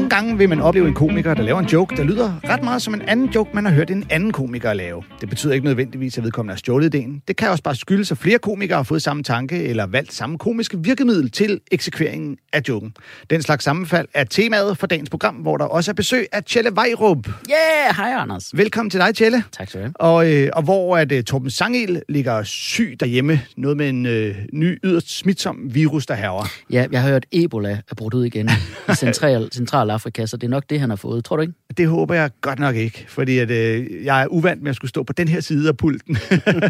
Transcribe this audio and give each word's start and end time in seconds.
Nogle 0.00 0.10
gange 0.10 0.38
vil 0.38 0.48
man 0.48 0.60
opleve 0.60 0.88
en 0.88 0.94
komiker, 0.94 1.34
der 1.34 1.42
laver 1.42 1.58
en 1.58 1.66
joke, 1.66 1.96
der 1.96 2.04
lyder 2.04 2.40
ret 2.48 2.62
meget 2.62 2.82
som 2.82 2.94
en 2.94 3.02
anden 3.02 3.26
joke, 3.34 3.50
man 3.54 3.64
har 3.64 3.72
hørt 3.72 3.90
en 3.90 4.06
anden 4.10 4.32
komiker 4.32 4.72
lave. 4.72 5.02
Det 5.20 5.28
betyder 5.28 5.54
ikke 5.54 5.64
nødvendigvis, 5.64 6.18
at 6.18 6.24
vedkommende 6.24 6.52
har 6.52 6.58
stjålet 6.58 6.94
ideen. 6.94 7.22
Det 7.28 7.36
kan 7.36 7.50
også 7.50 7.62
bare 7.62 7.74
skyldes, 7.74 8.12
at 8.12 8.18
flere 8.18 8.38
komikere 8.38 8.76
har 8.76 8.82
fået 8.82 9.02
samme 9.02 9.22
tanke 9.22 9.64
eller 9.64 9.86
valgt 9.86 10.12
samme 10.12 10.38
komiske 10.38 10.78
virkemiddel 10.78 11.30
til 11.30 11.60
eksekveringen 11.70 12.36
af 12.52 12.62
joken. 12.68 12.94
Den 13.30 13.42
slags 13.42 13.64
sammenfald 13.64 14.08
er 14.14 14.24
temaet 14.24 14.78
for 14.78 14.86
dagens 14.86 15.10
program, 15.10 15.34
hvor 15.34 15.56
der 15.56 15.64
også 15.64 15.90
er 15.90 15.94
besøg 15.94 16.26
af 16.32 16.44
Tjelle 16.44 16.70
Vejrup. 16.74 17.28
Yeah, 17.28 17.96
hej 17.96 18.12
Anders. 18.22 18.50
Velkommen 18.54 18.90
til 18.90 19.00
dig, 19.00 19.14
Tjelle. 19.14 19.44
Tak 19.52 19.68
skal 19.68 19.80
du 19.80 19.84
have. 19.84 19.92
Og, 19.96 20.32
øh, 20.32 20.50
og 20.52 20.62
hvor 20.62 20.96
at 20.96 21.12
uh, 21.12 21.20
Torben 21.20 21.50
Sangel 21.50 22.02
ligger 22.08 22.42
syg 22.42 22.96
derhjemme. 23.00 23.40
Noget 23.56 23.76
med 23.76 23.88
en 23.88 24.06
øh, 24.06 24.36
ny 24.52 24.78
yderst 24.84 25.18
smitsom 25.18 25.58
virus, 25.74 26.06
der 26.06 26.14
herrer. 26.14 26.48
Ja, 26.70 26.86
jeg 26.92 27.02
har 27.02 27.08
hørt, 27.08 27.26
Ebola 27.32 27.78
er 27.90 27.94
brudt 27.94 28.14
ud 28.14 28.24
igen 28.24 28.50
i 28.88 28.94
Central, 28.94 29.48
Centralafrika, 29.90 30.26
så 30.26 30.36
det 30.36 30.46
er 30.46 30.50
nok 30.50 30.64
det, 30.70 30.80
han 30.80 30.90
har 30.90 30.96
fået. 30.96 31.24
Tror 31.24 31.36
du 31.36 31.42
ikke? 31.42 31.54
Det 31.76 31.88
håber 31.88 32.14
jeg 32.14 32.30
godt 32.40 32.58
nok 32.58 32.76
ikke, 32.76 33.04
fordi 33.08 33.38
at, 33.38 33.50
øh, 33.50 34.04
jeg 34.04 34.22
er 34.22 34.26
uvant 34.26 34.62
med 34.62 34.70
at 34.70 34.76
skulle 34.76 34.88
stå 34.88 35.02
på 35.02 35.12
den 35.12 35.28
her 35.28 35.40
side 35.40 35.68
af 35.68 35.76
pulten, 35.76 36.16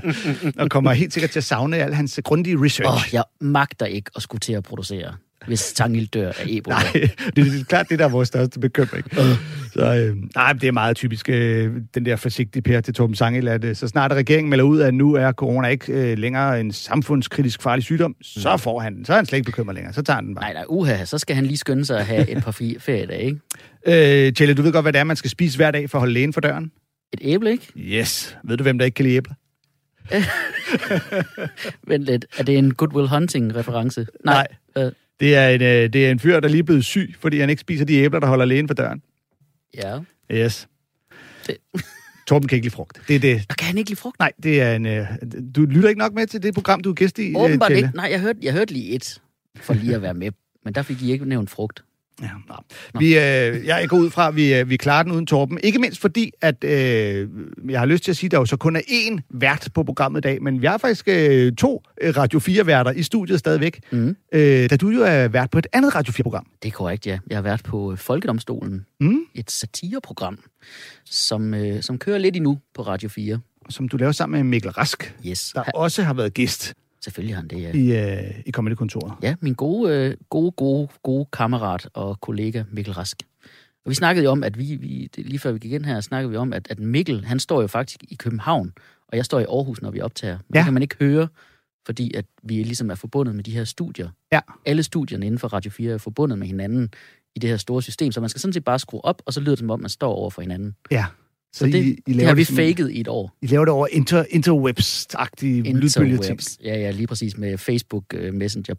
og 0.61 0.71
kommer 0.71 0.93
helt 0.93 1.13
sikkert 1.13 1.31
til 1.31 1.41
at 1.41 1.45
savne 1.45 1.77
al 1.77 1.95
hans 1.95 2.21
grundige 2.25 2.57
research. 2.65 2.91
Åh, 2.91 2.97
oh, 2.97 3.03
jeg 3.13 3.25
magter 3.41 3.87
ikke 3.87 4.11
at 4.17 4.23
skulle 4.23 4.41
til 4.41 4.53
at 4.53 4.63
producere, 4.63 5.15
hvis 5.47 5.73
Tangil 5.73 6.07
dør 6.07 6.29
af 6.29 6.45
Ebola. 6.49 6.77
Nej, 6.77 6.93
det, 7.37 7.61
er 7.61 7.65
klart 7.69 7.89
det, 7.89 7.99
der 7.99 8.05
er 8.05 8.09
vores 8.09 8.29
største 8.29 8.61
bekymring. 8.61 9.05
Så, 9.73 9.95
øh, 9.95 10.17
nej, 10.35 10.53
det 10.53 10.65
er 10.65 10.73
meget 10.73 10.97
typisk, 10.97 11.29
øh, 11.29 11.73
den 11.95 12.07
der 12.07 12.17
forsigtige 12.17 12.63
pære 12.63 12.83
til 12.83 12.95
Torben 12.95 13.17
Sangel, 13.17 13.49
at 13.49 13.65
øh, 13.65 13.77
så 13.77 13.89
snart 13.89 14.13
regeringen 14.13 14.51
melder 14.51 14.65
ud, 14.65 14.81
at 14.81 14.95
nu 14.95 15.15
er 15.15 15.33
corona 15.33 15.69
ikke 15.69 15.93
øh, 15.93 16.19
længere 16.19 16.61
en 16.61 16.73
samfundskritisk 16.73 17.63
farlig 17.63 17.85
sygdom, 17.85 18.17
så 18.23 18.57
får 18.57 18.81
han 18.81 18.97
den. 18.97 19.05
Så 19.05 19.13
er 19.13 19.17
han 19.17 19.27
slet 19.27 19.37
ikke 19.37 19.47
bekymret 19.47 19.75
længere. 19.75 19.93
Så 19.93 20.03
tager 20.03 20.15
han 20.15 20.27
den 20.27 20.35
bare. 20.35 20.45
Nej, 20.45 20.53
nej, 20.53 20.65
uha, 20.69 21.05
så 21.05 21.19
skal 21.19 21.37
han 21.37 21.47
lige 21.47 21.57
skynde 21.57 21.85
sig 21.85 21.99
at 21.99 22.07
have 22.07 22.29
et 22.29 22.45
par 22.45 22.51
feriedage, 22.79 23.23
ikke? 23.23 24.27
Øh, 24.27 24.33
Tjelle, 24.33 24.55
du 24.55 24.63
ved 24.63 24.73
godt, 24.73 24.85
hvad 24.85 24.93
det 24.93 24.99
er, 24.99 25.05
man 25.05 25.17
skal 25.17 25.31
spise 25.31 25.57
hver 25.57 25.71
dag 25.71 25.91
for 25.91 25.99
at 25.99 26.01
holde 26.01 26.15
lægen 26.15 26.33
for 26.33 26.41
døren? 26.41 26.73
Et 27.13 27.21
æble, 27.23 27.51
ikke? 27.51 27.73
Yes. 27.77 28.37
Ved 28.45 28.57
du, 28.57 28.63
hvem 28.63 28.79
der 28.79 28.85
ikke 28.85 28.95
kan 28.95 29.05
lide 29.05 29.17
æbler? 29.17 29.35
Vent 31.91 32.05
lidt, 32.05 32.27
er 32.39 32.43
det 32.43 32.59
en 32.59 32.75
Goodwill 32.75 33.09
Hunting-reference? 33.09 34.07
Nej. 34.25 34.47
Øh, 34.79 34.93
Det 35.21 35.35
er, 35.37 35.49
en, 35.49 35.63
øh, 35.63 35.93
det 35.93 36.07
er 36.07 36.11
en 36.11 36.19
fyr, 36.19 36.41
der 36.41 36.49
lige 36.49 36.59
er 36.59 36.63
blevet 36.65 36.85
syg, 36.85 37.15
fordi 37.21 37.39
han 37.39 37.51
ikke 37.51 37.61
spiser 37.61 37.85
de 37.85 37.95
æbler, 37.95 38.21
der 38.21 38.27
holder 38.27 38.45
lægen 38.45 38.69
for 38.69 38.75
døren. 38.75 39.03
ja. 39.75 39.99
Yes. 40.33 40.69
Det- 41.47 41.57
Torben 42.29 42.49
kan 42.49 42.57
ikke 42.57 42.65
lide 42.67 42.75
frugt. 42.75 43.01
Det 43.09 43.17
er 43.17 43.21
det. 43.21 43.43
Og 43.49 43.57
kan 43.57 43.67
han 43.67 43.79
ikke 43.79 43.91
lide 43.91 44.01
frugt? 44.01 44.19
Nej, 44.19 44.33
det 44.43 44.61
er 44.61 44.75
en... 44.77 44.87
Øh, 44.87 45.07
du 45.55 45.65
lytter 45.65 45.89
ikke 45.89 45.99
nok 45.99 46.13
med 46.15 46.27
til 46.27 46.43
det 46.43 46.55
program, 46.55 46.81
du 46.81 46.91
er 46.91 46.95
gæst 46.95 47.19
i, 47.19 47.29
øh, 47.31 47.37
Åbenbart 47.37 47.69
Tjelle? 47.71 47.87
ikke. 47.89 47.97
Nej, 47.97 48.09
jeg 48.11 48.21
hørte, 48.21 48.39
jeg 48.43 48.53
hørte 48.53 48.73
lige 48.73 48.89
et, 48.95 49.21
for 49.61 49.75
lige 49.75 49.95
at 49.95 50.03
være 50.03 50.15
med. 50.15 50.33
Men 50.65 50.75
der 50.75 50.83
fik 50.83 51.03
I 51.03 51.13
ikke 51.13 51.25
nævnt 51.25 51.51
frugt. 51.51 51.85
Ja, 52.23 52.29
nå. 52.49 52.55
Vi, 52.99 53.07
øh, 53.07 53.67
jeg 53.67 53.87
går 53.89 53.97
ud 53.97 54.11
fra, 54.11 54.29
at 54.29 54.37
vi, 54.37 54.55
øh, 54.55 54.71
vi 54.71 54.77
klarer 54.77 55.03
den 55.03 55.13
uden 55.13 55.27
Torben. 55.27 55.59
Ikke 55.63 55.79
mindst 55.79 56.01
fordi, 56.01 56.31
at 56.41 56.65
øh, 56.65 57.29
jeg 57.69 57.79
har 57.79 57.87
lyst 57.87 58.05
til 58.05 58.11
at 58.11 58.17
sige, 58.17 58.29
at 58.29 58.31
der 58.31 58.39
jo 58.39 58.45
så 58.47 58.57
kun 58.57 58.77
er 58.77 58.81
én 58.81 59.21
vært 59.31 59.69
på 59.75 59.83
programmet 59.85 60.21
i 60.21 60.23
dag, 60.23 60.43
men 60.43 60.61
vi 60.63 60.67
har 60.67 60.79
faktisk 60.79 61.09
øh, 61.09 61.53
to 61.53 61.83
øh, 62.01 62.17
Radio 62.17 62.39
4-værter 62.39 62.91
i 62.91 63.03
studiet 63.03 63.39
stadigvæk, 63.39 63.81
Mm. 63.91 64.17
øh, 64.33 64.71
da 64.71 64.77
du 64.77 64.89
jo 64.89 65.03
er 65.03 65.29
vært 65.29 65.51
på 65.51 65.59
et 65.59 65.67
andet 65.73 65.95
Radio 65.95 66.13
4-program. 66.13 66.47
Det 66.63 66.69
er 66.69 66.73
korrekt, 66.73 67.07
ja. 67.07 67.19
Jeg 67.31 67.37
har 67.37 67.43
været 67.43 67.63
på 67.63 67.93
øh, 67.93 67.99
Folkedomstolen. 67.99 68.87
Mm. 69.01 69.21
Et 69.35 69.51
satireprogram, 69.51 70.39
som, 71.05 71.55
øh, 71.55 71.83
som 71.83 71.99
kører 71.99 72.19
lidt 72.19 72.37
endnu 72.37 72.59
på 72.75 72.83
Radio 72.83 73.09
4. 73.09 73.41
som 73.69 73.89
du 73.89 73.97
laver 73.97 74.13
sammen 74.13 74.39
med 74.41 74.45
Mikkel 74.51 74.71
Rask, 74.71 75.15
Yes, 75.27 75.51
der 75.55 75.63
ha, 75.65 75.71
også 75.75 76.03
har 76.03 76.15
været 76.15 76.35
gæst 76.35 76.75
selvfølgelig 77.05 77.35
har 77.37 77.41
han 77.41 77.49
det, 77.49 77.63
ja. 77.63 77.73
i, 77.73 78.25
øh, 78.27 78.43
i 78.47 78.51
Comedy-kontoret. 78.51 79.13
Ja, 79.23 79.35
min 79.41 79.55
gode, 79.55 79.95
øh, 79.95 80.17
gode, 80.31 80.51
gode, 80.53 80.89
gode 81.03 81.27
kammerat 81.33 81.89
og 81.95 82.21
kollega 82.21 82.63
Mikkel 82.71 82.95
Rask. 82.95 83.23
Og 83.85 83.91
vi 83.91 83.95
snakkede 83.95 84.25
jo 84.25 84.31
om, 84.31 84.45
at 84.45 84.59
vi, 84.59 84.77
vi 84.77 85.09
lige 85.17 85.39
før 85.39 85.53
vi 85.53 85.59
gik 85.59 85.73
ind 85.73 85.85
her, 85.85 86.01
snakkede 86.01 86.31
vi 86.31 86.37
om, 86.37 86.53
at, 86.53 86.67
at 86.71 86.79
Mikkel, 86.79 87.25
han 87.25 87.41
står 87.41 87.61
jo 87.61 87.67
faktisk 87.67 88.01
i 88.09 88.15
København, 88.15 88.73
og 89.09 89.17
jeg 89.17 89.25
står 89.25 89.41
i 89.41 89.45
Aarhus, 89.45 89.83
når 89.83 89.91
vi 89.91 90.01
optager. 90.01 90.35
Men 90.49 90.55
Ja. 90.55 90.59
Det 90.59 90.65
kan 90.65 90.73
man 90.75 90.83
ikke 90.83 90.97
høre, 91.01 91.29
fordi 91.87 92.15
at 92.15 92.25
vi 92.43 92.55
ligesom 92.55 92.91
er 92.91 92.95
forbundet 92.95 93.35
med 93.35 93.45
de 93.45 93.51
her 93.51 93.65
studier. 93.65 94.09
Ja. 94.33 94.41
Alle 94.67 94.83
studierne 94.83 95.27
inden 95.27 95.39
for 95.39 95.49
Radio 95.49 95.71
4 95.71 95.95
er 95.95 95.99
forbundet 95.99 96.39
med 96.39 96.47
hinanden 96.47 96.91
i 97.35 97.39
det 97.39 97.51
her 97.51 97.57
store 97.57 97.83
system, 97.83 98.13
så 98.13 98.21
man 98.21 98.29
skal 98.29 98.41
sådan 98.41 98.53
set 98.53 98.65
bare 98.65 98.79
skrue 98.79 99.05
op, 99.05 99.23
og 99.27 99.33
så 99.33 99.41
lyder 99.41 99.51
det 99.51 99.59
som 99.59 99.71
om, 99.71 99.81
man 99.81 99.91
står 99.91 100.13
over 100.15 100.31
for 100.31 100.43
hinanden. 100.43 100.75
Ja. 100.91 101.07
Så 101.53 101.67
det, 101.67 101.75
I, 101.75 101.99
I 102.07 102.13
det 102.13 102.27
har 102.27 102.35
vi 102.35 102.45
faked 102.45 102.89
i 102.89 103.01
et 103.01 103.09
år. 103.09 103.37
I 103.43 103.47
laver 103.47 103.65
det 103.65 103.73
over 103.75 103.87
inter, 103.91 104.25
interwebs-agtige 104.31 105.73
lydbølgeting. 105.73 106.41
Ja, 106.65 106.79
ja, 106.79 106.91
lige 106.91 107.07
præcis 107.07 107.37
med 107.39 107.59
Facebook 107.59 108.05
uh, 108.15 108.35
Messenger. 108.35 108.75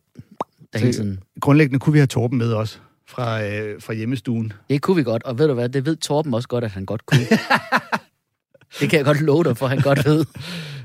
Der 0.74 0.80
Så- 0.80 0.86
tiden. 0.86 1.20
Grundlæggende 1.42 1.80
kunne 1.80 1.94
vi 1.94 2.00
have 2.00 2.08
Torben 2.08 2.38
med 2.38 2.54
også 2.54 2.78
fra, 3.08 3.44
øh, 3.44 3.82
fra 3.82 3.94
hjemmestuen. 3.94 4.54
Det 4.70 4.82
kunne 4.82 4.96
vi 4.98 5.04
godt, 5.04 5.24
og 5.24 5.40
ved 5.40 5.48
du 5.48 5.54
hvad, 5.54 5.70
det 5.70 5.86
ved 5.86 5.96
Torben 5.96 6.34
også 6.34 6.48
godt, 6.48 6.64
at 6.64 6.72
han 6.72 6.86
godt 6.86 7.06
kunne. 7.06 7.26
det 8.80 8.90
kan 8.90 8.98
jeg 8.98 9.06
godt 9.06 9.22
love 9.22 9.44
dig, 9.44 9.58
for 9.58 9.68
han 9.68 9.80
godt 9.80 10.06
ved. 10.06 10.26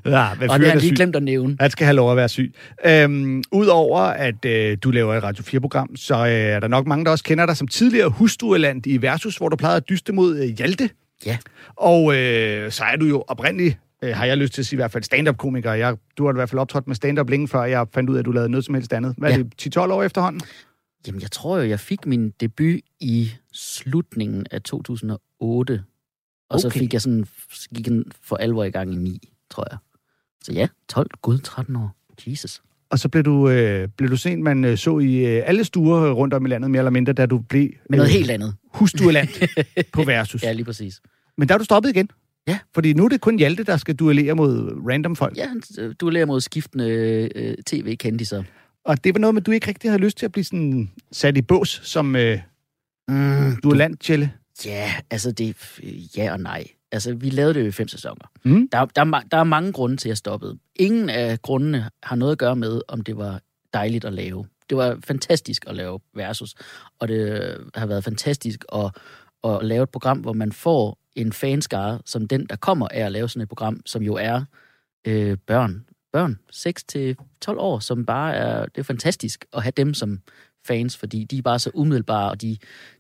Ja, 0.07 0.29
men 0.41 0.51
Og 0.51 0.59
det 0.59 0.67
har 0.67 0.73
han 0.73 0.81
lige 0.81 0.97
glemt 0.97 1.17
at 1.17 1.23
nævne. 1.23 1.57
Han 1.61 1.71
skal 1.71 1.85
have 1.85 1.97
lov 1.97 2.11
at 2.11 2.17
være 2.17 2.29
syg. 2.29 2.55
Øhm, 2.87 3.43
Udover 3.53 4.01
at 4.01 4.45
øh, 4.45 4.79
du 4.83 4.91
laver 4.91 5.15
et 5.15 5.23
Radio 5.23 5.43
4-program, 5.59 5.97
så 5.97 6.15
øh, 6.15 6.31
er 6.33 6.61
der 6.61 6.69
nok 6.69 6.87
mange, 6.87 7.05
der 7.05 7.11
også 7.11 7.25
kender 7.25 7.47
dig 7.47 7.57
som 7.57 7.69
tidligere 7.69 8.09
hustrueland 8.09 8.87
i 8.87 9.03
Versus, 9.03 9.37
hvor 9.37 9.49
du 9.49 9.57
plejede 9.57 9.77
at 9.77 9.89
dyste 9.89 10.13
mod 10.13 10.39
øh, 10.39 10.49
Hjalte. 10.49 10.91
Ja. 11.27 11.39
Og 11.77 12.17
øh, 12.17 12.73
så 12.73 12.85
er 12.85 12.97
du 12.97 13.05
jo 13.07 13.25
oprindelig, 13.29 13.79
øh, 14.03 14.17
har 14.17 14.25
jeg 14.25 14.37
lyst 14.37 14.53
til 14.53 14.63
at 14.63 14.67
sige 14.67 14.77
i 14.77 14.79
hvert 14.81 14.91
fald, 14.93 15.05
stand-up-komiker. 15.05 15.73
Jeg, 15.73 15.97
du 16.19 16.25
har 16.25 16.33
i 16.33 16.35
hvert 16.35 16.51
fald 16.51 16.59
optrådt 16.61 16.87
med 16.87 16.95
stand-up 16.97 17.31
længe 17.31 17.49
før 17.49 17.65
jeg 17.65 17.87
fandt 17.95 18.11
ud 18.11 18.15
af, 18.15 18.19
at 18.19 18.25
du 18.25 18.31
lavede 18.33 18.49
noget 18.51 18.65
som 18.65 18.75
helst 18.75 18.93
andet. 18.93 19.15
Hvad 19.19 19.31
er 19.33 19.37
Ja. 19.37 19.43
det, 19.43 19.77
10-12 19.77 19.81
år 19.81 20.03
efterhånden? 20.03 20.41
Jamen, 21.07 21.21
jeg 21.21 21.31
tror 21.31 21.59
jo, 21.59 21.65
jeg 21.69 21.81
fik 21.81 22.07
min 22.07 22.31
debut 22.31 22.81
i 23.01 23.31
slutningen 23.53 24.47
af 24.51 24.63
2008. 24.63 25.85
Og 26.51 26.61
så 26.61 26.67
Okay. 26.69 26.79
fik 26.81 26.93
jeg 26.93 27.03
sådan, 27.03 27.27
gik 27.75 27.87
den 27.87 28.05
for 28.23 28.37
alvor 28.37 28.65
i 28.65 28.71
gang 28.71 28.93
i 28.93 28.97
9, 28.97 29.33
tror 29.51 29.67
jeg. 29.71 29.79
Så 30.43 30.53
ja, 30.53 30.69
12, 30.89 31.11
gud, 31.23 31.39
13 31.39 31.77
år. 31.77 31.97
Jesus. 32.27 32.63
Og 32.91 32.99
så 32.99 33.09
blev 33.09 33.23
du, 33.25 33.49
øh, 33.49 33.89
blev 33.97 34.11
du 34.11 34.17
sent, 34.17 34.43
man 34.43 34.65
øh, 34.65 34.79
så 34.79 34.99
i 34.99 35.17
øh, 35.37 35.43
alle 35.47 35.65
stuer 35.65 36.11
rundt 36.13 36.35
om 36.35 36.47
i 36.47 36.49
landet, 36.49 36.71
mere 36.71 36.81
eller 36.81 36.91
mindre, 36.91 37.13
da 37.13 37.27
du 37.27 37.39
blev 37.39 37.71
Men 37.91 37.97
noget 37.97 38.13
helt 38.13 38.31
andet. 38.31 38.55
hustrueland 38.75 39.29
på 39.93 40.03
Versus. 40.03 40.43
Ja, 40.43 40.53
lige 40.53 40.65
præcis. 40.65 41.01
Men 41.39 41.49
der 41.49 41.55
er 41.55 41.59
du 41.59 41.65
stoppet 41.65 41.91
igen. 41.91 42.11
Ja. 42.49 42.59
Fordi 42.75 42.93
nu 42.93 43.05
er 43.05 43.09
det 43.09 43.21
kun 43.21 43.39
Hjalte, 43.39 43.65
der 43.65 43.77
skal 43.77 43.95
duellere 43.95 44.35
mod 44.35 44.83
random 44.89 45.17
folk. 45.17 45.37
Ja, 45.37 45.47
han 45.49 45.63
øh, 45.79 45.95
duellerer 46.01 46.27
mod 46.27 46.41
skiftende 46.41 46.89
øh, 47.35 47.57
tv-kendiser. 47.67 48.43
Og 48.85 49.05
det 49.05 49.15
var 49.15 49.19
noget 49.21 49.35
med, 49.35 49.43
at 49.43 49.47
du 49.47 49.51
ikke 49.51 49.69
rigtig 49.69 49.91
havde 49.91 50.03
lyst 50.03 50.19
til 50.19 50.27
at 50.27 50.33
blive 50.33 50.45
sådan 50.45 50.91
sat 51.13 51.37
i 51.37 51.43
bås 51.43 51.81
som 51.85 52.17
øh, 52.17 52.39
Mm, 53.09 53.57
duellant, 53.63 54.01
Tjelle. 54.01 54.33
Ja, 54.65 54.93
altså 55.11 55.33
det 55.33 55.49
er 55.49 55.87
ja 56.17 56.33
og 56.33 56.41
nej. 56.41 56.65
Altså, 56.93 57.15
vi 57.15 57.31
lavede 57.31 57.55
det 57.55 57.61
jo 57.61 57.67
i 57.67 57.73
fem 57.73 57.89
sæsoner. 57.89 58.31
Mm. 58.45 58.69
Der, 58.73 58.85
der, 58.85 59.05
er 59.05 59.21
der 59.31 59.37
er 59.37 59.45
mange 59.45 59.73
grunde 59.73 59.97
til, 59.97 60.09
at 60.09 60.11
jeg 60.11 60.17
stoppede. 60.17 60.59
Ingen 60.77 61.11
af 61.11 61.43
grundene 61.43 61.91
har 62.03 62.17
noget 62.17 62.33
at 62.33 62.39
gøre 62.39 62.57
med, 62.57 62.81
om 62.89 63.01
det 63.01 63.17
var 63.17 63.41
dejligt 63.75 64.05
at 64.05 64.13
lave. 64.13 64.47
Det 64.71 64.79
var 64.79 64.99
fantastisk 65.05 65.65
at 65.67 65.77
lave 65.77 66.01
Versus, 66.15 66.55
og 66.99 67.09
det 67.09 67.57
har 67.75 67.87
været 67.87 68.05
fantastisk 68.05 68.65
at, 68.75 68.97
at 69.45 69.59
lave 69.63 69.83
et 69.83 69.91
program, 69.91 70.19
hvor 70.19 70.33
man 70.33 70.53
får 70.53 70.99
en 71.15 71.33
fanskare, 71.33 72.01
som 72.05 72.29
den, 72.29 72.47
der 72.47 72.57
kommer 72.57 72.89
af 72.89 73.01
at 73.01 73.13
lave 73.13 73.29
sådan 73.29 73.43
et 73.43 73.49
program, 73.49 73.81
som 73.87 74.03
jo 74.03 74.15
er 74.15 74.43
øh, 75.07 75.37
børn. 75.47 75.85
Børn, 76.13 76.39
6-12 77.53 77.59
år, 77.59 77.79
som 77.79 78.07
bare 78.07 78.35
er... 78.35 78.67
Det 78.67 78.79
er 78.79 78.83
fantastisk 78.83 79.45
at 79.53 79.63
have 79.63 79.73
dem 79.77 79.95
som 79.95 80.21
fans, 80.67 80.97
fordi 80.97 81.25
de 81.25 81.39
er 81.39 81.43
bare 81.43 81.59
så 81.59 81.71
umiddelbare, 81.75 82.31
og 82.31 82.43
de, 82.43 82.57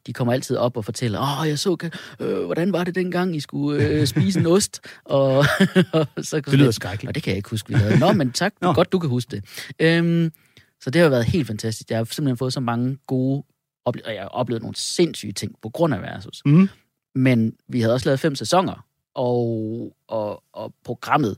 de 0.06 0.12
kommer 0.12 0.32
altid 0.32 0.56
op 0.56 0.77
og 0.77 0.84
fortæller, 0.84 1.41
åh, 1.41 1.49
jeg 1.49 1.59
så, 1.59 1.91
øh, 2.21 2.44
hvordan 2.44 2.72
var 2.72 2.84
det 2.84 2.94
dengang, 2.94 3.37
I 3.37 3.41
skulle 3.41 3.84
øh, 3.88 4.06
spise 4.06 4.41
en 4.41 4.47
ost? 4.47 4.81
Og, 5.04 5.44
og 5.93 6.06
så, 6.22 6.41
Det 6.41 6.54
lyder 6.59 6.71
skrækkeligt. 6.71 7.09
og 7.09 7.15
det 7.15 7.22
kan 7.22 7.30
jeg 7.30 7.36
ikke 7.36 7.51
huske, 7.51 7.68
vi 7.68 7.78
lavede. 7.78 7.98
Nå, 7.98 8.13
men 8.13 8.33
tak, 8.33 8.53
Nå. 8.60 8.72
godt 8.72 8.92
du 8.92 8.98
kan 8.98 9.10
huske 9.10 9.30
det. 9.30 9.45
Øhm, 9.78 10.33
så 10.80 10.91
det 10.91 11.03
har 11.03 11.09
været 11.09 11.24
helt 11.24 11.47
fantastisk. 11.47 11.91
Jeg 11.91 11.98
har 11.98 12.04
simpelthen 12.04 12.36
fået 12.36 12.53
så 12.53 12.60
mange 12.60 12.98
gode 13.07 13.45
oplevelser, 13.84 14.10
og 14.10 14.15
jeg 14.15 14.22
har 14.22 14.28
oplevet 14.28 14.63
nogle 14.63 14.77
sindssyge 14.77 15.33
ting 15.33 15.54
på 15.63 15.68
grund 15.68 15.95
af 15.95 16.03
Versus. 16.03 16.42
Mm. 16.47 16.68
Men 17.15 17.53
vi 17.68 17.80
havde 17.80 17.95
også 17.95 18.09
lavet 18.09 18.21
fem 18.21 18.34
sæsoner, 18.34 18.86
og, 19.15 19.92
og, 20.09 20.42
og 20.53 20.74
programmet, 20.84 21.36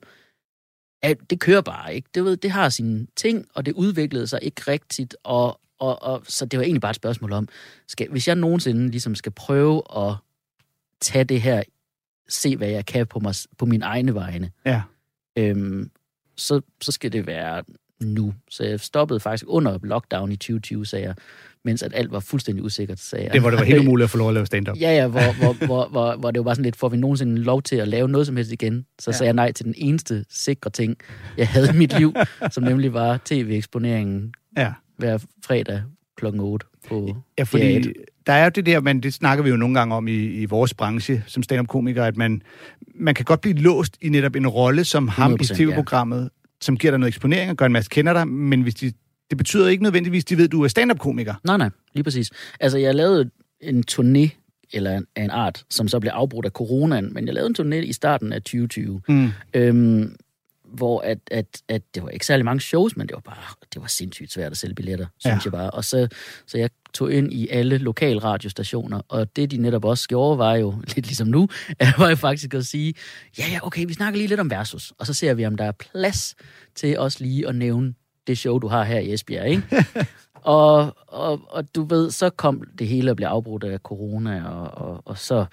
ja, 1.05 1.15
det 1.31 1.41
kører 1.41 1.61
bare 1.61 1.95
ikke. 1.95 2.09
Det, 2.15 2.25
ved, 2.25 2.37
det 2.37 2.51
har 2.51 2.69
sine 2.69 3.07
ting, 3.17 3.47
og 3.55 3.67
det 3.67 3.73
udviklede 3.75 4.27
sig 4.27 4.39
ikke 4.43 4.63
rigtigt, 4.69 5.17
og, 5.25 5.61
og, 5.79 6.03
og 6.03 6.23
så 6.29 6.47
det 6.47 6.59
var 6.59 6.65
egentlig 6.65 6.81
bare 6.81 6.91
et 6.91 6.97
spørgsmål 6.97 7.33
om, 7.33 7.49
skal, 7.87 8.09
hvis 8.11 8.29
jeg 8.29 8.37
nogensinde 8.37 8.91
ligesom 8.91 9.15
skal 9.15 9.33
prøve 9.33 9.83
at 9.97 10.15
tage 11.01 11.25
det 11.25 11.41
her, 11.43 11.63
se 12.29 12.57
hvad 12.57 12.69
jeg 12.69 12.87
kan 12.87 13.07
på, 13.07 13.21
mig, 13.21 13.35
på 13.59 13.67
mine 13.67 13.85
egne 13.85 14.15
vegne, 14.15 14.51
Ja. 14.67 14.83
øhm, 15.37 15.91
så, 16.37 16.61
så 16.81 16.93
skal 16.93 17.13
det 17.13 17.27
være 17.27 17.63
nu. 18.01 18.35
Så 18.51 18.65
jeg 18.65 18.81
stoppede 18.81 19.21
faktisk 19.21 19.45
under 19.49 19.79
lockdown 19.83 20.33
i 20.33 20.37
2020, 20.37 20.87
sagde 20.87 21.05
jeg, 21.05 21.15
mens 21.65 21.83
at 21.83 21.93
alt 21.95 22.13
var 22.13 22.21
fuldstændig 22.21 22.65
usikkert, 22.65 22.99
sagde 22.99 23.25
jeg. 23.25 23.33
Det 23.33 23.43
var 23.43 23.51
det 23.51 23.59
var 23.59 23.65
helt 23.65 23.81
umuligt 23.87 24.05
at 24.05 24.11
få 24.11 24.19
lov 24.19 24.29
at 24.29 24.35
lave 24.35 24.47
stand-up. 24.47 24.77
Ja, 24.81 24.91
ja, 24.97 25.07
hvor, 25.07 25.37
hvor, 25.39 25.53
hvor, 25.67 25.89
hvor, 25.89 26.17
hvor 26.17 26.31
det 26.31 26.39
var 26.39 26.45
bare 26.45 26.55
sådan 26.55 26.65
lidt, 26.65 26.77
får 26.77 26.89
vi 26.89 26.97
nogensinde 26.97 27.37
lov 27.43 27.63
til 27.63 27.77
at 27.77 27.89
lave 27.89 28.09
noget 28.09 28.27
som 28.27 28.37
helst 28.37 28.53
igen? 28.53 28.87
Så 28.99 29.11
Ja. 29.11 29.17
sagde 29.17 29.27
jeg 29.29 29.35
nej 29.35 29.53
til 29.53 29.65
den 29.67 29.75
eneste 29.77 30.25
sikre 30.31 30.71
ting, 30.71 30.97
jeg 31.37 31.49
havde 31.49 31.69
i 31.75 31.77
mit 31.77 31.99
liv, 31.99 32.15
som 32.51 32.63
nemlig 32.65 32.93
var 32.93 33.21
tv-eksponeringen 33.25 34.35
Ja. 34.57 34.73
Hver 34.99 35.19
fredag 35.47 35.83
klokken 36.17 36.41
8 36.41 36.67
på 36.89 37.17
Ja, 37.39 37.43
fordi 37.43 37.79
DR1. 37.79 37.93
der 38.27 38.33
er 38.33 38.45
jo 38.45 38.51
det 38.51 38.67
der, 38.67 38.81
men 38.81 39.03
det 39.03 39.15
snakker 39.15 39.45
vi 39.45 39.51
jo 39.51 39.57
nogle 39.57 39.75
gange 39.79 39.95
om 39.95 40.09
i, 40.09 40.13
i 40.27 40.45
vores 40.45 40.75
branche 40.75 41.23
som 41.27 41.43
stand-up-komiker, 41.43 42.05
at 42.05 42.17
man, 42.17 42.43
man 42.95 43.15
kan 43.15 43.25
godt 43.25 43.41
blive 43.41 43.55
låst 43.57 43.97
i 44.03 44.09
netop 44.09 44.37
en 44.37 44.47
rolle 44.49 44.85
som 44.85 45.09
ham 45.09 45.33
i 45.33 45.45
100%, 45.45 45.55
tv-programmet, 45.57 46.31
som 46.61 46.77
giver 46.77 46.91
dig 46.91 46.99
noget 47.01 47.11
eksponering 47.11 47.51
og 47.51 47.57
gør 47.57 47.67
en 47.67 47.73
masse 47.73 47.91
kender 47.91 48.13
dig, 48.13 48.29
men 48.29 48.63
hvis 48.63 48.75
de, 48.75 48.93
det 49.31 49.39
betyder 49.39 49.69
ikke 49.69 49.83
nødvendigvis, 49.83 50.25
at 50.25 50.29
de 50.31 50.37
ved, 50.37 50.45
at 50.45 50.53
du 50.53 50.63
er 50.65 50.69
stand-up-komiker. 50.69 51.35
Nej, 51.45 51.57
nej, 51.57 51.71
lige 51.95 52.05
præcis. 52.05 52.31
Altså, 52.61 52.79
jeg 52.79 52.95
lavede 52.95 53.31
en 53.61 53.85
turné, 53.91 54.29
eller 54.73 54.97
en, 54.97 55.05
af 55.17 55.25
en 55.25 55.31
art, 55.31 55.65
som 55.71 55.89
så 55.89 56.01
blev 56.01 56.11
afbrudt 56.15 56.47
af 56.47 56.53
coronaen, 56.53 57.15
men 57.15 57.27
jeg 57.27 57.35
lavede 57.35 57.55
en 57.61 57.73
turné 57.73 57.77
i 57.77 57.93
starten 57.93 58.33
af 58.33 58.43
2020, 58.43 59.01
Mm. 59.09 59.29
øhm, 59.55 60.17
hvor 60.75 61.01
at, 61.01 61.19
at, 61.31 61.47
at 61.69 61.83
det 61.95 62.03
var 62.03 62.09
ikke 62.09 62.27
særlig 62.27 62.45
mange 62.45 62.61
shows, 62.61 62.97
men 62.97 63.07
det 63.09 63.15
var 63.15 63.21
bare, 63.21 63.55
det 63.75 63.83
var 63.83 63.89
sindssygt 63.89 64.33
svært 64.33 64.53
at 64.53 64.59
sælge 64.59 64.75
billetter, 64.75 65.07
synes 65.19 65.35
Ja. 65.35 65.41
jeg 65.45 65.53
bare. 65.53 65.71
Og 65.71 65.85
så, 65.85 66.09
så 66.47 66.59
jeg 66.59 66.71
tog 66.95 67.13
ind 67.13 67.33
i 67.33 67.49
alle 67.49 67.79
lokale 67.79 68.19
radiostationer, 68.25 69.01
og 69.09 69.37
det 69.37 69.51
de 69.51 69.57
netop 69.57 69.85
også 69.85 70.09
gjorde, 70.09 70.39
var 70.39 70.55
jo, 70.55 70.71
lidt 70.95 71.07
ligesom 71.07 71.29
nu, 71.29 71.49
var 71.99 72.09
jo 72.09 72.17
faktisk 72.17 72.55
at 72.55 72.67
sige, 72.67 72.95
ja, 73.39 73.45
ja, 73.53 73.59
okay, 73.67 73.87
vi 73.87 73.93
snakker 73.95 74.19
lige 74.19 74.29
lidt 74.29 74.41
om 74.41 74.51
Versus, 74.51 74.93
og 74.99 75.07
så 75.07 75.15
ser 75.15 75.35
vi, 75.35 75.47
om 75.47 75.57
der 75.57 75.65
er 75.65 75.73
plads 75.73 76.35
til 76.75 76.99
også 76.99 77.19
lige 77.25 77.49
at 77.49 77.55
nævne 77.55 77.95
det 78.27 78.39
show, 78.39 78.59
du 78.59 78.69
har 78.69 78.85
her 78.85 78.99
i 78.99 79.13
Esbjerg, 79.13 79.49
ikke? 79.49 79.63
og, 80.35 80.97
og, 81.07 81.41
og 81.51 81.75
du 81.75 81.83
ved, 81.85 82.11
så 82.11 82.31
kom 82.31 82.63
det 82.79 82.89
hele 82.89 83.11
at 83.11 83.17
blive 83.17 83.29
afbrudt 83.29 83.65
af 83.65 83.79
corona, 83.79 84.45
og, 84.49 84.87
og, 84.89 85.03
og 85.05 85.19
så, 85.19 85.45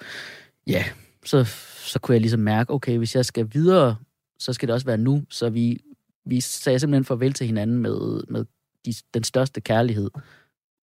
ja, 0.66 0.84
så, 1.24 1.44
så 1.84 1.98
kunne 1.98 2.12
jeg 2.12 2.20
ligesom 2.20 2.40
mærke, 2.40 2.72
okay, 2.72 2.98
hvis 2.98 3.16
jeg 3.16 3.24
skal 3.24 3.48
videre, 3.52 3.96
så 4.38 4.52
skal 4.52 4.68
det 4.68 4.74
også 4.74 4.86
være 4.86 4.98
nu. 4.98 5.22
Så 5.30 5.50
vi, 5.50 5.78
vi 6.26 6.40
sagde 6.40 6.78
simpelthen 6.78 7.04
farvel 7.04 7.32
til 7.32 7.46
hinanden 7.46 7.78
med, 7.78 8.22
med 8.28 8.44
de, 8.86 8.94
den 9.14 9.24
største 9.24 9.60
kærlighed, 9.60 10.10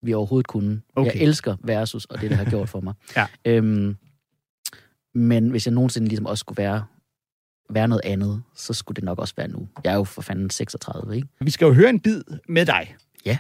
vi 0.03 0.15
overhovedet 0.15 0.47
kunne. 0.47 0.83
Okay. 0.97 1.15
Jeg 1.15 1.23
elsker 1.23 1.57
Versus, 1.63 2.05
og 2.05 2.21
det, 2.21 2.31
det 2.31 2.39
har 2.39 2.51
gjort 2.51 2.69
for 2.69 2.81
mig. 2.81 2.95
Ja. 3.17 3.27
Øhm, 3.45 3.97
men 5.15 5.51
hvis 5.51 5.67
jeg 5.67 5.75
nogensinde 5.75 6.09
ligesom 6.09 6.27
også 6.27 6.41
skulle 6.41 6.63
være, 6.63 6.85
være 7.71 7.89
noget 7.89 8.03
andet, 8.05 8.43
så 8.55 8.73
skulle 8.73 8.97
det 8.97 9.05
nok 9.05 9.19
også 9.19 9.35
være 9.37 9.49
nu. 9.49 9.69
Jeg 9.85 9.93
er 9.93 9.97
jo 9.97 10.05
for 10.05 10.23
fanden 10.23 10.51
36, 10.51 11.17
ikke? 11.17 11.29
Vi 11.41 11.51
skal 11.51 11.67
jo 11.67 11.73
høre 11.73 11.91
en 11.91 12.01
bid 12.01 12.23
med 12.49 12.67
dig. 12.67 12.97
Ja. 13.27 13.39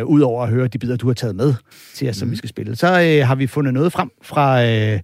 Øh, 0.00 0.06
Udover 0.06 0.42
at 0.42 0.48
høre 0.48 0.68
de 0.68 0.78
bidder, 0.78 0.96
du 0.96 1.06
har 1.06 1.14
taget 1.14 1.36
med 1.36 1.54
til 1.94 2.08
os, 2.08 2.16
som 2.16 2.30
vi 2.30 2.36
skal 2.36 2.48
spille, 2.48 2.76
så 2.76 2.86
øh, 2.86 3.26
har 3.26 3.34
vi 3.34 3.46
fundet 3.46 3.74
noget 3.74 3.92
frem 3.92 4.10
fra 4.22 4.64
øh, 4.64 5.00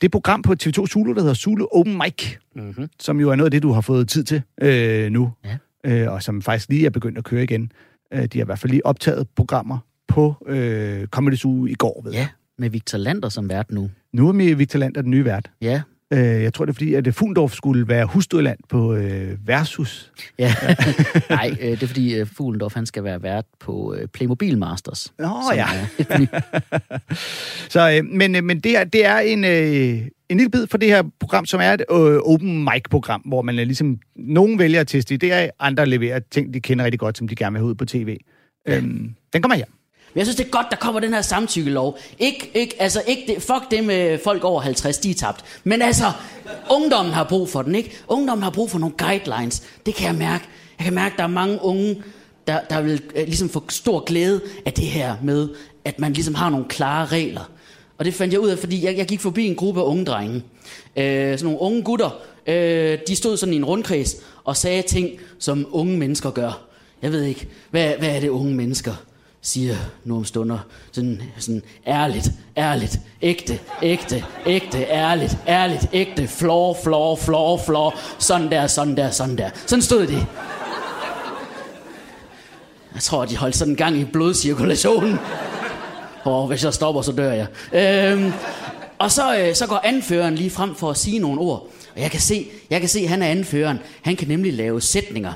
det 0.00 0.10
program 0.10 0.42
på 0.42 0.54
TV2 0.62 0.86
Zulu, 0.86 1.12
der 1.14 1.20
hedder 1.20 1.34
Zulu 1.34 1.66
Open 1.72 1.98
Mic, 2.04 2.36
Mm-hmm. 2.56 2.88
som 3.00 3.20
jo 3.20 3.30
er 3.30 3.34
noget 3.36 3.46
af 3.46 3.50
det, 3.50 3.62
du 3.62 3.72
har 3.72 3.80
fået 3.80 4.08
tid 4.08 4.24
til 4.24 4.42
øh, 4.62 5.10
nu, 5.10 5.32
Ja. 5.44 5.56
øh, 6.04 6.12
og 6.12 6.22
som 6.22 6.42
faktisk 6.42 6.68
lige 6.68 6.86
er 6.86 6.90
begyndt 6.90 7.18
at 7.18 7.24
køre 7.24 7.42
igen. 7.42 7.72
Øh, 8.14 8.22
de 8.24 8.38
har 8.38 8.44
i 8.44 8.46
hvert 8.46 8.58
fald 8.58 8.70
lige 8.70 8.86
optaget 8.86 9.26
programmer 9.36 9.78
på 10.08 10.34
øh, 10.46 11.06
Comedy 11.06 11.34
Zoo 11.34 11.66
i 11.66 11.74
går, 11.74 12.00
ved. 12.04 12.12
Ja, 12.12 12.28
med 12.58 12.70
Victor 12.70 12.98
Lander 12.98 13.28
som 13.28 13.48
vært 13.48 13.70
nu. 13.70 13.90
Nu 14.12 14.28
er 14.28 14.32
vi 14.32 14.54
Victor 14.54 14.78
Lander 14.78 15.02
den 15.02 15.10
nye 15.10 15.24
vært. 15.24 15.50
Ja, 15.60 15.82
Øh, 16.14 16.42
jeg 16.42 16.54
tror, 16.54 16.64
det 16.64 16.72
er 16.72 16.74
fordi, 16.74 16.94
at 16.94 17.14
Fuldorf 17.14 17.52
skulle 17.52 17.88
være 17.88 18.06
husdurland 18.06 18.58
på 18.68 18.94
øh, 18.94 19.48
Versus. 19.48 20.12
Ja, 20.38 20.54
nej, 21.30 21.56
øh, 21.60 21.70
det 21.70 21.82
er 21.82 21.86
fordi 21.86 22.20
uh, 22.20 22.28
Fuglendorf, 22.28 22.74
han 22.74 22.86
skal 22.86 23.04
være 23.04 23.22
vært 23.22 23.44
på 23.60 23.92
uh, 23.92 23.98
Playmobil 24.12 24.58
Masters. 24.58 25.12
Nå 25.18 25.40
ja. 25.54 25.66
er 25.98 26.26
Så, 27.74 27.90
øh, 27.90 28.04
men, 28.04 28.36
øh, 28.36 28.44
men 28.44 28.60
det 28.60 28.76
er, 28.76 28.84
det 28.84 29.06
er 29.06 29.18
en, 29.18 29.44
øh, 29.44 30.08
en 30.28 30.36
lille 30.36 30.50
bid 30.50 30.66
for 30.66 30.78
det 30.78 30.88
her 30.88 31.02
program, 31.20 31.46
som 31.46 31.60
er 31.60 31.72
et 31.72 31.82
øh, 31.90 32.20
open 32.24 32.64
mic-program, 32.64 33.20
hvor 33.20 33.42
man 33.42 33.58
øh, 33.58 33.66
ligesom, 33.66 33.98
nogen 34.16 34.58
vælger 34.58 34.80
at 34.80 34.88
teste 34.88 35.18
idéer, 35.22 35.50
andre 35.58 35.86
leverer 35.86 36.20
ting, 36.30 36.54
de 36.54 36.60
kender 36.60 36.84
rigtig 36.84 37.00
godt, 37.00 37.18
som 37.18 37.28
de 37.28 37.34
gerne 37.34 37.52
vil 37.52 37.60
have 37.60 37.68
ud 37.68 37.74
på 37.74 37.84
tv. 37.84 38.16
Ja. 38.66 38.76
Øhm, 38.76 39.14
den 39.32 39.42
kommer 39.42 39.56
her. 39.56 39.64
Men 40.14 40.18
jeg 40.18 40.26
synes, 40.26 40.36
det 40.36 40.46
er 40.46 40.50
godt, 40.50 40.66
der 40.70 40.76
kommer 40.76 41.00
den 41.00 41.14
her 41.14 41.22
samtykkelov. 41.22 41.98
Ikke, 42.18 42.50
ikke, 42.54 42.76
altså, 42.78 43.02
ikke 43.06 43.22
det, 43.26 43.42
fuck 43.42 43.70
det 43.70 43.84
med 43.84 44.10
øh, 44.10 44.18
folk 44.24 44.44
over 44.44 44.60
50, 44.60 44.98
de 44.98 45.10
er 45.10 45.14
tabt. 45.14 45.44
Men 45.64 45.82
altså, 45.82 46.12
ungdommen 46.70 47.14
har 47.14 47.24
brug 47.24 47.48
for 47.48 47.62
den, 47.62 47.74
ikke? 47.74 47.92
Ungdommen 48.08 48.42
har 48.42 48.50
brug 48.50 48.70
for 48.70 48.78
nogle 48.78 48.94
guidelines. 48.98 49.62
Det 49.86 49.94
kan 49.94 50.06
jeg 50.06 50.14
mærke. 50.14 50.44
Jeg 50.78 50.84
kan 50.84 50.94
mærke, 50.94 51.14
der 51.16 51.22
er 51.22 51.28
mange 51.28 51.58
unge, 51.62 52.02
der, 52.46 52.60
der 52.70 52.80
vil 52.80 53.02
øh, 53.16 53.24
ligesom 53.26 53.48
få 53.48 53.64
stor 53.68 54.00
glæde 54.04 54.40
af 54.66 54.72
det 54.72 54.86
her 54.86 55.16
med, 55.22 55.48
at 55.84 55.98
man 56.00 56.12
ligesom 56.12 56.34
har 56.34 56.50
nogle 56.50 56.66
klare 56.68 57.06
regler. 57.06 57.50
Og 57.98 58.04
det 58.04 58.14
fandt 58.14 58.32
jeg 58.32 58.40
ud 58.40 58.48
af, 58.48 58.58
fordi 58.58 58.84
jeg, 58.84 58.96
jeg 58.96 59.06
gik 59.06 59.20
forbi 59.20 59.46
en 59.46 59.56
gruppe 59.56 59.80
af 59.80 59.84
unge 59.84 60.04
drenge. 60.04 60.42
Øh, 60.96 61.38
sådan 61.38 61.44
nogle 61.44 61.60
unge 61.60 61.82
gutter. 61.82 62.10
Øh, 62.46 62.98
de 63.08 63.16
stod 63.16 63.36
sådan 63.36 63.52
i 63.52 63.56
en 63.56 63.64
rundkreds 63.64 64.16
og 64.44 64.56
sagde 64.56 64.82
ting, 64.82 65.10
som 65.38 65.66
unge 65.70 65.98
mennesker 65.98 66.30
gør. 66.30 66.66
Jeg 67.02 67.12
ved 67.12 67.22
ikke, 67.22 67.48
hvad, 67.70 67.92
hvad 67.98 68.16
er 68.16 68.20
det 68.20 68.28
unge 68.28 68.54
mennesker 68.54 68.94
siger 69.46 69.76
nu 70.04 70.16
om 70.16 70.24
stunder. 70.24 70.58
Sådan, 70.92 71.22
sådan 71.38 71.62
ærligt, 71.86 72.30
ærligt, 72.56 73.00
ægte, 73.22 73.58
ægte, 73.82 74.24
ægte, 74.46 74.78
ærligt, 74.82 75.38
ærligt, 75.48 75.88
ægte, 75.92 76.28
floor, 76.28 76.76
floor, 76.82 77.16
floor, 77.16 77.58
floor, 77.58 77.94
Sådan 78.18 78.50
der, 78.50 78.66
sådan 78.66 78.96
der, 78.96 79.10
sådan 79.10 79.38
der. 79.38 79.50
Sådan 79.66 79.82
stod 79.82 80.06
det. 80.06 80.26
Jeg 82.94 83.02
tror, 83.02 83.24
de 83.24 83.36
holdt 83.36 83.56
sådan 83.56 83.72
en 83.72 83.76
gang 83.76 83.96
i 83.96 84.04
blodcirkulationen. 84.04 85.18
Og 86.22 86.46
hvis 86.46 86.64
jeg 86.64 86.74
stopper, 86.74 87.02
så 87.02 87.12
dør 87.12 87.32
jeg. 87.32 87.46
Øhm, 87.72 88.32
og 88.98 89.10
så, 89.10 89.38
øh, 89.38 89.54
så 89.54 89.66
går 89.66 89.80
anføreren 89.84 90.34
lige 90.34 90.50
frem 90.50 90.74
for 90.74 90.90
at 90.90 90.96
sige 90.96 91.18
nogle 91.18 91.40
ord. 91.40 91.68
Og 91.94 92.00
jeg 92.00 92.10
kan 92.10 92.20
se, 92.20 92.46
jeg 92.70 92.80
kan 92.80 92.88
se, 92.88 93.00
at 93.00 93.08
han 93.08 93.22
er 93.22 93.26
anføreren. 93.26 93.78
Han 94.02 94.16
kan 94.16 94.28
nemlig 94.28 94.52
lave 94.52 94.80
sætninger. 94.80 95.32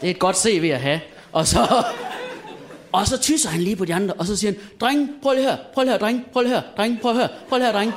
Det 0.00 0.06
er 0.06 0.10
et 0.10 0.18
godt 0.18 0.38
CV 0.38 0.70
at 0.74 0.80
have. 0.80 1.00
Og 1.32 1.46
så, 1.46 1.84
og 2.92 3.06
så 3.06 3.18
tysser 3.18 3.48
han 3.48 3.60
lige 3.60 3.76
på 3.76 3.84
de 3.84 3.94
andre, 3.94 4.14
og 4.14 4.26
så 4.26 4.36
siger 4.36 4.52
han, 4.52 4.60
dreng, 4.80 5.10
prøv 5.22 5.34
lige 5.34 5.44
her, 5.44 5.56
prøv 5.74 5.84
lige 5.84 5.92
her, 5.92 5.98
dreng, 5.98 6.26
prøv 6.32 6.42
lige 6.42 6.54
her, 6.54 6.62
dreng, 6.76 7.00
prøv 7.00 7.14
her, 7.14 7.28
prøv 7.48 7.58
lige 7.58 7.66
her, 7.66 7.72
dreng. 7.72 7.92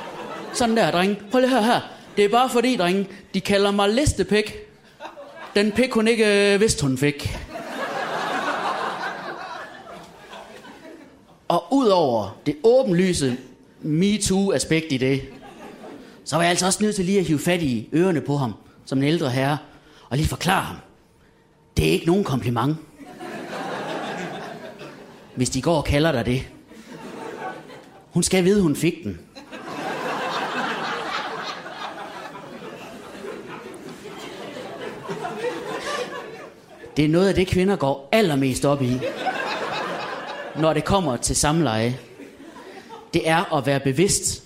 Sådan 0.52 0.76
der, 0.76 0.90
dreng, 0.90 1.18
prøv 1.30 1.40
lige 1.40 1.50
her, 1.50 1.60
her. 1.60 1.80
Det 2.16 2.24
er 2.24 2.28
bare 2.28 2.50
fordi, 2.50 2.76
dreng, 2.76 3.08
de 3.34 3.40
kalder 3.40 3.70
mig 3.70 3.88
listepæk. 3.88 4.68
Den 5.54 5.72
pæk, 5.72 5.92
hun 5.92 6.08
ikke 6.08 6.54
øh, 6.54 6.60
vidste, 6.60 6.82
hun 6.82 6.98
fik. 6.98 7.38
Og 11.48 11.64
udover 11.70 12.38
det 12.46 12.56
åbenlyse 12.62 13.36
MeToo-aspekt 13.82 14.92
i 14.92 14.96
det, 14.96 15.22
så 16.24 16.36
var 16.36 16.42
jeg 16.42 16.50
altså 16.50 16.66
også 16.66 16.82
nødt 16.82 16.96
til 16.96 17.04
lige 17.04 17.18
at 17.18 17.24
hive 17.24 17.38
fat 17.38 17.62
i 17.62 17.88
ørerne 17.94 18.20
på 18.20 18.36
ham, 18.36 18.54
som 18.84 18.98
en 18.98 19.04
ældre 19.04 19.30
herre, 19.30 19.58
og 20.08 20.16
lige 20.16 20.28
forklare 20.28 20.62
ham. 20.62 20.76
Det 21.76 21.88
er 21.88 21.90
ikke 21.90 22.06
nogen 22.06 22.24
kompliment. 22.24 22.76
Hvis 25.34 25.50
de 25.50 25.62
går 25.62 25.76
og 25.76 25.84
kalder 25.84 26.12
dig 26.12 26.26
det. 26.26 26.48
Hun 28.12 28.22
skal 28.22 28.44
vide, 28.44 28.62
hun 28.62 28.76
fik 28.76 29.04
den. 29.04 29.18
Det 36.96 37.04
er 37.04 37.08
noget 37.08 37.28
af 37.28 37.34
det, 37.34 37.46
kvinder 37.46 37.76
går 37.76 38.08
allermest 38.12 38.64
op 38.64 38.82
i, 38.82 39.00
når 40.60 40.72
det 40.72 40.84
kommer 40.84 41.16
til 41.16 41.36
samleje. 41.36 41.98
Det 43.14 43.28
er 43.28 43.54
at 43.54 43.66
være 43.66 43.80
bevidst 43.80 44.42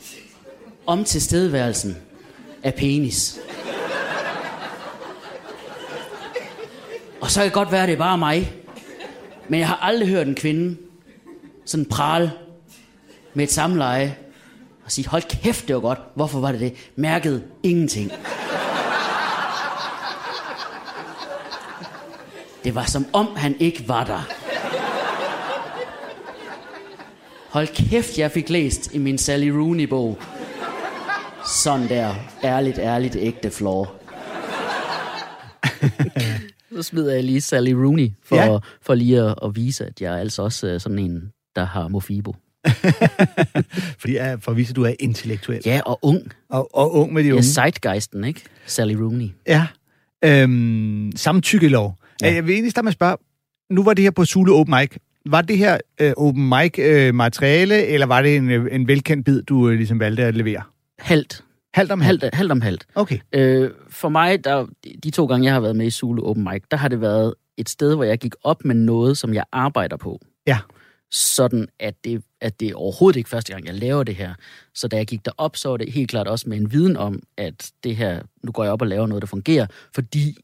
om 0.87 1.05
tilstedeværelsen 1.05 1.97
af 2.63 2.75
penis. 2.75 3.41
Og 7.29 7.33
så 7.33 7.41
kan 7.41 7.45
det 7.45 7.53
godt 7.53 7.73
være, 7.73 7.83
at 7.83 7.89
det 7.89 7.95
er 7.95 7.99
bare 7.99 8.19
mig. 8.19 8.53
Men 9.49 9.61
jeg 9.61 9.69
har 9.69 9.77
aldrig 9.77 10.09
hørt 10.09 10.27
en 10.27 10.35
kvinde 10.35 10.77
sådan 11.65 11.87
prale 11.87 12.33
med 13.35 13.45
et 13.45 13.53
samleje 13.53 14.17
og 14.85 14.93
sige, 14.93 15.09
hold 15.09 15.23
kæft, 15.23 15.69
det 15.69 15.75
var 15.75 15.81
godt. 15.81 15.99
Hvorfor 16.15 16.41
var 16.41 16.53
det 16.53 16.61
det? 16.61 16.75
Mærkede 16.97 17.45
ingenting. 17.63 18.13
Det 22.65 22.75
var 22.75 22.85
som 22.85 23.07
om 23.13 23.37
han 23.37 23.57
ikke 23.61 23.89
var 23.89 24.05
der. 24.05 24.29
Hold 27.51 27.67
kæft, 27.67 28.19
jeg 28.19 28.31
fik 28.31 28.51
læst 28.51 28.95
i 28.95 28.99
min 28.99 29.19
Sally 29.19 29.49
Rooney-bog. 29.49 30.19
Sådan 31.47 31.89
der, 31.89 32.15
ærligt, 32.45 32.79
ærligt, 32.79 33.17
ægte 33.17 33.51
flår. 33.51 34.03
Så 36.77 36.83
smider 36.83 37.15
jeg 37.15 37.25
lige 37.25 37.41
Sally 37.41 37.73
Rooney, 37.73 38.09
for, 38.25 38.37
Ja. 38.37 38.53
ja. 38.53 38.59
for 38.83 38.95
lige 38.95 39.21
at, 39.23 39.35
at 39.45 39.57
vise, 39.57 39.87
at 39.87 40.01
jeg 40.01 40.15
er 40.15 40.19
altså 40.19 40.43
også 40.43 40.79
sådan 40.79 40.99
en, 40.99 41.23
der 41.57 41.65
har 41.65 41.89
Mofibo. 41.89 42.37
Fordi 44.01 44.17
uh, 44.19 44.41
for 44.41 44.51
at 44.51 44.57
vise, 44.57 44.71
at 44.71 44.77
du 44.77 44.83
er 44.85 44.93
intellektuel. 45.01 45.61
Ja, 45.67 45.81
og 45.87 45.99
ung. 46.03 46.23
Og, 46.51 46.77
og 46.77 46.95
ung 46.95 47.13
med 47.13 47.23
de 47.23 47.29
Ja, 47.29 47.33
unge. 47.35 47.43
zeitgeisten, 47.45 48.25
ikke? 48.25 48.43
Sally 48.67 48.95
Rooney. 48.95 49.29
Ja. 49.47 49.67
Øhm, 50.25 51.13
samtykkelov. 51.17 51.99
Ja. 52.23 52.29
Ja. 52.29 52.35
Jeg 52.35 52.47
vil 52.47 52.53
egentlig 52.53 52.71
starte 52.71 52.85
med 52.85 52.91
at 52.91 52.95
spørge, 52.95 53.17
nu 53.71 53.83
var 53.83 53.95
det 53.95 54.03
her 54.05 54.11
på 54.11 54.25
Zulu 54.25 54.55
Open 54.55 54.75
Mic. 54.81 54.91
Var 55.27 55.43
det 55.43 55.59
her 55.59 55.79
øh, 56.01 56.13
Open 56.17 56.49
Mic 56.49 56.79
øh, 56.79 57.15
materiale, 57.15 57.87
eller 57.87 58.07
var 58.07 58.23
det 58.23 58.37
en, 58.37 58.51
øh, 58.51 58.67
en 58.73 58.89
velkendt 58.89 59.25
bid, 59.25 59.43
du 59.43 59.69
øh, 59.69 59.77
ligesom 59.77 60.01
valgte 60.01 60.25
at 60.25 60.35
levere? 60.37 60.63
Halvt. 60.99 61.45
Halvt 61.79 61.93
om 61.93 62.01
halvt? 62.01 62.25
Halvt, 62.33 62.53
om 62.53 62.61
halvt. 62.61 62.87
Okay. 62.95 63.19
Øh, 63.33 63.71
for 63.89 64.09
mig, 64.09 64.45
der, 64.45 64.67
de 65.03 65.11
to 65.11 65.27
gange, 65.27 65.45
jeg 65.45 65.53
har 65.53 65.61
været 65.61 65.77
med 65.77 65.87
i 65.87 65.91
Zulu 65.91 66.23
Open 66.23 66.45
Mic, 66.45 66.63
der 66.71 66.77
har 66.77 66.89
det 66.89 67.01
været 67.01 67.35
et 67.57 67.69
sted, 67.69 67.95
hvor 67.95 68.05
jeg 68.05 68.19
gik 68.19 68.35
op 68.43 68.65
med 68.65 68.75
noget, 68.75 69.19
som 69.19 69.35
jeg 69.35 69.45
arbejder 69.53 69.97
på. 69.97 70.21
Ja. 70.47 70.59
Sådan, 71.11 71.69
at 71.81 72.05
det, 72.05 72.23
at 72.41 72.61
det 72.61 72.69
er 72.69 72.75
overhovedet 72.75 73.17
ikke 73.17 73.31
første 73.31 73.53
gang, 73.53 73.67
jeg 73.67 73.75
laver 73.75 74.03
det 74.05 74.15
her. 74.15 74.35
Så 74.75 74.89
da 74.89 74.97
jeg 74.97 75.07
gik 75.07 75.25
derop, 75.25 75.57
så 75.57 75.69
var 75.69 75.77
det 75.77 75.93
helt 75.93 76.11
klart 76.11 76.29
også 76.29 76.49
med 76.49 76.57
en 76.57 76.73
viden 76.73 76.97
om, 76.97 77.23
at 77.37 77.71
det 77.85 77.97
her, 77.97 78.23
nu 78.43 78.53
går 78.53 78.65
jeg 78.65 78.73
op 78.73 78.83
og 78.83 78.89
laver 78.89 79.07
noget, 79.07 79.23
der 79.23 79.27
fungerer, 79.27 79.67
fordi 79.95 80.37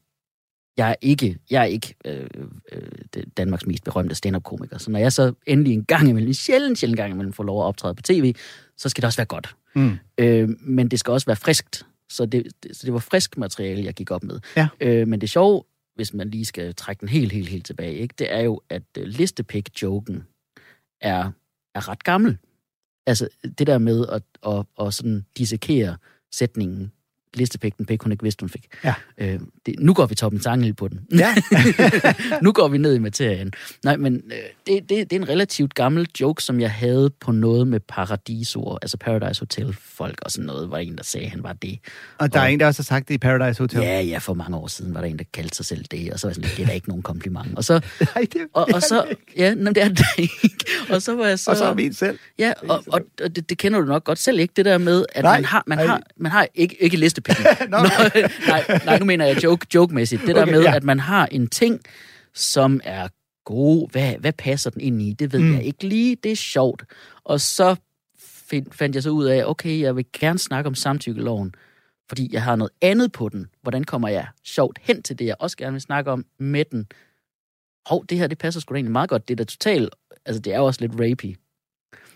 jeg 0.77 0.89
er 0.89 0.95
ikke, 1.01 1.37
jeg 1.49 1.61
er 1.61 1.65
ikke 1.65 1.95
øh, 2.05 2.27
øh, 2.71 3.23
Danmarks 3.37 3.65
mest 3.65 3.83
berømte 3.83 4.15
stand-up-komiker. 4.15 4.77
Så 4.77 4.91
når 4.91 4.99
jeg 4.99 5.13
så 5.13 5.33
endelig 5.47 5.73
en 5.73 5.85
gang 5.85 6.09
imellem, 6.09 6.27
en 6.27 6.33
sjældent, 6.33 6.77
sjældent 6.77 6.97
gang 6.97 7.11
imellem 7.11 7.33
får 7.33 7.43
lov 7.43 7.61
at 7.61 7.65
optræde 7.65 7.95
på 7.95 8.01
tv, 8.01 8.35
så 8.77 8.89
skal 8.89 9.01
det 9.01 9.05
også 9.05 9.17
være 9.17 9.25
godt. 9.25 9.55
Mm. 9.75 9.97
Øh, 10.17 10.49
men 10.61 10.87
det 10.87 10.99
skal 10.99 11.11
også 11.11 11.25
være 11.25 11.35
friskt. 11.35 11.85
Så 12.09 12.25
det, 12.25 12.47
det, 12.63 12.75
så 12.75 12.85
det 12.85 12.93
var 12.93 12.99
frisk 12.99 13.37
materiale, 13.37 13.83
jeg 13.83 13.93
gik 13.93 14.11
op 14.11 14.23
med. 14.23 14.39
Ja. 14.55 14.67
Øh, 14.79 15.07
men 15.07 15.21
det 15.21 15.29
sjove, 15.29 15.63
hvis 15.95 16.13
man 16.13 16.29
lige 16.29 16.45
skal 16.45 16.75
trække 16.75 16.99
den 16.99 17.09
helt, 17.09 17.31
helt, 17.31 17.49
helt 17.49 17.65
tilbage, 17.65 17.93
ikke, 17.93 18.15
det 18.19 18.33
er 18.33 18.39
jo, 18.39 18.61
at 18.69 18.83
øh, 18.97 19.03
listepik-joken 19.07 20.23
er, 21.01 21.31
er 21.75 21.89
ret 21.89 22.03
gammel. 22.03 22.37
Altså 23.07 23.29
det 23.57 23.67
der 23.67 23.77
med 23.77 24.07
at, 24.07 24.23
at, 24.47 24.65
at 24.87 24.93
sådan 24.93 25.25
dissekere 25.37 25.97
sætningen, 26.31 26.91
listepik, 27.37 27.77
den 27.77 27.85
pik, 27.85 28.01
hun 28.03 28.11
ikke 28.11 28.23
vidste, 28.23 28.41
hun 28.43 28.49
fik. 28.49 28.65
Ja. 28.83 28.93
Øh, 29.17 29.39
det, 29.65 29.75
nu 29.79 29.93
går 29.93 30.05
vi 30.05 30.15
toppen 30.15 30.41
sangel 30.41 30.73
på 30.73 30.87
den. 30.87 30.99
Ja. 31.19 31.35
nu 32.41 32.51
går 32.51 32.67
vi 32.67 32.77
ned 32.77 32.95
i 32.95 32.99
materien. 32.99 33.53
Nej, 33.83 33.97
men 33.97 34.15
øh, 34.15 34.31
det, 34.67 34.89
det, 34.89 35.09
det 35.09 35.13
er 35.15 35.19
en 35.19 35.29
relativt 35.29 35.73
gammel 35.73 36.07
joke, 36.21 36.43
som 36.43 36.59
jeg 36.59 36.71
havde 36.71 37.09
på 37.21 37.31
noget 37.31 37.67
med 37.67 37.79
paradisord, 37.79 38.79
altså 38.81 38.97
Paradise 38.97 39.41
Hotel 39.41 39.75
folk 39.79 40.19
og 40.21 40.31
sådan 40.31 40.45
noget, 40.45 40.71
var 40.71 40.77
en, 40.77 40.97
der 40.97 41.03
sagde, 41.03 41.25
at 41.25 41.31
han 41.31 41.43
var 41.43 41.53
det. 41.53 41.79
Og 42.17 42.33
der 42.33 42.39
er 42.39 42.43
Og- 42.43 42.51
en, 42.53 42.59
der 42.59 42.65
også 42.67 42.81
har 42.81 42.83
sagt 42.83 43.07
det 43.07 43.13
i 43.13 43.17
Paradise 43.17 43.59
Hotel. 43.63 43.79
Ja, 43.79 44.01
ja, 44.01 44.17
for 44.17 44.33
mange 44.33 44.57
år 44.57 44.67
siden 44.67 44.93
var 44.93 45.01
der 45.01 45.07
en, 45.07 45.17
der 45.19 45.25
kaldte 45.33 45.55
sig 45.55 45.65
selv 45.65 45.85
det, 45.91 46.13
og 46.13 46.19
så 46.19 46.27
var 46.27 46.29
jeg 46.29 46.35
sådan, 46.35 46.49
det 46.57 46.63
er 46.63 46.67
da 46.67 46.73
ikke 46.73 46.87
nogen 46.89 47.03
kompliment. 47.03 47.57
Og 47.57 47.63
så, 47.63 47.73
Nej, 48.15 48.25
det, 48.33 48.41
og, 48.53 48.67
og 48.73 48.81
så, 48.81 49.05
ja, 49.37 49.53
nå, 49.53 49.71
det 49.71 49.83
er 49.83 49.87
det 49.89 50.05
ikke. 50.17 50.65
Og 50.89 51.01
så 51.01 51.15
var 51.15 51.27
jeg 51.27 51.39
så... 51.39 51.51
og 51.51 51.57
så 51.57 51.65
er 51.65 51.73
vi 51.73 51.93
selv. 51.93 52.19
Ja, 52.39 52.53
og, 52.69 52.83
og, 52.87 53.01
og 53.23 53.35
det, 53.35 53.49
det 53.49 53.57
kender 53.57 53.79
du 53.79 53.85
nok 53.85 54.03
godt 54.03 54.19
selv, 54.19 54.39
ikke? 54.39 54.53
Det 54.55 54.65
der 54.65 54.77
med, 54.77 55.05
at 55.15 55.23
Nej, 55.23 55.37
man 55.37 55.45
har, 55.45 55.63
man 55.67 55.77
har, 55.77 56.01
man 56.17 56.31
har 56.31 56.47
ikke, 56.55 56.83
ikke 56.83 56.97
Nå, 57.69 57.77
Nå, 57.77 57.87
nej, 58.47 58.79
nej, 58.85 58.99
nu 58.99 59.05
mener 59.05 59.25
jeg 59.25 59.43
joke, 59.43 59.67
joke-mæssigt. 59.75 60.21
Det 60.27 60.35
der 60.35 60.41
Okay, 60.41 60.51
med, 60.51 60.61
ja. 60.61 60.75
at 60.75 60.83
man 60.83 60.99
har 60.99 61.25
en 61.25 61.47
ting, 61.47 61.81
som 62.33 62.81
er 62.83 63.07
god. 63.45 63.91
Hvad, 63.91 64.13
hvad 64.19 64.33
passer 64.33 64.69
den 64.69 64.81
ind 64.81 65.01
i? 65.01 65.13
Det 65.13 65.33
ved 65.33 65.39
mm. 65.39 65.53
jeg 65.53 65.63
ikke 65.63 65.87
lige. 65.87 66.15
Det 66.23 66.31
er 66.31 66.35
sjovt. 66.35 66.83
Og 67.23 67.41
så 67.41 67.75
find, 68.49 68.65
fandt 68.71 68.95
jeg 68.95 69.03
så 69.03 69.09
ud 69.09 69.25
af, 69.25 69.45
okay, 69.45 69.79
jeg 69.79 69.95
vil 69.95 70.05
gerne 70.19 70.39
snakke 70.39 70.67
om 70.67 70.75
samtykkeloven, 70.75 71.53
fordi 72.09 72.29
jeg 72.33 72.43
har 72.43 72.55
noget 72.55 72.71
andet 72.81 73.11
på 73.11 73.29
den. 73.29 73.47
Hvordan 73.61 73.83
kommer 73.83 74.07
jeg 74.07 74.27
sjovt 74.43 74.79
hen 74.81 75.01
til 75.03 75.19
det, 75.19 75.25
jeg 75.25 75.35
også 75.39 75.57
gerne 75.57 75.71
vil 75.71 75.81
snakke 75.81 76.11
om 76.11 76.25
med 76.39 76.65
den? 76.71 76.87
Hov, 77.85 78.05
det 78.09 78.17
her, 78.17 78.27
det 78.27 78.37
passer 78.37 78.61
sgu 78.61 78.73
da 78.73 78.75
egentlig 78.75 78.91
meget 78.91 79.09
godt. 79.09 79.27
Det 79.27 79.33
er 79.33 79.35
da 79.35 79.43
totalt, 79.43 79.95
altså 80.25 80.39
det 80.39 80.53
er 80.53 80.57
jo 80.57 80.65
også 80.65 80.81
lidt 80.81 80.91
rapey. 80.93 81.35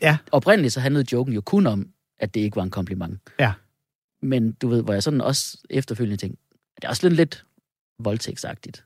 Ja. 0.01 0.17
Oprindeligt 0.31 0.73
så 0.73 0.79
handlede 0.79 1.05
joken 1.11 1.33
jo 1.33 1.41
kun 1.41 1.67
om, 1.67 1.87
at 2.19 2.33
det 2.33 2.41
ikke 2.41 2.55
var 2.55 2.63
en 2.63 2.71
kompliment. 2.71 3.19
Ja. 3.39 3.53
Men 4.21 4.51
du 4.51 4.67
ved, 4.67 4.83
hvor 4.83 4.93
jeg 4.93 5.03
sådan 5.03 5.21
også 5.21 5.57
efterfølgende 5.69 6.17
tænkte, 6.17 6.41
det 6.75 6.83
er 6.83 6.89
også 6.89 7.07
lidt, 7.07 7.17
lidt 7.17 7.45
voldtægtsagtigt. 8.03 8.83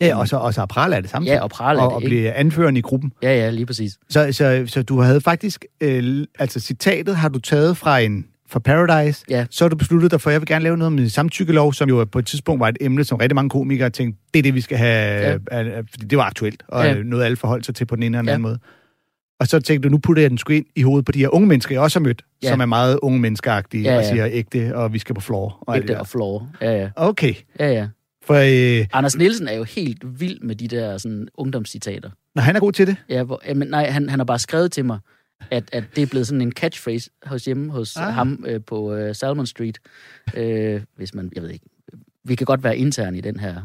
Ja, 0.00 0.16
og 0.16 0.28
så, 0.28 0.36
og 0.36 0.54
så 0.54 0.66
pral 0.66 0.92
af 0.92 1.02
det 1.02 1.10
samtidig. 1.10 1.34
Ja, 1.34 1.42
og 1.42 1.50
prale 1.50 1.80
og, 1.80 1.90
det, 1.90 1.94
og 1.94 2.02
blive 2.02 2.32
anførende 2.32 2.78
i 2.78 2.82
gruppen. 2.82 3.12
Ja, 3.22 3.34
ja, 3.36 3.50
lige 3.50 3.66
præcis. 3.66 3.98
Så, 4.08 4.32
så, 4.32 4.64
så 4.66 4.82
du 4.82 5.00
havde 5.00 5.20
faktisk, 5.20 5.64
øh, 5.80 6.26
altså 6.38 6.60
citatet 6.60 7.16
har 7.16 7.28
du 7.28 7.38
taget 7.38 7.76
fra 7.76 7.98
en 7.98 8.26
fra 8.48 8.58
Paradise, 8.58 9.24
Ja. 9.30 9.46
så 9.50 9.64
har 9.64 9.68
du 9.68 9.76
besluttet 9.76 10.10
dig 10.10 10.20
for, 10.20 10.30
at 10.30 10.32
jeg 10.32 10.40
vil 10.40 10.48
gerne 10.48 10.62
lave 10.62 10.76
noget 10.76 10.92
med 10.92 11.08
samtykkelov, 11.08 11.72
som 11.72 11.88
jo 11.88 12.04
på 12.04 12.18
et 12.18 12.26
tidspunkt 12.26 12.60
var 12.60 12.68
et 12.68 12.76
emne, 12.80 13.04
som 13.04 13.18
rigtig 13.18 13.34
mange 13.34 13.50
komikere 13.50 13.90
tænkte, 13.90 14.20
det 14.34 14.38
er 14.38 14.42
det, 14.42 14.54
vi 14.54 14.60
skal 14.60 14.78
have, 14.78 15.40
Ja. 15.50 15.58
ja. 15.58 15.78
øh, 15.78 15.84
fordi 15.90 16.06
det 16.06 16.18
var 16.18 16.24
aktuelt, 16.24 16.62
og 16.68 16.84
Ja. 16.84 16.92
ja. 16.92 17.02
noget 17.02 17.24
alle 17.24 17.36
forholdt 17.36 17.66
sig 17.66 17.74
til 17.74 17.84
på 17.84 17.96
den 17.96 18.02
ene 18.02 18.16
eller 18.16 18.22
den 18.22 18.28
Ja. 18.28 18.32
anden 18.32 18.42
måde. 18.42 18.58
Og 19.42 19.48
så 19.48 19.60
tænkte 19.60 19.88
du, 19.88 19.92
nu 19.92 19.98
putter 19.98 20.22
jeg 20.22 20.30
den 20.30 20.38
sgu 20.38 20.52
ind 20.52 20.66
i 20.76 20.82
hovedet 20.82 21.04
på 21.06 21.12
de 21.12 21.18
her 21.18 21.28
unge 21.34 21.48
mennesker, 21.48 21.74
jeg 21.74 21.82
også 21.82 21.98
har 21.98 22.04
mødt, 22.04 22.24
Ja. 22.42 22.48
som 22.48 22.60
er 22.60 22.66
meget 22.66 22.98
unge 23.02 23.20
menneskeagtige, 23.20 23.82
Ja, 23.82 23.96
og 23.96 24.02
ja. 24.02 24.08
siger 24.08 24.26
ægte, 24.30 24.76
og 24.76 24.92
vi 24.92 24.98
skal 24.98 25.14
på 25.14 25.20
floor. 25.20 25.58
Og 25.60 25.74
alt 25.74 25.82
det 25.82 25.84
Ægte 25.88 25.92
der. 25.94 26.00
og 26.00 26.06
floor. 26.08 26.48
Ja, 26.60 26.72
ja. 26.80 26.90
Okay, 26.96 27.34
ja, 27.60 27.72
ja. 27.72 27.88
for 28.24 28.34
øh, 28.80 28.86
Anders 28.92 29.16
Nielsen 29.16 29.48
er 29.48 29.52
jo 29.52 29.62
helt 29.64 30.20
vild 30.20 30.40
med 30.40 30.56
de 30.56 30.68
der 30.68 30.98
sådan, 30.98 31.28
ungdomscitater. 31.34 32.10
når 32.34 32.42
han 32.42 32.56
er 32.56 32.60
god 32.60 32.72
til 32.72 32.86
det, 32.86 32.96
Ja, 33.08 33.22
hvor, 33.22 33.40
jamen, 33.48 33.68
nej, 33.68 33.90
han, 33.90 34.08
han 34.08 34.18
har 34.18 34.24
bare 34.24 34.38
skrevet 34.38 34.72
til 34.72 34.84
mig, 34.84 34.98
at, 35.50 35.64
at 35.72 35.84
det 35.96 36.02
er 36.02 36.06
blevet 36.06 36.26
sådan 36.26 36.40
en 36.40 36.52
catchphrase 36.52 37.10
hos 37.26 37.44
hjemme 37.44 37.72
hos 37.72 37.96
Ah. 37.96 38.06
ah. 38.08 38.12
ham 38.14 38.44
øh, 38.48 38.60
på 38.66 38.94
øh, 38.94 39.14
Salmon 39.14 39.46
Street. 39.46 39.78
Øh, 40.36 40.80
hvis 40.96 41.14
man, 41.14 41.30
jeg 41.34 41.42
ved 41.42 41.50
ikke, 41.50 41.66
vi 42.24 42.34
kan 42.34 42.44
godt 42.44 42.64
være 42.64 42.76
interne 42.76 43.18
i 43.18 43.20
den 43.20 43.40
her, 43.40 43.56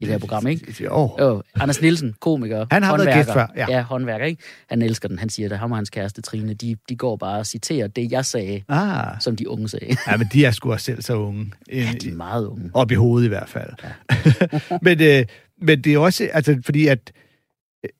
i 0.00 0.04
det 0.04 0.12
her 0.12 0.18
program, 0.18 0.46
ikke? 0.46 0.84
Jo. 0.84 1.16
Jo, 1.20 1.42
Anders 1.54 1.80
Nielsen, 1.82 2.14
komiker, 2.20 2.66
Han 2.70 2.82
har 2.82 2.96
været 2.96 2.98
håndværker. 3.00 3.18
gæst 3.24 3.32
før, 3.32 3.46
ja. 3.56 3.66
ja. 3.76 3.82
håndværker, 3.82 4.24
ikke? 4.26 4.42
Han 4.70 4.82
elsker 4.82 5.08
den. 5.08 5.18
Han 5.18 5.28
siger, 5.28 5.52
at 5.52 5.58
ham 5.58 5.70
og 5.72 5.78
hans 5.78 5.90
kæreste 5.90 6.22
Trine, 6.22 6.54
de, 6.54 6.76
de 6.88 6.96
går 6.96 7.16
bare 7.16 7.38
og 7.38 7.46
citerer 7.46 7.86
det, 7.88 8.12
jeg 8.12 8.24
sagde, 8.24 8.62
Ah, 8.68 9.20
som 9.20 9.36
de 9.36 9.48
unge 9.48 9.68
sagde. 9.68 9.96
ja, 10.06 10.16
men 10.16 10.28
de 10.32 10.44
er 10.44 10.50
sgu 10.50 10.72
også 10.72 10.84
selv 10.84 11.02
så 11.02 11.14
unge. 11.16 11.52
Ja, 11.72 11.88
de 12.02 12.08
er 12.08 12.14
meget 12.14 12.46
unge. 12.46 12.70
Op 12.74 12.90
i 12.90 12.94
hovedet 12.94 13.26
i 13.26 13.28
hvert 13.28 13.48
fald. 13.48 13.70
Ja. 13.84 14.78
men, 14.82 15.02
øh, 15.02 15.24
men 15.62 15.80
det 15.84 15.94
er 15.94 15.98
også, 15.98 16.28
altså, 16.32 16.58
fordi 16.64 16.86
at 16.86 17.12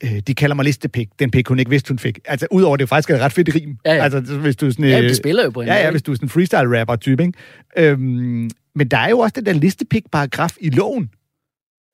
øh, 0.05 0.19
de 0.27 0.35
kalder 0.35 0.57
mig 0.57 0.65
listepik, 0.65 1.09
den 1.19 1.31
pik, 1.31 1.49
hun 1.49 1.59
ikke 1.59 1.71
vidste, 1.71 1.89
hun 1.89 1.99
fik. 1.99 2.19
Altså, 2.25 2.47
udover 2.51 2.77
det 2.77 2.89
faktisk 2.89 3.11
er 3.11 3.15
et 3.15 3.21
ret 3.21 3.33
fedt 3.33 3.55
rim. 3.55 3.77
Ja, 3.85 3.95
ja. 3.95 4.03
Altså, 4.05 4.21
hvis 4.21 4.57
du 4.57 4.71
sådan... 4.71 4.85
Ja, 4.85 4.99
øh, 5.03 5.09
de 5.09 5.15
spiller 5.15 5.45
jo 5.45 5.51
på 5.51 5.61
en 5.61 5.67
Ja, 5.69 5.75
ja, 5.75 5.91
hvis 5.91 6.03
du 6.03 6.13
er 6.13 6.17
sådan 6.17 6.27
en 6.27 6.31
freestyle-rapper-type, 6.31 7.23
ikke? 7.23 7.33
Øhm, 7.77 8.51
men 8.75 8.89
der 8.91 8.97
er 8.99 9.09
jo 9.11 9.19
også 9.19 9.33
den 9.37 9.47
der 9.47 9.53
listepik-paragraf 9.53 10.51
i 10.61 10.71
loven. 10.71 11.11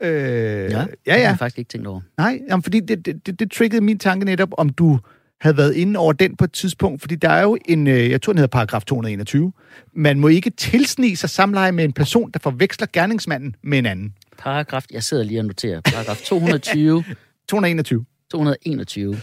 Øh, 0.03 0.11
ja, 0.11 0.15
Ja, 0.15 0.79
ja. 0.79 0.87
Det 1.05 1.12
har 1.12 1.19
jeg 1.19 1.38
faktisk 1.38 1.59
ikke 1.59 1.69
tænkt 1.69 1.87
over. 1.87 2.00
Nej, 2.19 2.41
jamen, 2.49 2.62
fordi 2.62 2.81
det, 2.81 3.07
det, 3.07 3.26
det, 3.26 3.41
det 3.41 3.50
triggede 3.53 3.81
min 3.81 3.99
tanke 3.99 4.25
netop, 4.25 4.49
om 4.59 4.69
du 4.69 4.99
havde 5.41 5.57
været 5.57 5.75
inde 5.75 5.99
over 5.99 6.12
den 6.12 6.37
på 6.37 6.45
et 6.45 6.53
tidspunkt, 6.53 7.00
fordi 7.00 7.15
der 7.15 7.29
er 7.29 7.43
jo 7.43 7.59
en, 7.65 7.87
øh, 7.87 8.11
jeg 8.11 8.23
tror 8.23 8.33
den 8.33 8.38
hedder 8.38 8.50
paragraf 8.50 8.85
221, 8.85 9.53
man 9.93 10.21
må 10.21 10.29
ikke 10.29 10.50
tilsnige 10.50 11.17
sig 11.17 11.31
samleje 11.31 11.73
med 11.73 11.85
en 11.85 11.93
person, 11.93 12.31
der 12.31 12.38
forveksler 12.38 12.87
gerningsmanden 12.93 13.57
med 13.62 13.79
en 13.79 13.87
anden. 13.87 14.15
Paragraf, 14.38 14.85
jeg 14.91 15.03
sidder 15.03 15.25
lige 15.25 15.41
og 15.41 15.45
noterer. 15.45 15.81
Paragraf 15.81 16.17
220, 16.17 17.05
221. 17.49 18.05
221. 18.31 19.17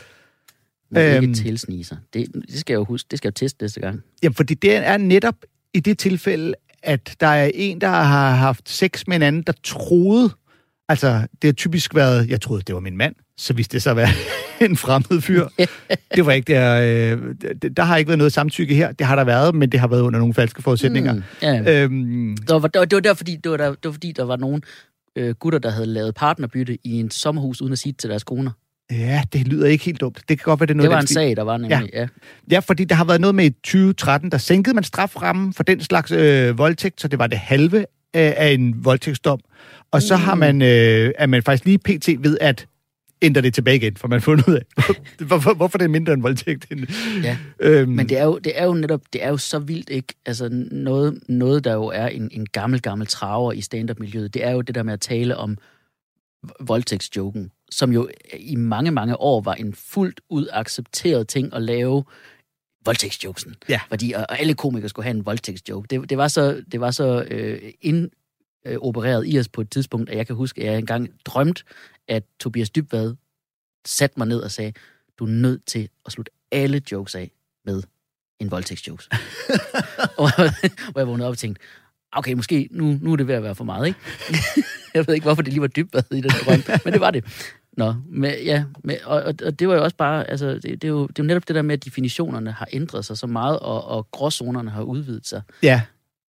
Må 0.91 0.99
øhm, 0.99 1.23
ikke 1.23 1.35
tilsnige 1.35 1.83
sig. 1.83 1.97
Det, 2.13 2.27
det 2.33 2.59
skal 2.59 2.73
jeg 2.73 2.77
jo 2.77 2.83
huske. 2.83 3.07
Det 3.11 3.17
skal 3.17 3.27
jeg 3.27 3.35
teste 3.35 3.63
næste 3.63 3.79
gang. 3.79 4.03
Jamen, 4.23 4.33
fordi 4.33 4.53
det 4.53 4.75
er 4.75 4.97
netop 4.97 5.35
i 5.73 5.79
det 5.79 5.97
tilfælde, 5.97 6.53
at 6.83 7.15
der 7.19 7.27
er 7.27 7.51
en, 7.53 7.81
der 7.81 7.87
har 7.87 8.31
haft 8.31 8.69
sex 8.69 9.03
med 9.07 9.15
en 9.15 9.21
anden, 9.21 9.41
der 9.41 9.53
troede, 9.63 10.29
altså 10.89 11.27
det 11.41 11.47
har 11.47 11.53
typisk 11.53 11.95
været, 11.95 12.29
jeg 12.29 12.41
troede, 12.41 12.61
det 12.67 12.75
var 12.75 12.81
min 12.81 12.97
mand, 12.97 13.15
så 13.37 13.53
viste 13.53 13.79
det 13.79 13.87
at 13.87 13.95
være 13.95 14.07
en 14.69 14.77
fremmed 14.77 15.21
fyr. 15.21 15.47
det 16.15 16.25
var 16.25 16.31
ikke 16.31 16.53
der, 16.53 16.75
øh, 17.15 17.35
det- 17.61 17.77
der 17.77 17.83
har 17.83 17.97
ikke 17.97 18.07
været 18.09 18.17
noget 18.17 18.33
samtykke 18.33 18.75
her, 18.75 18.91
det 18.91 19.07
har 19.07 19.15
der 19.15 19.23
været, 19.23 19.55
men 19.55 19.69
det 19.69 19.79
har 19.79 19.87
været 19.87 20.01
under 20.01 20.19
nogle 20.19 20.33
falske 20.33 20.61
forudsætninger. 20.61 21.13
Mm, 21.13 21.21
ja. 21.41 21.83
Øhm, 21.83 22.37
Det, 22.37 22.49
var, 22.49 22.59
det, 22.67 22.79
var, 22.79 22.85
det 22.85 22.95
var 22.95 22.99
der, 23.01 23.13
fordi, 23.13 23.35
det 23.35 23.51
var 23.51 23.57
der, 23.57 23.69
det 23.69 23.77
var 23.83 23.91
fordi, 23.91 24.11
der 24.11 24.23
var 24.23 24.35
nogle 24.37 24.61
øh, 25.15 25.35
gutter, 25.35 25.59
der 25.59 25.69
havde 25.71 25.85
lavet 25.87 26.15
partnerbytte 26.15 26.77
i 26.83 26.91
en 26.99 27.11
sommerhus, 27.11 27.61
uden 27.61 27.73
at 27.73 27.79
sige 27.79 27.91
det 27.93 27.99
til 27.99 28.09
deres 28.09 28.23
koner. 28.23 28.51
ja, 28.91 29.23
det 29.33 29.47
lyder 29.47 29.67
ikke 29.67 29.85
helt 29.85 30.01
dumt. 30.01 30.17
Det 30.29 30.39
kan 30.39 30.43
godt 30.45 30.59
være, 30.59 30.67
det 30.67 30.71
er 30.73 30.75
noget 30.75 30.89
Det 30.89 30.95
var 30.95 31.01
en 31.01 31.07
sag, 31.07 31.35
der 31.35 31.43
var 31.43 31.57
nemlig. 31.57 31.89
Ja. 31.93 31.99
ja. 32.01 32.07
Ja, 32.51 32.59
fordi 32.59 32.83
der 32.83 32.95
har 32.95 33.05
været 33.05 33.21
noget 33.21 33.35
med 33.35 33.45
i 33.45 33.49
2013, 33.49 34.31
der 34.31 34.37
sænkede 34.37 34.73
man 34.75 34.83
straframmen 34.83 35.53
for 35.53 35.63
den 35.63 35.81
slags 35.81 36.11
øh, 36.11 36.57
voldtægt, 36.57 37.01
så 37.01 37.07
det 37.07 37.19
var 37.19 37.27
det 37.27 37.37
halve 37.37 37.85
af, 38.13 38.33
af 38.37 38.51
en 38.51 38.85
voldtægtsdom. 38.85 39.39
Og 39.91 40.01
så 40.01 40.15
har 40.15 40.35
man, 40.35 40.61
øh, 40.61 41.11
er 41.17 41.27
man 41.27 41.43
faktisk 41.43 41.65
lige 41.65 41.77
pt. 41.77 42.23
ved 42.23 42.37
at 42.41 42.67
ændre 43.21 43.41
det 43.41 43.53
tilbage 43.53 43.75
igen, 43.77 43.97
for 43.97 44.07
man 44.07 44.19
har 44.19 44.23
fundet 44.23 44.47
ud 44.47 44.53
af, 44.53 44.65
hvorfor, 45.27 45.53
hvorfor 45.53 45.77
det 45.77 45.85
er 45.85 45.89
mindre 45.89 46.13
end 46.13 46.21
voldtægt. 46.21 46.65
End, 46.71 46.87
Ja. 47.23 47.37
øhm, 47.59 47.91
Men 47.91 48.09
det 48.09 48.17
er, 48.17 48.23
jo, 48.23 48.37
det 48.37 48.51
er 48.59 48.65
jo 48.65 48.73
netop, 48.73 49.01
det 49.13 49.23
er 49.23 49.29
jo 49.29 49.37
så 49.37 49.59
vildt, 49.59 49.89
ikke? 49.89 50.13
Altså 50.25 50.49
noget, 50.71 51.19
noget 51.29 51.63
der 51.63 51.73
jo 51.73 51.85
er 51.85 52.07
en, 52.07 52.29
en 52.31 52.45
gammel, 52.45 52.81
gammel 52.81 53.07
traver 53.07 53.51
i 53.51 53.61
stand-up-miljøet, 53.61 54.33
det 54.33 54.45
er 54.45 54.51
jo 54.51 54.61
det 54.61 54.75
der 54.75 54.83
med 54.83 54.93
at 54.93 54.99
tale 55.01 55.37
om 55.37 55.57
voldtægtsjoken, 56.59 57.51
som 57.71 57.91
jo 57.91 58.09
i 58.39 58.55
mange, 58.55 58.91
mange 58.91 59.19
år 59.19 59.41
var 59.41 59.53
en 59.53 59.73
fuldt 59.73 60.21
ud 60.29 60.47
accepteret 60.51 61.27
ting 61.27 61.53
at 61.55 61.61
lave 61.61 62.03
voldtægtsjokesen. 62.85 63.55
Ja. 63.69 63.79
Fordi 63.89 64.11
og 64.11 64.25
og 64.29 64.39
alle 64.39 64.53
komikere 64.53 64.89
skulle 64.89 65.03
have 65.03 65.17
en 65.17 65.25
voldtægtsjoke. 65.25 65.87
Det, 65.87 66.09
det 66.09 66.17
var 66.17 66.27
så, 66.27 66.63
det 66.71 66.79
var 66.79 66.91
så 66.91 67.23
øh, 67.31 67.73
ind, 67.81 68.09
øh, 68.65 68.77
opereret 68.81 69.23
i 69.27 69.39
os 69.39 69.47
på 69.47 69.61
et 69.61 69.69
tidspunkt, 69.69 70.09
at 70.09 70.17
jeg 70.17 70.27
kan 70.27 70.35
huske, 70.35 70.61
at 70.61 70.67
jeg 70.67 70.77
engang 70.79 71.09
drømte, 71.25 71.63
at 72.07 72.23
Tobias 72.39 72.69
Dybvad 72.69 73.15
satte 73.85 74.13
mig 74.19 74.27
ned 74.27 74.39
og 74.39 74.51
sagde, 74.51 74.73
du 75.19 75.25
er 75.25 75.29
nødt 75.29 75.65
til 75.65 75.89
at 76.05 76.11
slutte 76.11 76.31
alle 76.51 76.81
jokes 76.91 77.15
af 77.15 77.31
med 77.65 77.83
en 78.39 78.51
voldtægtsjokes. 78.51 79.09
og 80.17 80.29
hvor 80.91 80.99
jeg 80.99 81.07
vågnede 81.07 81.27
op 81.27 81.31
og 81.31 81.37
tænkte, 81.37 81.61
okay, 82.11 82.33
måske 82.33 82.67
nu, 82.71 82.99
nu 83.01 83.11
er 83.11 83.15
det 83.15 83.27
ved 83.27 83.35
at 83.35 83.43
være 83.43 83.55
for 83.55 83.63
meget, 83.63 83.87
ikke? 83.87 83.99
jeg 84.93 85.07
ved 85.07 85.13
ikke, 85.13 85.23
hvorfor 85.23 85.41
det 85.41 85.53
lige 85.53 85.61
var 85.61 85.67
dybt 85.67 85.95
i 85.95 86.21
den 86.21 86.31
drøm, 86.45 86.63
men 86.85 86.93
det 86.93 87.01
var 87.01 87.11
det. 87.11 87.25
Nå, 87.77 87.93
men, 88.09 88.31
ja, 88.45 88.63
men, 88.83 88.95
og, 89.05 89.23
og, 89.23 89.33
og 89.45 89.59
det 89.59 89.67
var 89.67 89.75
jo 89.75 89.83
også 89.83 89.95
bare, 89.95 90.29
altså, 90.29 90.53
det, 90.53 90.63
det, 90.63 90.83
er 90.83 90.87
jo, 90.87 91.07
det 91.07 91.19
er 91.19 91.23
jo 91.23 91.27
netop 91.27 91.47
det 91.47 91.55
der 91.55 91.61
med, 91.61 91.73
at 91.73 91.85
definitionerne 91.85 92.51
har 92.51 92.67
ændret 92.73 93.05
sig 93.05 93.17
så 93.17 93.27
meget, 93.27 93.59
og, 93.59 93.85
og 93.85 94.11
gråzonerne 94.11 94.69
har 94.69 94.81
udvidet 94.81 95.27
sig. 95.27 95.41
Ja, 95.63 95.81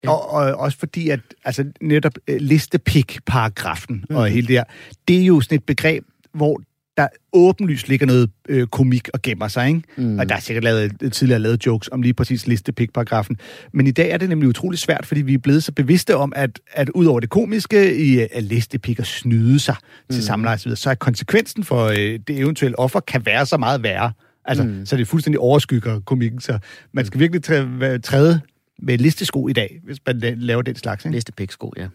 og, 0.07 0.31
og 0.31 0.55
også 0.55 0.79
fordi, 0.79 1.09
at 1.09 1.21
altså, 1.45 1.65
netop 1.81 2.13
uh, 2.31 2.37
listepik-paragrafen 2.37 4.05
mm. 4.11 4.17
og 4.17 4.29
hele 4.29 4.47
det 4.47 4.57
her, 4.57 4.65
det 5.09 5.21
er 5.21 5.25
jo 5.25 5.41
sådan 5.41 5.57
et 5.57 5.65
begreb, 5.65 6.05
hvor 6.33 6.61
der 6.97 7.09
åbenlyst 7.33 7.89
ligger 7.89 8.07
noget 8.07 8.31
øh, 8.49 8.67
komik 8.67 9.09
og 9.13 9.23
gemmer 9.23 9.49
sig, 9.49 9.69
ikke? 9.69 9.83
Mm. 9.97 10.19
Og 10.19 10.29
der 10.29 10.35
er 10.35 10.41
sikkert 10.41 10.65
lavet, 10.65 11.13
tidligere 11.13 11.41
lavet 11.41 11.67
jokes 11.67 11.89
om 11.93 12.03
lige 12.03 12.15
præcis 12.15 12.47
listepik-paragrafen. 12.47 13.37
Men 13.73 13.87
i 13.87 13.91
dag 13.91 14.11
er 14.11 14.17
det 14.17 14.29
nemlig 14.29 14.49
utrolig 14.49 14.79
svært, 14.79 15.07
fordi 15.07 15.23
vi 15.23 15.35
er 15.35 15.39
blevet 15.39 15.65
så 15.65 15.73
bevidste 15.73 16.17
om, 16.17 16.33
at, 16.37 16.61
at 16.73 16.89
ud 16.89 17.07
over 17.07 17.21
det 17.21 17.31
komiske 17.31 17.97
i 17.97 18.19
at 18.19 18.43
listepik 18.43 18.99
og 18.99 19.07
snyde 19.07 19.59
sig 19.59 19.77
mm. 20.09 20.15
til 20.15 20.25
samleje 20.25 20.59
så 20.59 20.91
er 20.91 20.95
konsekvensen 20.95 21.65
for 21.65 21.85
øh, 21.85 21.97
det 21.97 22.39
eventuelle 22.39 22.79
offer 22.79 23.01
kan 23.01 23.27
være 23.27 23.47
så 23.47 23.57
meget 23.57 23.83
værre. 23.83 24.13
Altså, 24.45 24.65
mm. 24.65 24.87
så 24.87 24.97
det 24.97 25.09
fuldstændig 25.09 25.41
overskygger 25.41 26.01
komikken. 26.01 26.41
Så 26.41 26.59
man 26.93 27.07
skal 27.07 27.21
virkelig 27.21 27.43
træde, 27.43 27.99
træde 27.99 28.41
med 28.79 28.99
listesko 28.99 29.49
i 29.49 29.53
dag, 29.53 29.81
hvis 29.85 29.99
man 30.07 30.21
laver 30.37 30.63
den 30.63 30.77
slags. 30.77 31.05
Ikke? 31.05 31.17
Listepiksko, 31.17 31.73
ja. 31.77 31.87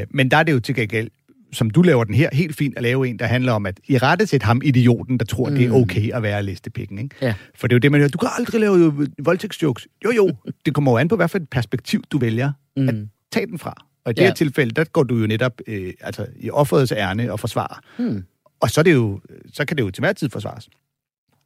Øh, 0.00 0.06
men 0.10 0.30
der 0.30 0.36
er 0.36 0.42
det 0.42 0.52
jo 0.52 0.60
til 0.60 0.74
gengæld 0.74 1.10
som 1.52 1.70
du 1.70 1.82
laver 1.82 2.04
den 2.04 2.14
her, 2.14 2.28
helt 2.32 2.56
fint 2.56 2.76
at 2.76 2.82
lave 2.82 3.08
en, 3.08 3.18
der 3.18 3.26
handler 3.26 3.52
om, 3.52 3.66
at 3.66 3.80
i 3.88 3.98
rette 3.98 4.26
sæt 4.26 4.42
ham 4.42 4.60
idioten, 4.64 5.18
der 5.18 5.24
tror, 5.24 5.48
mm. 5.48 5.54
det 5.54 5.66
er 5.66 5.72
okay 5.72 6.12
at 6.12 6.22
være 6.22 6.42
listepikken. 6.42 6.98
Ikke? 6.98 7.16
Ja. 7.22 7.34
For 7.54 7.66
det 7.66 7.72
er 7.72 7.76
jo 7.76 7.78
det, 7.78 7.92
man 7.92 8.00
hører. 8.00 8.08
Du 8.08 8.18
kan 8.18 8.28
aldrig 8.38 8.60
lave 8.60 9.08
voldtægtsjokes. 9.18 9.88
Jo, 10.04 10.10
jo. 10.10 10.36
det 10.66 10.74
kommer 10.74 10.92
jo 10.92 10.98
an 10.98 11.08
på, 11.08 11.16
hvad 11.16 11.28
for 11.28 11.38
et 11.38 11.48
perspektiv, 11.48 12.02
du 12.10 12.18
vælger 12.18 12.52
mm. 12.76 12.88
at 12.88 12.94
tage 13.32 13.46
den 13.46 13.58
fra. 13.58 13.86
Og 14.04 14.10
i 14.10 14.14
det 14.14 14.22
ja. 14.22 14.26
her 14.26 14.34
tilfælde, 14.34 14.74
der 14.74 14.84
går 14.84 15.02
du 15.02 15.16
jo 15.16 15.26
netop 15.26 15.60
øh, 15.66 15.92
altså, 16.00 16.26
i 16.36 16.50
offerets 16.50 16.92
ærne 16.92 17.32
og 17.32 17.40
forsvarer. 17.40 17.80
Mm. 17.98 18.24
Og 18.60 18.70
så, 18.70 18.80
er 18.80 18.82
det 18.82 18.92
jo, 18.92 19.20
så 19.52 19.64
kan 19.64 19.76
det 19.76 19.82
jo 19.82 19.90
til 19.90 20.00
hver 20.00 20.12
tid 20.12 20.30
forsvares. 20.30 20.68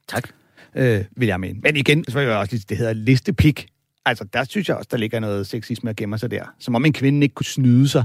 Tak. 0.09 0.29
Øh, 0.75 1.05
vil 1.17 1.27
jeg 1.27 1.41
mene. 1.41 1.59
Men 1.63 1.77
igen, 1.77 2.05
så 2.09 2.19
vil 2.19 2.29
jeg 2.29 2.37
også 2.37 2.65
det 2.69 2.77
hedder 2.77 2.93
listepik. 2.93 3.67
Altså, 4.05 4.25
der 4.33 4.45
synes 4.45 4.69
jeg 4.69 4.77
også, 4.77 4.89
der 4.91 4.97
ligger 4.97 5.21
noget 5.21 5.47
sexisme 5.47 5.91
at 5.91 5.97
gemme 5.97 6.19
sig 6.19 6.31
der. 6.31 6.55
Som 6.59 6.75
om 6.75 6.85
en 6.85 6.93
kvinde 6.93 7.23
ikke 7.23 7.35
kunne 7.35 7.47
snyde 7.47 7.89
sig. 7.89 8.05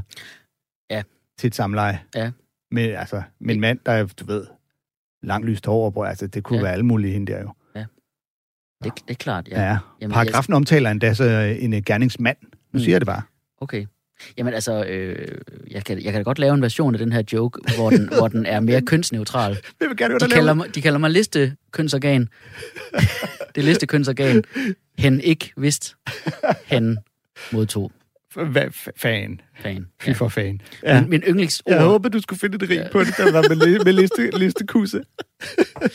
Ja, 0.90 1.02
til 1.42 1.48
et 1.48 1.56
samleje. 1.56 2.00
Ja. 2.16 2.32
Med, 2.72 2.84
altså, 2.84 3.22
med 3.40 3.56
en 3.56 3.62
mand, 3.62 3.80
der 3.86 3.92
er, 3.92 4.06
du 4.06 4.26
ved, 4.26 4.46
langt 5.24 5.48
lyst 5.48 5.66
hår, 5.66 6.06
altså 6.06 6.28
det 6.28 6.44
kunne 6.44 6.58
ja. 6.58 6.64
være 6.64 6.74
alle 6.74 6.86
mulige 6.86 7.14
hende 7.14 7.32
der 7.32 7.42
jo. 7.42 7.54
Ja. 7.76 7.86
Det, 8.84 8.92
det 8.96 9.02
er 9.08 9.14
klart, 9.14 9.48
ja. 9.48 9.62
ja. 9.62 9.78
Jamen, 10.02 10.14
Paragrafen 10.14 10.52
jeg... 10.52 10.56
omtaler 10.56 10.92
endda 10.92 11.14
så 11.14 11.24
en 11.60 11.74
uh, 11.74 11.80
gerningsmand. 11.80 12.38
Nu 12.42 12.50
mm. 12.74 12.80
siger 12.80 12.94
jeg 12.94 13.02
det 13.02 13.08
bare. 13.08 13.22
Okay. 13.62 13.86
Jamen 14.38 14.54
altså, 14.54 14.84
øh, 14.84 15.38
jeg, 15.72 15.86
kan, 15.86 15.98
jeg 16.04 16.12
kan 16.12 16.20
da 16.20 16.24
godt 16.24 16.40
lave 16.40 16.54
en 16.54 16.62
version 16.62 16.96
af 16.96 17.00
den 17.00 17.12
her 17.12 17.24
joke, 17.34 17.60
hvor 17.76 17.90
den, 17.90 18.08
hvor 18.18 18.28
den 18.28 18.46
er 18.46 18.60
mere 18.60 18.82
kønsneutral. 18.92 19.58
Jeg 19.80 19.90
vil 19.90 19.98
gerne 19.98 20.20
de, 20.20 20.30
kalder 20.30 20.54
mig, 20.54 20.76
de 20.76 20.82
kalder 20.82 21.00
mig 21.00 21.12
liste 21.12 21.56
kønsorgan. 21.72 22.30
det 23.56 23.64
liste 23.64 23.88
kønsorgan. 23.88 24.44
Hen 24.98 25.22
ikke 25.22 25.54
vidst. 25.58 25.96
Hen 26.66 26.98
modtog. 27.52 27.92
Hvad, 28.36 28.92
fan. 28.98 29.42
Fan. 29.62 29.86
Fy 30.02 30.10
for 30.14 30.28
fan. 30.28 30.62
Ja. 30.84 31.02
Min, 31.02 31.10
min 31.10 31.22
yndlingsord... 31.28 31.74
Jeg 31.74 31.84
håber, 31.84 32.10
du 32.10 32.22
skulle 32.22 32.40
finde 32.40 32.56
et 32.56 32.70
rig 32.70 32.78
ja. 32.78 32.88
på 32.92 33.00
det, 33.00 33.18
der 33.18 33.32
var 33.32 33.50
med, 33.50 33.86
med 33.86 33.94
liste, 33.94 34.30
listekusse. 34.40 35.04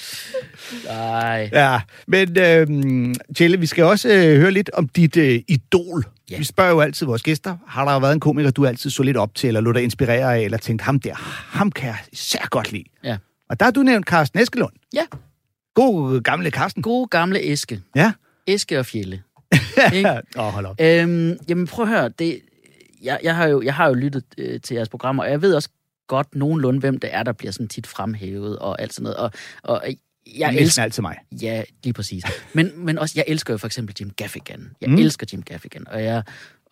Nej. 0.89 1.51
Ja, 1.53 1.81
men 2.07 2.39
øh, 2.39 3.15
Tjelle, 3.37 3.61
vi 3.61 3.67
skal 3.67 3.85
også 3.85 4.09
øh, 4.09 4.41
høre 4.41 4.51
lidt 4.51 4.71
om 4.73 4.89
dit 4.89 5.17
øh, 5.17 5.41
idol. 5.49 6.05
Ja. 6.31 6.39
Vi 6.39 6.45
spørger 6.45 6.71
jo 6.71 6.81
altid 6.81 7.07
vores 7.07 7.23
gæster, 7.23 7.57
har 7.67 7.85
der 7.85 8.01
været 8.01 8.13
en 8.13 8.21
komiker, 8.21 8.51
du 8.51 8.67
altid 8.67 8.91
så 8.91 9.03
lidt 9.03 9.17
op 9.17 9.35
til, 9.35 9.47
eller 9.47 9.61
lå 9.61 9.73
dig 9.73 9.83
inspirere 9.83 10.37
af, 10.37 10.41
eller 10.41 10.59
tænkt, 10.59 10.83
ham 10.83 11.01
der, 11.01 11.15
ham 11.59 11.73
kan 11.73 11.89
jeg 11.89 11.99
især 12.13 12.47
godt 12.51 12.73
lide. 12.73 12.85
Ja. 13.05 13.17
Og 13.51 13.61
der 13.61 13.67
har 13.67 13.71
du 13.71 13.83
nævnt 13.83 14.07
Carsten 14.07 14.41
Eskelund. 14.41 14.73
Ja. 14.95 15.03
God 15.75 16.21
gamle 16.21 16.51
Carsten. 16.51 16.83
God 16.83 17.09
gamle 17.09 17.53
Eske. 17.53 17.81
Ja. 17.95 18.13
Eske 18.47 18.79
og 18.79 18.87
Fjelle. 18.87 19.23
Åh, 20.39 20.47
oh, 20.47 20.53
hold 20.53 20.67
op. 20.67 20.81
Øhm, 20.81 21.37
jamen 21.49 21.67
prøv 21.67 21.83
at 21.85 21.89
høre, 21.89 22.09
det, 22.09 22.41
jeg, 23.03 23.21
jeg, 23.23 23.37
har 23.37 23.47
jo, 23.47 23.63
jeg 23.63 23.75
har 23.75 23.89
jo 23.89 23.95
lyttet 23.95 24.25
øh, 24.39 24.61
til 24.61 24.75
jeres 24.75 24.89
programmer, 24.89 25.23
og 25.23 25.31
jeg 25.31 25.43
ved 25.43 25.55
også 25.55 25.69
godt 26.07 26.35
nogenlunde, 26.35 26.81
hvem 26.81 26.99
det 26.99 27.11
er, 27.13 27.23
der 27.23 27.33
bliver 27.33 27.53
sådan 27.53 27.69
tit 27.69 27.87
fremhævet 27.87 28.59
og 28.59 28.83
alt 28.83 28.95
sådan 28.95 29.03
noget. 29.03 29.17
Og, 29.17 29.31
og 29.63 29.83
jeg 30.39 30.55
elsker 30.55 30.83
alt 30.83 30.95
til 30.95 31.03
mig. 31.03 31.17
Ja, 31.43 31.63
lige 31.85 31.93
præcis. 31.93 32.25
Men, 32.53 32.85
men 32.85 32.99
også, 32.99 33.13
jeg 33.17 33.25
elsker 33.29 33.55
jo 33.55 33.59
for 33.59 33.67
eksempel 33.67 33.97
Jim 34.01 34.11
Gaffigan. 34.11 34.71
Jeg 34.81 34.91
mm. 34.91 34.97
elsker 34.97 35.27
Jim 35.33 35.43
Gaffigan, 35.43 35.89
og 35.89 36.05
jeg, 36.05 36.23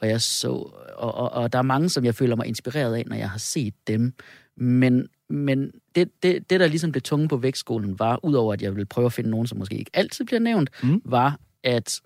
og 0.00 0.08
jeg 0.08 0.20
så, 0.20 0.48
og, 0.96 1.14
og, 1.14 1.32
og 1.32 1.52
der 1.52 1.58
er 1.58 1.62
mange, 1.62 1.88
som 1.88 2.04
jeg 2.04 2.14
føler 2.14 2.36
mig 2.36 2.46
inspireret 2.46 2.94
af, 2.94 3.04
når 3.06 3.16
jeg 3.16 3.30
har 3.30 3.38
set 3.38 3.74
dem. 3.86 4.12
Men, 4.56 5.08
men 5.28 5.70
det, 5.94 6.10
det, 6.22 6.50
det, 6.50 6.60
der 6.60 6.66
ligesom 6.66 6.92
blev 6.92 7.02
tunge 7.02 7.28
på 7.28 7.36
vægtskolen, 7.36 7.98
var, 7.98 8.24
udover 8.24 8.52
at 8.52 8.62
jeg 8.62 8.74
ville 8.74 8.86
prøve 8.86 9.06
at 9.06 9.12
finde 9.12 9.30
nogen, 9.30 9.46
som 9.46 9.58
måske 9.58 9.74
ikke 9.74 9.90
altid 9.94 10.24
bliver 10.24 10.40
nævnt, 10.40 10.70
mm. 10.82 11.02
var, 11.04 11.38
at 11.64 12.00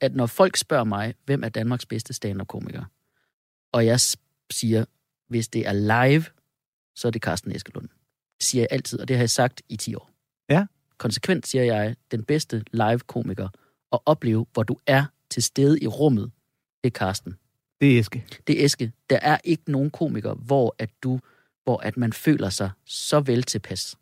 at 0.00 0.14
når 0.14 0.26
folk 0.26 0.56
spørger 0.56 0.84
mig, 0.84 1.14
hvem 1.24 1.44
er 1.44 1.48
Danmarks 1.48 1.86
bedste 1.86 2.12
stand-up-komiker, 2.12 2.84
og 3.72 3.86
jeg 3.86 4.00
siger, 4.50 4.84
hvis 5.28 5.48
det 5.48 5.66
er 5.66 5.72
live, 5.72 6.24
så 6.94 7.08
er 7.08 7.12
det 7.12 7.22
Carsten 7.22 7.52
Eskelund. 7.52 7.88
Det 8.38 8.46
siger 8.46 8.62
jeg 8.62 8.68
altid, 8.70 9.00
og 9.00 9.08
det 9.08 9.16
har 9.16 9.22
jeg 9.22 9.30
sagt 9.30 9.62
i 9.68 9.76
10 9.76 9.94
år. 9.94 10.10
Ja. 10.48 10.66
Konsekvent 10.98 11.46
siger 11.46 11.64
jeg, 11.64 11.96
den 12.10 12.24
bedste 12.24 12.64
live-komiker 12.72 13.48
at 13.92 13.98
opleve, 14.06 14.46
hvor 14.52 14.62
du 14.62 14.76
er 14.86 15.04
til 15.30 15.42
stede 15.42 15.80
i 15.80 15.86
rummet, 15.86 16.30
det 16.84 16.94
er 16.94 16.98
Carsten. 16.98 17.36
Det 17.80 17.96
er 17.96 18.00
Eske. 18.00 18.24
Det 18.46 18.60
er 18.60 18.64
Eske. 18.64 18.92
Der 19.10 19.18
er 19.22 19.38
ikke 19.44 19.70
nogen 19.70 19.90
komiker, 19.90 20.34
hvor 20.34 20.74
at 20.78 20.90
du, 21.02 21.20
hvor 21.64 21.76
at 21.76 21.96
man 21.96 22.12
føler 22.12 22.50
sig 22.50 22.70
så 22.84 23.20
vel 23.20 23.42
tilpas, 23.42 23.96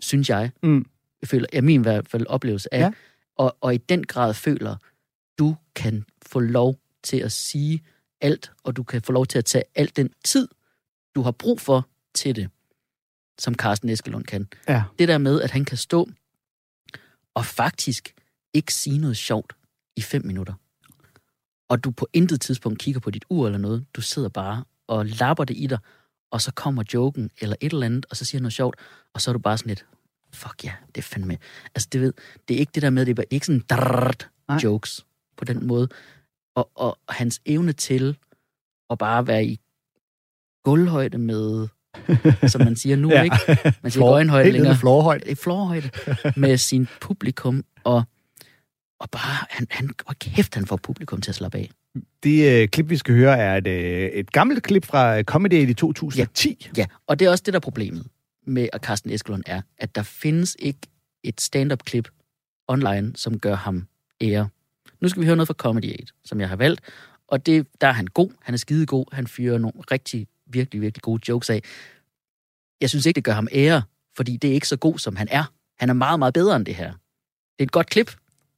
synes 0.00 0.30
jeg. 0.30 0.50
Mm. 0.62 0.86
Jeg 1.20 1.28
føler, 1.28 1.46
er 1.52 1.60
min 1.60 1.80
i 1.80 1.82
hvert 1.82 2.08
fald 2.08 2.26
oplevelse 2.26 2.74
af, 2.74 2.80
ja. 2.80 2.92
og, 3.36 3.56
og 3.60 3.74
i 3.74 3.78
den 3.78 4.04
grad 4.04 4.34
føler, 4.34 4.76
kan 5.74 6.04
få 6.26 6.40
lov 6.40 6.78
til 7.02 7.16
at 7.16 7.32
sige 7.32 7.82
alt, 8.20 8.52
og 8.64 8.76
du 8.76 8.82
kan 8.82 9.02
få 9.02 9.12
lov 9.12 9.26
til 9.26 9.38
at 9.38 9.44
tage 9.44 9.64
al 9.74 9.92
den 9.96 10.10
tid, 10.24 10.48
du 11.14 11.22
har 11.22 11.30
brug 11.30 11.60
for 11.60 11.88
til 12.14 12.36
det, 12.36 12.50
som 13.38 13.54
Carsten 13.54 13.88
Eskelund 13.88 14.24
kan. 14.24 14.48
Ja. 14.68 14.82
Det 14.98 15.08
der 15.08 15.18
med, 15.18 15.40
at 15.40 15.50
han 15.50 15.64
kan 15.64 15.76
stå 15.76 16.08
og 17.34 17.46
faktisk 17.46 18.14
ikke 18.54 18.74
sige 18.74 18.98
noget 18.98 19.16
sjovt 19.16 19.52
i 19.96 20.00
fem 20.00 20.26
minutter. 20.26 20.54
Og 21.68 21.84
du 21.84 21.90
på 21.90 22.08
intet 22.12 22.40
tidspunkt 22.40 22.78
kigger 22.78 23.00
på 23.00 23.10
dit 23.10 23.24
ur 23.30 23.46
eller 23.46 23.58
noget. 23.58 23.86
Du 23.94 24.00
sidder 24.00 24.28
bare 24.28 24.64
og 24.86 25.06
lapper 25.06 25.44
det 25.44 25.56
i 25.56 25.66
dig, 25.66 25.78
og 26.30 26.40
så 26.40 26.52
kommer 26.52 26.82
joken 26.94 27.30
eller 27.40 27.56
et 27.60 27.72
eller 27.72 27.86
andet, 27.86 28.06
og 28.10 28.16
så 28.16 28.24
siger 28.24 28.42
noget 28.42 28.52
sjovt, 28.52 28.76
og 29.12 29.20
så 29.20 29.30
er 29.30 29.32
du 29.32 29.38
bare 29.38 29.58
sådan 29.58 29.68
lidt, 29.68 29.86
fuck 30.32 30.64
ja, 30.64 30.68
yeah, 30.68 30.78
det 30.86 30.98
er 30.98 31.02
fandme. 31.02 31.38
Altså, 31.74 31.88
det, 31.92 32.00
ved, 32.00 32.12
det 32.48 32.54
er 32.54 32.58
ikke 32.58 32.72
det 32.74 32.82
der 32.82 32.90
med, 32.90 33.06
det 33.06 33.18
er 33.18 33.24
ikke 33.30 33.46
sådan 33.46 33.64
drrrt, 33.70 34.28
jokes 34.62 35.06
på 35.36 35.44
den 35.44 35.66
måde. 35.66 35.88
Og, 36.54 36.70
og 36.74 36.98
hans 37.08 37.40
evne 37.46 37.72
til 37.72 38.16
at 38.90 38.98
bare 38.98 39.26
være 39.26 39.44
i 39.44 39.60
gulvhøjde 40.64 41.18
med, 41.18 41.68
som 42.48 42.64
man 42.64 42.76
siger 42.76 42.96
nu, 42.96 43.10
ja. 43.12 43.22
ikke? 43.22 43.36
Man 43.82 43.92
siger 43.92 44.00
Flor, 44.00 44.10
øjenhøjde 44.10 44.50
længere. 44.50 44.76
Florhøjde. 44.76 45.30
I 45.30 45.34
florhøjde. 45.34 45.90
med 46.36 46.56
sin 46.56 46.88
publikum, 47.00 47.64
og, 47.84 48.02
og 49.00 49.10
bare, 49.10 49.46
han, 49.50 49.66
han, 49.70 49.90
hvor 50.04 50.14
kæft, 50.20 50.54
han 50.54 50.66
får 50.66 50.76
publikum 50.76 51.20
til 51.20 51.30
at 51.30 51.34
slappe 51.34 51.58
af. 51.58 51.70
Det 52.22 52.62
øh, 52.62 52.68
klip, 52.68 52.90
vi 52.90 52.96
skal 52.96 53.14
høre, 53.14 53.38
er 53.38 53.56
et, 53.56 53.66
øh, 53.66 54.08
et 54.08 54.32
gammelt 54.32 54.62
klip 54.62 54.84
fra 54.84 55.22
Comedy 55.22 55.68
i 55.68 55.74
2010. 55.74 56.68
Ja, 56.76 56.82
ja, 56.82 56.86
og 57.06 57.18
det 57.18 57.26
er 57.26 57.30
også 57.30 57.42
det, 57.46 57.54
der 57.54 57.58
er 57.58 57.60
problemet 57.60 58.06
med 58.46 58.68
at 58.72 58.84
Carsten 58.84 59.10
Eskelund 59.10 59.42
er, 59.46 59.62
at 59.78 59.94
der 59.94 60.02
findes 60.02 60.56
ikke 60.58 60.78
et 61.22 61.40
stand-up-klip 61.40 62.08
online, 62.68 63.12
som 63.16 63.38
gør 63.38 63.54
ham 63.54 63.86
ære. 64.20 64.48
Nu 65.02 65.08
skal 65.08 65.20
vi 65.20 65.26
høre 65.26 65.36
noget 65.36 65.46
fra 65.46 65.54
Comedy 65.54 66.00
8, 66.00 66.12
som 66.24 66.40
jeg 66.40 66.48
har 66.48 66.56
valgt. 66.56 66.80
Og 67.28 67.46
det, 67.46 67.66
der 67.80 67.86
er 67.86 67.92
han 67.92 68.06
god. 68.06 68.30
Han 68.42 68.54
er 68.54 68.58
skide 68.58 68.86
god. 68.86 69.06
Han 69.12 69.26
fyrer 69.26 69.58
nogle 69.58 69.80
rigtig, 69.90 70.26
virkelig, 70.46 70.80
virkelig 70.80 71.02
gode 71.02 71.22
jokes 71.28 71.50
af. 71.50 71.62
Jeg 72.80 72.90
synes 72.90 73.06
ikke, 73.06 73.16
det 73.16 73.24
gør 73.24 73.32
ham 73.32 73.48
ære, 73.52 73.82
fordi 74.16 74.36
det 74.36 74.50
er 74.50 74.54
ikke 74.54 74.68
så 74.68 74.76
god, 74.76 74.98
som 74.98 75.16
han 75.16 75.28
er. 75.30 75.44
Han 75.78 75.88
er 75.88 75.94
meget, 75.94 76.18
meget 76.18 76.34
bedre 76.34 76.56
end 76.56 76.66
det 76.66 76.74
her. 76.74 76.88
Det 76.88 77.58
er 77.58 77.62
et 77.62 77.72
godt 77.72 77.90
klip. 77.90 78.16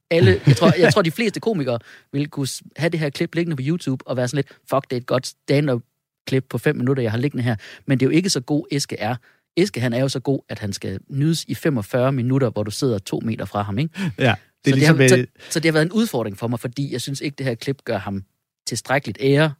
Alle, 0.09 0.41
jeg, 0.47 0.57
tror, 0.57 0.73
jeg 0.79 0.93
tror, 0.93 1.01
de 1.01 1.11
fleste 1.11 1.39
komikere 1.39 1.79
vil 2.11 2.27
kunne 2.27 2.47
have 2.77 2.89
det 2.89 2.99
her 2.99 3.09
klip 3.09 3.35
liggende 3.35 3.55
på 3.55 3.63
YouTube 3.65 4.07
og 4.07 4.17
være 4.17 4.27
sådan 4.27 4.37
lidt, 4.37 4.59
fuck, 4.69 4.89
det 4.89 4.95
er 4.95 4.97
et 4.97 5.05
godt 5.05 5.27
stand-up 5.27 5.81
klip 6.27 6.45
på 6.49 6.57
fem 6.57 6.75
minutter, 6.75 7.03
jeg 7.03 7.11
har 7.11 7.17
liggende 7.17 7.43
her. 7.43 7.55
Men 7.85 7.99
det 7.99 8.05
er 8.05 8.09
jo 8.09 8.15
ikke 8.15 8.29
så 8.29 8.39
god, 8.39 8.65
Eske 8.71 8.97
er. 8.99 9.15
Eske, 9.57 9.81
han 9.81 9.93
er 9.93 9.99
jo 9.99 10.09
så 10.09 10.19
god, 10.19 10.39
at 10.49 10.59
han 10.59 10.73
skal 10.73 10.99
nydes 11.07 11.45
i 11.47 11.55
45 11.55 12.11
minutter, 12.11 12.49
hvor 12.49 12.63
du 12.63 12.71
sidder 12.71 12.97
to 12.97 13.19
meter 13.23 13.45
fra 13.45 13.61
ham, 13.61 13.79
ikke? 13.79 14.11
Ja. 14.17 14.35
Det 14.65 14.71
er 14.71 14.73
så, 14.73 14.75
ligesom 14.75 14.97
det 14.97 15.11
har, 15.11 15.17
med... 15.17 15.25
så, 15.39 15.51
så 15.53 15.59
det 15.59 15.69
har 15.69 15.73
været 15.73 15.85
en 15.85 15.91
udfordring 15.91 16.37
for 16.37 16.47
mig, 16.47 16.59
fordi 16.59 16.93
jeg 16.93 17.01
synes 17.01 17.21
ikke, 17.21 17.35
det 17.35 17.45
her 17.45 17.55
klip 17.55 17.83
gør 17.85 17.97
ham 17.97 18.23
tilstrækkeligt 18.67 19.17
ære 19.21 19.53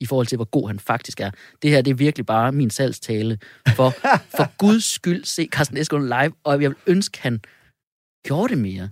i 0.00 0.06
forhold 0.06 0.26
til, 0.26 0.36
hvor 0.36 0.44
god 0.44 0.68
han 0.68 0.78
faktisk 0.78 1.20
er. 1.20 1.30
Det 1.62 1.70
her, 1.70 1.82
det 1.82 1.90
er 1.90 1.94
virkelig 1.94 2.26
bare 2.26 2.52
min 2.52 2.70
salgstale. 2.70 3.38
For, 3.76 3.90
for 4.36 4.56
Guds 4.58 4.84
skyld, 4.84 5.24
se 5.24 5.48
Carsten 5.52 5.76
Eskelund 5.76 6.04
live, 6.04 6.32
og 6.44 6.62
jeg 6.62 6.70
vil 6.70 6.76
ønske, 6.86 7.18
han 7.22 7.40
gjorde 8.26 8.48
det 8.48 8.58
mere. 8.58 8.88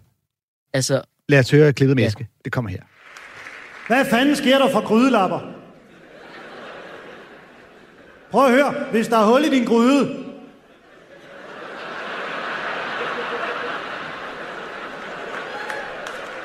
Altså, 0.73 1.03
Lad 1.29 1.39
os 1.39 1.51
høre 1.51 1.73
klippet 1.73 1.97
med 1.97 2.05
Ja. 2.05 2.09
Eske. 2.09 2.29
Det 2.45 2.53
kommer 2.53 2.71
her. 2.71 2.83
Hvad 3.87 4.05
fanden 4.11 4.37
sker 4.37 4.59
der 4.59 4.71
for 4.73 4.87
grydelapper? 4.87 5.41
Prøv 8.31 8.47
at 8.47 8.53
høre. 8.53 8.75
Hvis 8.91 9.09
der 9.09 9.19
er 9.19 9.27
hul 9.27 9.45
i 9.45 9.51
din 9.51 9.65
gryde, 9.65 10.30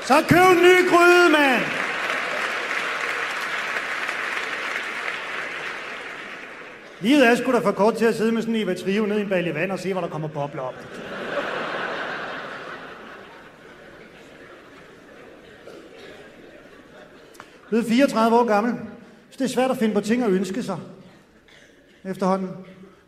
så 0.06 0.24
køb 0.28 0.38
en 0.38 0.62
ny 0.62 0.90
gryde, 0.90 1.30
mand! 1.32 1.62
Livet 7.00 7.26
er 7.26 7.34
sgu 7.34 7.52
da 7.52 7.58
for 7.58 7.72
kort 7.72 7.94
til 7.94 8.04
at 8.04 8.14
sidde 8.14 8.32
med 8.32 8.42
sådan 8.42 8.54
en 8.54 8.62
Eva 8.62 8.74
Trio 8.74 9.06
ned 9.06 9.18
i 9.18 9.20
en 9.20 9.28
balje 9.28 9.54
vand 9.54 9.72
og 9.72 9.78
se, 9.78 9.92
hvor 9.92 10.00
der 10.00 10.08
kommer 10.08 10.28
bobler 10.28 10.62
op. 10.62 10.74
Ved 17.70 17.84
34 17.84 18.38
år 18.38 18.44
gammel. 18.44 18.74
Så 19.30 19.36
det 19.38 19.44
er 19.44 19.48
svært 19.48 19.70
at 19.70 19.76
finde 19.76 19.94
på 19.94 20.00
ting 20.00 20.22
at 20.22 20.30
ønske 20.30 20.62
sig. 20.62 20.78
Efterhånden. 22.04 22.50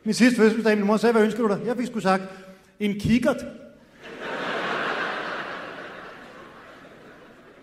Min 0.05 0.15
sidste 0.15 0.37
fødselsdag, 0.37 0.77
min 0.77 0.87
mor 0.87 0.97
sagde, 0.97 1.13
hvad 1.13 1.23
ønsker 1.23 1.43
du 1.43 1.49
dig? 1.49 1.61
Jeg 1.67 1.77
fik 1.77 1.87
sgu 1.87 2.01
sagt, 2.01 2.23
en 2.81 3.01
kikkert. 3.01 3.47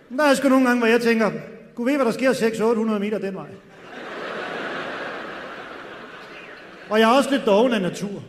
Der 0.08 0.24
er 0.24 0.34
sgu 0.34 0.48
nogle 0.48 0.66
gange, 0.66 0.78
hvor 0.78 0.88
jeg 0.88 1.00
tænker, 1.00 1.30
kunne 1.74 1.86
ved, 1.86 1.96
hvad 1.96 2.06
der 2.06 2.12
sker 2.12 2.32
600-800 2.32 2.98
meter 2.98 3.18
den 3.18 3.34
vej. 3.34 3.46
Og 6.90 7.00
jeg 7.00 7.12
er 7.12 7.16
også 7.16 7.30
lidt 7.30 7.46
doven 7.46 7.72
af 7.72 7.80
natur. 7.80 8.22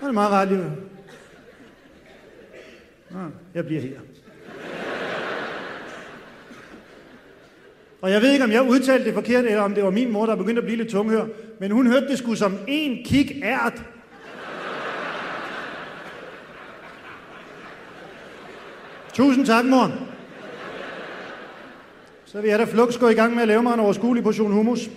Det 0.00 0.08
er 0.08 0.12
meget 0.12 0.30
rart, 0.30 0.48
lige. 0.48 0.72
Nå, 3.10 3.18
jeg 3.54 3.66
bliver 3.66 3.80
her. 3.80 4.00
Og 8.02 8.10
jeg 8.10 8.22
ved 8.22 8.32
ikke, 8.32 8.44
om 8.44 8.50
jeg 8.50 8.62
udtalte 8.62 9.04
det 9.04 9.14
forkert, 9.14 9.44
eller 9.44 9.62
om 9.62 9.74
det 9.74 9.84
var 9.84 9.90
min 9.90 10.12
mor, 10.12 10.26
der 10.26 10.36
begyndte 10.36 10.60
at 10.60 10.64
blive 10.66 10.78
lidt 10.78 10.90
tunghør. 10.90 11.26
Men 11.60 11.70
hun 11.70 11.86
hørte 11.86 12.08
det 12.08 12.18
sgu 12.18 12.34
som 12.34 12.58
en 12.66 13.04
kig 13.04 13.40
ært. 13.44 13.82
Tusind 19.12 19.46
tak, 19.46 19.64
mor. 19.64 20.09
Så 22.32 22.40
vil 22.40 22.50
jeg 22.50 22.58
da 22.58 22.64
flugt 22.64 22.98
gå 22.98 23.08
i 23.08 23.14
gang 23.14 23.34
med 23.34 23.42
at 23.42 23.48
lave 23.48 23.62
mig 23.62 23.74
en 23.74 23.80
overskuelig 23.80 24.22
portion 24.22 24.52
hummus. 24.52 24.90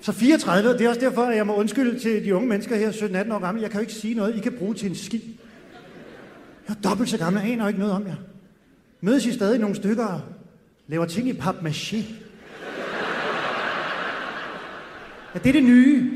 Så 0.00 0.12
34, 0.12 0.72
det 0.72 0.80
er 0.80 0.88
også 0.88 1.00
derfor, 1.00 1.22
at 1.22 1.36
jeg 1.36 1.46
må 1.46 1.54
undskylde 1.54 1.98
til 1.98 2.24
de 2.24 2.34
unge 2.34 2.48
mennesker 2.48 2.76
her, 2.76 2.90
17-18 2.90 3.34
år 3.34 3.38
gamle. 3.38 3.62
Jeg 3.62 3.70
kan 3.70 3.78
jo 3.78 3.80
ikke 3.80 3.92
sige 3.92 4.14
noget, 4.14 4.36
I 4.36 4.40
kan 4.40 4.52
bruge 4.52 4.74
til 4.74 4.88
en 4.88 4.94
skid. 4.94 5.20
Jeg 6.68 6.76
er 6.76 6.88
dobbelt 6.88 7.10
så 7.10 7.18
gammel, 7.18 7.42
jeg 7.42 7.52
aner 7.52 7.68
ikke 7.68 7.80
noget 7.80 7.94
om 7.94 8.06
jer. 8.06 8.16
Mødes 9.00 9.26
I 9.26 9.32
stadig 9.32 9.60
nogle 9.60 9.76
stykker 9.76 10.06
og 10.06 10.20
laver 10.86 11.04
ting 11.04 11.28
i 11.28 11.32
papmaché? 11.32 11.96
Ja, 15.34 15.38
det 15.38 15.48
er 15.48 15.52
det 15.52 15.62
nye. 15.62 16.10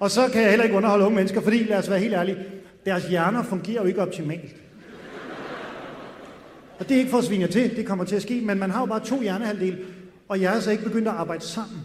Og 0.00 0.10
så 0.10 0.28
kan 0.32 0.42
jeg 0.42 0.50
heller 0.50 0.64
ikke 0.64 0.76
underholde 0.76 1.04
unge 1.04 1.16
mennesker, 1.16 1.40
fordi, 1.40 1.64
lad 1.64 1.78
os 1.78 1.90
være 1.90 1.98
helt 1.98 2.14
ærlige, 2.14 2.38
deres 2.86 3.04
hjerner 3.04 3.42
fungerer 3.42 3.82
jo 3.82 3.88
ikke 3.88 4.02
optimalt. 4.02 4.56
Og 6.78 6.88
det 6.88 6.94
er 6.94 6.98
ikke 6.98 7.10
for 7.10 7.18
at 7.18 7.24
svine 7.24 7.46
til, 7.46 7.76
det 7.76 7.86
kommer 7.86 8.04
til 8.04 8.16
at 8.16 8.22
ske, 8.22 8.40
men 8.40 8.58
man 8.58 8.70
har 8.70 8.80
jo 8.80 8.86
bare 8.86 9.04
to 9.04 9.20
hjernehalvdele, 9.20 9.78
og 10.28 10.40
jeg 10.40 10.56
er 10.56 10.60
så 10.60 10.70
ikke 10.70 10.84
begyndt 10.84 11.08
at 11.08 11.14
arbejde 11.14 11.44
sammen. 11.44 11.78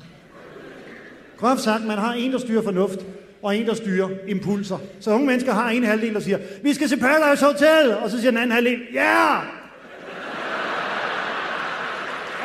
Groft 1.37 1.61
sagt, 1.61 1.85
man 1.85 1.97
har 1.97 2.13
en, 2.13 2.31
der 2.31 2.37
styrer 2.37 2.63
fornuft, 2.63 2.99
og 3.41 3.57
en, 3.57 3.67
der 3.67 3.73
styrer 3.73 4.09
impulser. 4.27 4.77
Så 4.99 5.11
unge 5.11 5.25
mennesker 5.25 5.53
har 5.53 5.69
en 5.69 5.83
halvdel, 5.83 6.13
der 6.13 6.19
siger, 6.19 6.37
vi 6.63 6.73
skal 6.73 6.87
til 6.87 6.99
Paradise 6.99 7.45
Hotel, 7.45 7.97
og 8.03 8.09
så 8.09 8.17
siger 8.17 8.31
den 8.31 8.37
anden 8.37 8.51
halvdel, 8.51 8.79
ja! 8.93 8.99
Yeah! 8.99 9.43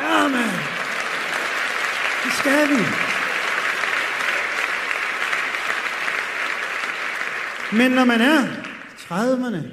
Ja, 0.02 0.28
man! 0.28 0.50
Det 2.24 2.32
skal 2.32 2.68
vi! 2.68 3.05
Men 7.72 7.90
når 7.90 8.04
man 8.04 8.20
er 8.20 8.42
30'erne, 8.98 9.66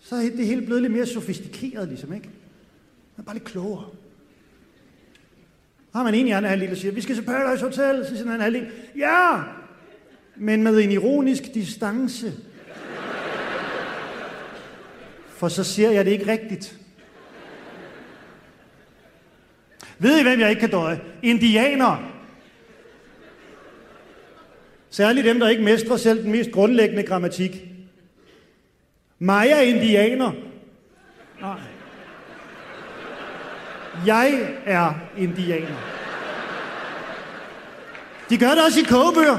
så 0.00 0.16
er 0.16 0.20
det 0.20 0.46
hele 0.46 0.62
blevet 0.62 0.82
lidt 0.82 0.92
mere 0.92 1.06
sofistikeret, 1.06 1.88
ligesom, 1.88 2.12
ikke? 2.12 2.28
Man 3.16 3.22
er 3.22 3.22
bare 3.22 3.34
lidt 3.34 3.44
klogere. 3.44 3.84
Så 5.92 5.98
har 5.98 6.04
man 6.04 6.14
en 6.14 6.26
hjernehalvdel, 6.26 6.68
der 6.68 6.74
siger, 6.74 6.92
vi 6.92 7.00
skal 7.00 7.14
til 7.14 7.22
Paradise 7.22 7.64
Hotel, 7.64 8.04
så 8.04 8.10
siger 8.10 8.22
den 8.22 8.32
anden 8.32 8.40
halvdel, 8.40 8.66
ja! 8.98 9.42
Men 10.36 10.62
med 10.62 10.78
en 10.80 10.90
ironisk 10.90 11.42
distance. 11.54 12.32
For 15.28 15.48
så 15.48 15.64
siger 15.64 15.90
jeg 15.90 16.04
det 16.04 16.10
ikke 16.10 16.32
rigtigt. 16.32 16.78
Ved 19.98 20.20
I, 20.20 20.22
hvem 20.22 20.40
jeg 20.40 20.50
ikke 20.50 20.60
kan 20.60 20.70
døje? 20.70 21.00
Indianer. 21.22 22.13
Særligt 24.94 25.26
dem, 25.26 25.40
der 25.40 25.48
ikke 25.48 25.62
mestrer 25.62 25.96
selv 25.96 26.22
den 26.22 26.32
mest 26.32 26.50
grundlæggende 26.52 27.02
grammatik. 27.02 27.64
Maya 29.18 29.56
er 29.56 29.60
indianer. 29.60 30.32
Nej. 31.40 31.60
Jeg 34.06 34.56
er 34.64 34.94
indianer. 35.16 35.76
De 38.30 38.38
gør 38.38 38.50
det 38.50 38.64
også 38.66 38.80
i 38.80 38.82
kogebøger. 38.82 39.38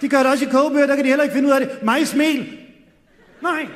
De 0.00 0.08
gør 0.08 0.18
det 0.18 0.26
også 0.26 0.44
i 0.44 0.48
kogebøger, 0.50 0.86
der 0.86 0.96
kan 0.96 1.04
de 1.04 1.08
heller 1.08 1.24
ikke 1.24 1.34
finde 1.34 1.48
ud 1.48 1.52
af 1.52 1.60
det. 1.60 1.82
Mig 1.82 2.06
smil. 2.06 2.58
Nej. 3.42 3.68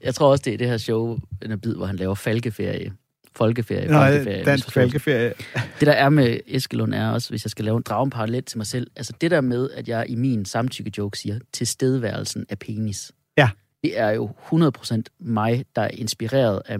jeg 0.06 0.14
tror 0.14 0.30
også, 0.30 0.42
det 0.44 0.54
er 0.54 0.58
det 0.58 0.68
her 0.68 0.78
show, 0.78 1.18
en 1.42 1.60
bid, 1.60 1.74
hvor 1.74 1.86
han 1.86 1.96
laver 1.96 2.14
falkeferie. 2.14 2.92
Folkeferie, 3.36 3.88
Nå, 3.88 3.98
folkeferie. 3.98 4.44
dansk 4.44 4.72
falkeferie. 4.72 5.32
Det 5.54 5.86
der 5.86 5.92
er 5.92 6.08
med 6.08 6.38
Eskelund 6.46 6.94
er 6.94 7.08
også, 7.08 7.30
hvis 7.30 7.44
jeg 7.44 7.50
skal 7.50 7.64
lave 7.64 7.76
en 7.76 7.82
drage 7.82 8.04
en 8.04 8.10
parallel 8.10 8.42
til 8.44 8.58
mig 8.58 8.66
selv, 8.66 8.90
altså 8.96 9.12
det 9.20 9.30
der 9.30 9.40
med, 9.40 9.70
at 9.70 9.88
jeg 9.88 10.06
i 10.08 10.14
min 10.14 10.44
samtykke-joke 10.44 11.18
siger, 11.18 11.38
tilstedeværelsen 11.52 12.46
af 12.48 12.58
penis. 12.58 13.12
Ja. 13.36 13.48
Det 13.82 13.98
er 13.98 14.10
jo 14.10 14.30
100% 14.52 15.02
mig, 15.20 15.64
der 15.76 15.82
er 15.82 15.90
inspireret 15.92 16.62
af 16.66 16.78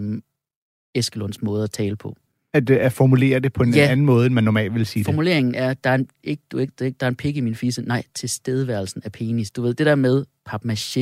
Eskelunds 0.95 1.41
måde 1.41 1.63
at 1.63 1.71
tale 1.71 1.95
på. 1.95 2.17
At, 2.53 2.69
øh, 2.69 2.77
at 2.85 2.93
formulere 2.93 3.39
det 3.39 3.53
på 3.53 3.63
en 3.63 3.73
Ja. 3.73 3.87
anden 3.91 4.05
måde, 4.05 4.25
end 4.25 4.33
man 4.33 4.43
normalt 4.43 4.73
vil 4.73 4.85
sige 4.85 4.99
det. 5.01 5.05
Formuleringen 5.05 5.55
er, 5.55 5.73
der 5.73 5.89
er 5.89 5.95
en, 5.95 6.07
ikke, 6.23 6.43
du, 6.51 6.57
ikke, 6.57 6.73
der 6.79 7.05
er 7.05 7.07
en 7.07 7.15
pik 7.15 7.37
i 7.37 7.41
min 7.41 7.55
fise. 7.55 7.81
Nej, 7.81 8.03
tilstedeværelsen 8.15 9.01
af 9.05 9.11
penis. 9.11 9.51
Du 9.51 9.61
ved, 9.61 9.73
det 9.73 9.85
der 9.85 9.95
med 9.95 10.25
papmaché, 10.49 10.99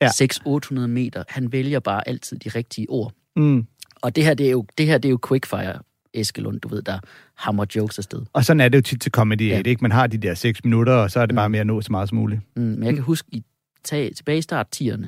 Ja. 0.00 0.08
ja. 0.20 0.26
600-800 0.26 0.74
meter, 0.74 1.24
han 1.28 1.52
vælger 1.52 1.80
bare 1.80 2.08
altid 2.08 2.38
de 2.38 2.48
rigtige 2.48 2.86
ord. 2.90 3.12
Mm. 3.36 3.66
Og 4.04 4.16
det 4.16 4.24
her, 4.24 4.34
det 4.34 4.46
er 4.46 4.50
jo, 4.50 4.66
det 4.78 4.86
her, 4.86 4.98
det 4.98 5.08
er 5.08 5.10
jo 5.10 5.18
quickfire, 5.28 5.78
Eskelund, 6.14 6.60
du 6.60 6.68
ved, 6.68 6.82
der 6.82 6.98
hammer 7.34 7.64
jokes 7.76 7.98
afsted. 7.98 8.22
Og 8.32 8.44
sådan 8.44 8.60
er 8.60 8.68
det 8.68 8.78
jo 8.78 8.82
tit 8.82 9.00
til 9.00 9.12
Comedy 9.12 9.48
Ja. 9.50 9.58
8, 9.58 9.70
ikke? 9.70 9.82
Man 9.82 9.92
har 9.92 10.06
de 10.06 10.18
der 10.18 10.34
seks 10.34 10.64
minutter, 10.64 10.92
og 10.92 11.10
så 11.10 11.20
er 11.20 11.26
det 11.26 11.34
bare 11.36 11.48
Mm. 11.48 11.52
med 11.52 11.60
at 11.60 11.66
nå 11.66 11.80
så 11.80 11.92
meget 11.92 12.08
som 12.08 12.18
muligt. 12.18 12.40
Mm, 12.56 12.62
men 12.62 12.82
jeg 12.82 12.94
kan 12.94 13.02
huske, 13.02 13.28
i, 13.32 13.44
tag, 13.84 14.12
tilbage 14.16 14.38
i 14.38 14.42
start 14.42 14.66
10'erne, 14.76 15.06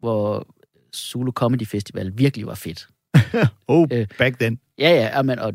hvor 0.00 0.46
Zulu 0.96 1.30
Comedy 1.32 1.66
Festival 1.66 2.12
virkelig 2.18 2.46
var 2.46 2.54
fedt. 2.54 2.88
Oh, 3.68 3.88
Øh. 3.92 4.06
back 4.18 4.38
then. 4.40 4.60
Ja, 4.78 4.90
ja, 4.90 5.18
amen, 5.18 5.38
og 5.38 5.52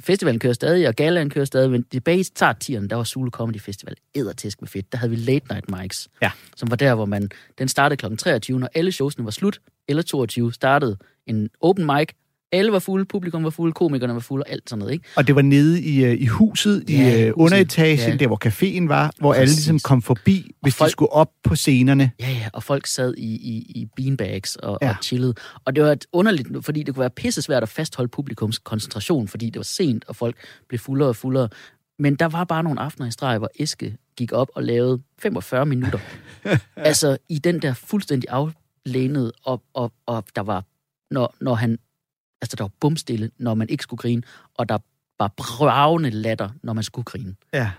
festivalen 0.00 0.38
kører 0.40 0.52
stadig, 0.52 0.88
og 0.88 0.94
galaen 0.94 1.30
kører 1.30 1.44
stadig, 1.44 1.70
men 1.70 1.84
tilbage 1.84 2.18
i 2.18 2.22
start 2.22 2.70
10'erne, 2.70 2.86
der 2.86 2.96
var 2.96 3.04
Zulu 3.04 3.30
Comedy 3.30 3.60
Festival 3.60 3.94
eddertisk 4.14 4.60
med 4.60 4.68
fedt. 4.68 4.92
Der 4.92 4.98
havde 4.98 5.10
vi 5.10 5.16
late 5.16 5.46
night 5.50 5.70
mics, 5.70 6.08
Ja. 6.22 6.30
som 6.56 6.70
var 6.70 6.76
der, 6.76 6.94
hvor 6.94 7.04
man, 7.04 7.30
den 7.58 7.68
startede 7.68 7.96
kl. 8.08 8.16
23, 8.16 8.58
når 8.60 8.68
alle 8.74 8.92
showsene 8.92 9.24
var 9.24 9.30
slut, 9.30 9.58
eller 9.88 10.02
22 10.02 10.52
startede 10.52 10.96
en 11.26 11.50
open 11.60 11.86
mic, 11.86 12.08
alle 12.52 12.72
var 12.72 12.78
fulde, 12.78 13.04
publikum 13.04 13.44
var 13.44 13.50
fulde, 13.50 13.72
komikerne 13.72 14.14
var 14.14 14.20
fulde, 14.20 14.42
og 14.42 14.50
alt 14.52 14.70
sådan 14.70 14.78
noget, 14.78 14.92
ikke? 14.92 15.04
Og 15.16 15.26
det 15.26 15.34
var 15.34 15.42
nede 15.42 15.82
i, 15.82 16.04
øh, 16.04 16.20
i 16.20 16.26
huset, 16.26 16.84
Ja, 16.88 16.94
i 16.94 16.98
øh, 17.00 17.12
huset. 17.12 17.32
underetagen, 17.32 18.10
Ja. 18.10 18.16
der 18.16 18.26
hvor 18.26 18.46
caféen 18.46 18.88
var, 18.88 19.12
hvor 19.20 19.34
alle 19.34 19.42
Præcis. 19.42 19.56
ligesom 19.56 19.78
kom 19.78 20.02
forbi, 20.02 20.50
hvis 20.62 20.74
folk- 20.74 20.88
de 20.88 20.92
skulle 20.92 21.12
op 21.12 21.30
på 21.44 21.56
scenerne. 21.56 22.10
Ja, 22.20 22.30
ja, 22.30 22.48
og 22.52 22.62
folk 22.62 22.86
sad 22.86 23.14
i, 23.14 23.26
i, 23.34 23.72
i 23.74 23.86
beanbags 23.96 24.56
og, 24.56 24.78
Ja. 24.82 24.88
og 24.88 24.96
chillede. 25.02 25.34
Og 25.64 25.76
det 25.76 25.84
var 25.84 25.92
et 25.92 26.06
underligt, 26.12 26.48
fordi 26.62 26.82
det 26.82 26.94
kunne 26.94 27.00
være 27.00 27.10
pisse 27.10 27.42
svært 27.42 27.62
at 27.62 27.68
fastholde 27.68 28.08
publikums 28.08 28.58
koncentration, 28.58 29.28
fordi 29.28 29.46
det 29.46 29.56
var 29.56 29.62
sent, 29.64 30.04
og 30.08 30.16
folk 30.16 30.36
blev 30.68 30.78
fuldere 30.78 31.08
og 31.08 31.16
fuldere. 31.16 31.48
Men 31.98 32.14
der 32.14 32.26
var 32.26 32.44
bare 32.44 32.62
nogle 32.62 32.80
aftener 32.80 33.08
i 33.08 33.10
streg, 33.10 33.38
hvor 33.38 33.50
Eske 33.60 33.96
gik 34.16 34.32
op 34.32 34.48
og 34.54 34.62
lavede 34.62 35.00
45 35.22 35.66
minutter. 35.66 35.98
altså 36.76 37.16
i 37.28 37.38
den 37.38 37.62
der 37.62 37.74
fuldstændig 37.74 38.30
aflænede, 38.30 39.32
og, 39.44 39.62
og, 39.74 39.92
og 40.06 40.24
der 40.36 40.42
var, 40.42 40.64
når, 41.10 41.34
når 41.40 41.54
han, 41.54 41.78
altså 42.42 42.56
der 42.56 42.64
var 42.64 42.70
bumstille, 42.80 43.30
når 43.38 43.54
man 43.54 43.68
ikke 43.68 43.82
skulle 43.82 43.98
grine, 43.98 44.22
og 44.54 44.68
der 44.68 44.78
var 45.18 45.32
bravende 45.36 46.10
latter, 46.10 46.50
når 46.62 46.72
man 46.72 46.84
skulle 46.84 47.04
grine. 47.04 47.34
Ja. 47.52 47.70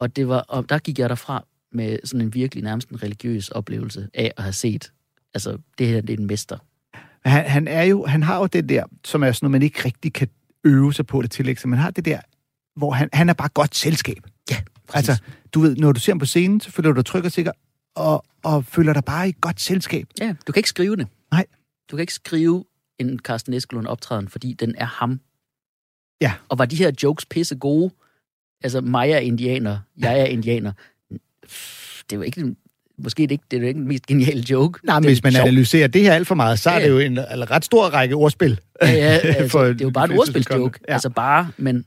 Og, 0.00 0.16
det 0.16 0.28
var, 0.28 0.38
og 0.38 0.68
der 0.68 0.78
gik 0.78 0.98
jeg 0.98 1.08
derfra 1.08 1.44
med 1.72 1.98
sådan 2.04 2.20
en 2.20 2.34
virkelig 2.34 2.64
nærmest 2.64 2.88
en 2.88 3.02
religiøs 3.02 3.48
oplevelse 3.48 4.08
af 4.14 4.32
at 4.36 4.42
have 4.42 4.52
set, 4.52 4.92
altså 5.34 5.58
det 5.78 5.86
her, 5.86 6.00
det 6.00 6.10
er 6.10 6.18
en 6.18 6.26
mester. 6.26 6.58
Han, 7.24 7.44
han, 7.44 7.68
er 7.68 7.82
jo, 7.82 8.06
han 8.06 8.22
har 8.22 8.38
jo 8.38 8.46
det 8.46 8.68
der, 8.68 8.84
som 9.04 9.22
er 9.22 9.32
sådan 9.32 9.44
noget, 9.44 9.52
man 9.52 9.62
ikke 9.62 9.84
rigtig 9.84 10.12
kan 10.12 10.28
øve 10.64 10.94
sig 10.94 11.06
på 11.06 11.22
det 11.22 11.30
tillæg, 11.30 11.60
så 11.60 11.68
man 11.68 11.78
har 11.78 11.90
det 11.90 12.04
der 12.04 12.20
hvor 12.76 12.90
han, 12.90 13.08
han 13.12 13.28
er 13.28 13.32
bare 13.32 13.48
godt 13.48 13.74
selskab. 13.74 14.26
Ja, 14.50 14.56
præcis. 14.88 15.08
Altså, 15.08 15.24
du 15.54 15.60
ved, 15.60 15.76
når 15.76 15.92
du 15.92 16.00
ser 16.00 16.12
ham 16.12 16.18
på 16.18 16.26
scenen, 16.26 16.60
så 16.60 16.70
føler 16.70 16.92
du 16.92 16.96
dig 16.96 17.04
tryg 17.04 17.24
og 17.24 17.32
sikker, 17.32 17.52
og, 17.94 18.24
og 18.42 18.64
føler 18.64 18.92
dig 18.92 19.04
bare 19.04 19.28
i 19.28 19.34
godt 19.40 19.60
selskab. 19.60 20.06
Ja, 20.20 20.34
du 20.46 20.52
kan 20.52 20.60
ikke 20.60 20.68
skrive 20.68 20.96
det. 20.96 21.08
Nej. 21.30 21.46
Du 21.90 21.96
kan 21.96 22.00
ikke 22.00 22.14
skrive 22.14 22.64
en 22.98 23.18
Carsten 23.18 23.54
Eskelund 23.54 23.86
optræden, 23.86 24.28
fordi 24.28 24.52
den 24.52 24.74
er 24.78 24.84
ham. 24.86 25.20
Ja. 26.20 26.32
Og 26.48 26.58
var 26.58 26.64
de 26.66 26.76
her 26.76 26.90
jokes 27.02 27.26
pisse 27.26 27.54
gode? 27.56 27.90
Altså, 28.62 28.80
mig 28.80 29.10
er 29.10 29.18
indianer, 29.18 29.78
jeg 29.98 30.20
er 30.20 30.24
indianer. 30.24 30.72
Det 32.10 32.18
var 32.18 32.24
ikke 32.24 32.54
måske 32.98 33.22
det 33.22 33.30
ikke, 33.30 33.44
det 33.50 33.62
er 33.62 33.68
ikke 33.68 33.78
den 33.80 33.88
mest 33.88 34.06
geniale 34.06 34.44
joke. 34.50 34.86
Nej, 34.86 34.94
men 34.94 35.02
Det 35.02 35.08
er 35.08 35.10
hvis 35.10 35.22
man 35.22 35.36
analyserer 35.36 35.86
det 35.88 36.02
her 36.02 36.12
alt 36.14 36.26
for 36.26 36.34
meget, 36.34 36.58
så 36.58 36.70
er 36.70 36.78
Ja, 36.78 36.84
det 36.84 36.90
jo 36.90 36.98
en, 36.98 37.12
en 37.12 37.50
ret 37.50 37.64
stor 37.64 37.84
række 37.88 38.14
ordspil. 38.14 38.60
Ja, 38.82 38.90
ja, 38.90 38.98
altså, 39.24 39.48
for 39.48 39.64
det 39.64 39.80
er 39.80 39.84
jo 39.84 39.90
bare 39.90 40.06
fleste 40.08 40.18
ordspilsjoke. 40.20 40.78
Ja. 40.88 40.92
Altså 40.92 41.10
bare, 41.10 41.50
men... 41.56 41.84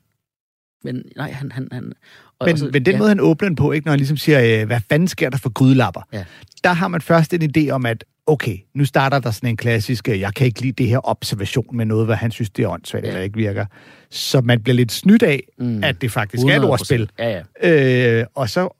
Men 0.84 1.04
nej, 1.16 1.32
han... 1.32 1.52
han, 1.52 1.68
han 1.72 1.94
og, 2.40 2.46
Men, 2.46 2.54
og 2.54 2.60
så- 2.60 2.70
men 2.74 2.86
den 2.86 2.94
ja, 2.94 2.98
måde, 2.98 3.10
han 3.10 3.20
åbner 3.20 3.48
den 3.50 3.56
på, 3.56 3.72
ikke, 3.72 3.86
når 3.86 3.92
han 3.92 4.00
ligesom 4.00 4.18
siger, 4.18 4.62
øh, 4.62 4.68
hvad 4.68 4.80
fanden 4.90 5.08
sker 5.08 5.30
der 5.30 5.38
for 5.38 5.50
grydelapper? 5.50 6.02
Ja. 6.14 6.26
Der 6.64 6.74
har 6.74 6.88
man 6.88 7.02
først 7.02 7.34
en 7.34 7.52
idé 7.58 7.70
om, 7.70 7.86
at 7.86 8.04
okay, 8.30 8.58
nu 8.76 8.86
starter 8.86 9.20
der 9.20 9.32
sådan 9.32 9.50
en 9.50 9.58
klassisk, 9.58 10.10
øh, 10.10 10.20
jeg 10.20 10.34
kan 10.34 10.48
ikke 10.48 10.62
lide 10.62 10.72
det 10.84 10.88
her 10.88 11.00
observation 11.10 11.78
med 11.78 11.86
noget, 11.86 12.06
hvad 12.06 12.16
han 12.16 12.32
synes, 12.32 12.50
det 12.50 12.64
er 12.64 12.70
åndssvagt 12.70 13.04
Ja. 13.04 13.10
eller 13.10 13.22
ikke 13.22 13.36
virker. 13.38 13.66
Så 14.10 14.42
man 14.42 14.62
bliver 14.62 14.76
lidt 14.76 14.92
snydt 14.92 15.24
af, 15.24 15.44
Mm. 15.60 15.66
mm. 15.66 15.84
at 15.84 16.02
det 16.02 16.12
faktisk 16.12 16.44
er 16.44 16.48
et 16.48 16.62
100%. 16.62 16.66
ordspil. 16.70 17.10
Ja, 17.20 17.42
ja. 17.64 18.20
Øh, 18.20 18.26
og 18.36 18.50
så 18.50 18.76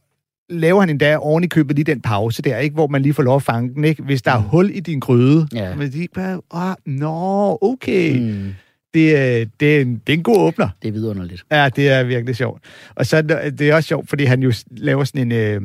laver 0.50 0.80
han 0.80 0.90
endda 0.90 1.18
oven 1.18 1.44
i 1.44 1.48
købet 1.48 1.76
lige 1.76 1.84
den 1.86 2.02
pause 2.02 2.42
der, 2.42 2.58
ikke, 2.58 2.74
hvor 2.74 2.88
man 2.88 3.02
lige 3.02 3.14
får 3.14 3.24
lov 3.24 3.36
at 3.36 3.44
fange 3.44 3.74
den. 3.74 3.84
Ikke? 3.84 4.04
Hvis 4.04 4.22
der 4.22 4.32
er 4.32 4.38
hul 4.40 4.72
i 4.74 4.80
din 4.80 5.00
gryde, 5.00 5.48
Mm. 5.52 5.58
Ja. 5.58 5.76
men 5.76 5.92
de 5.94 6.08
bare, 6.16 6.42
åh, 6.54 6.74
nå, 6.86 7.58
okay. 7.62 8.20
Mm. 8.20 8.26
Mm, 8.26 8.54
Det, 8.94 9.18
er- 9.18 9.46
det, 9.60 9.78
er 9.78 9.82
en, 9.82 10.02
det 10.08 10.14
er 10.14 10.18
en 10.18 10.24
god 10.24 10.38
åbner. 10.38 10.70
det 10.82 10.88
er 10.88 10.92
vidunderligt. 10.92 11.44
Ja, 11.52 11.70
det 11.70 11.90
er 11.90 12.04
virkelig 12.04 12.36
sjovt. 12.36 12.64
Og 12.96 13.06
så 13.06 13.22
det, 13.22 13.62
er 13.62 13.76
også 13.76 13.88
sjovt, 13.88 14.10
fordi 14.10 14.24
han 14.24 14.44
jo 14.44 14.54
laver 14.72 15.04
sådan 15.04 15.32
en... 15.32 15.32
Øh, 15.32 15.62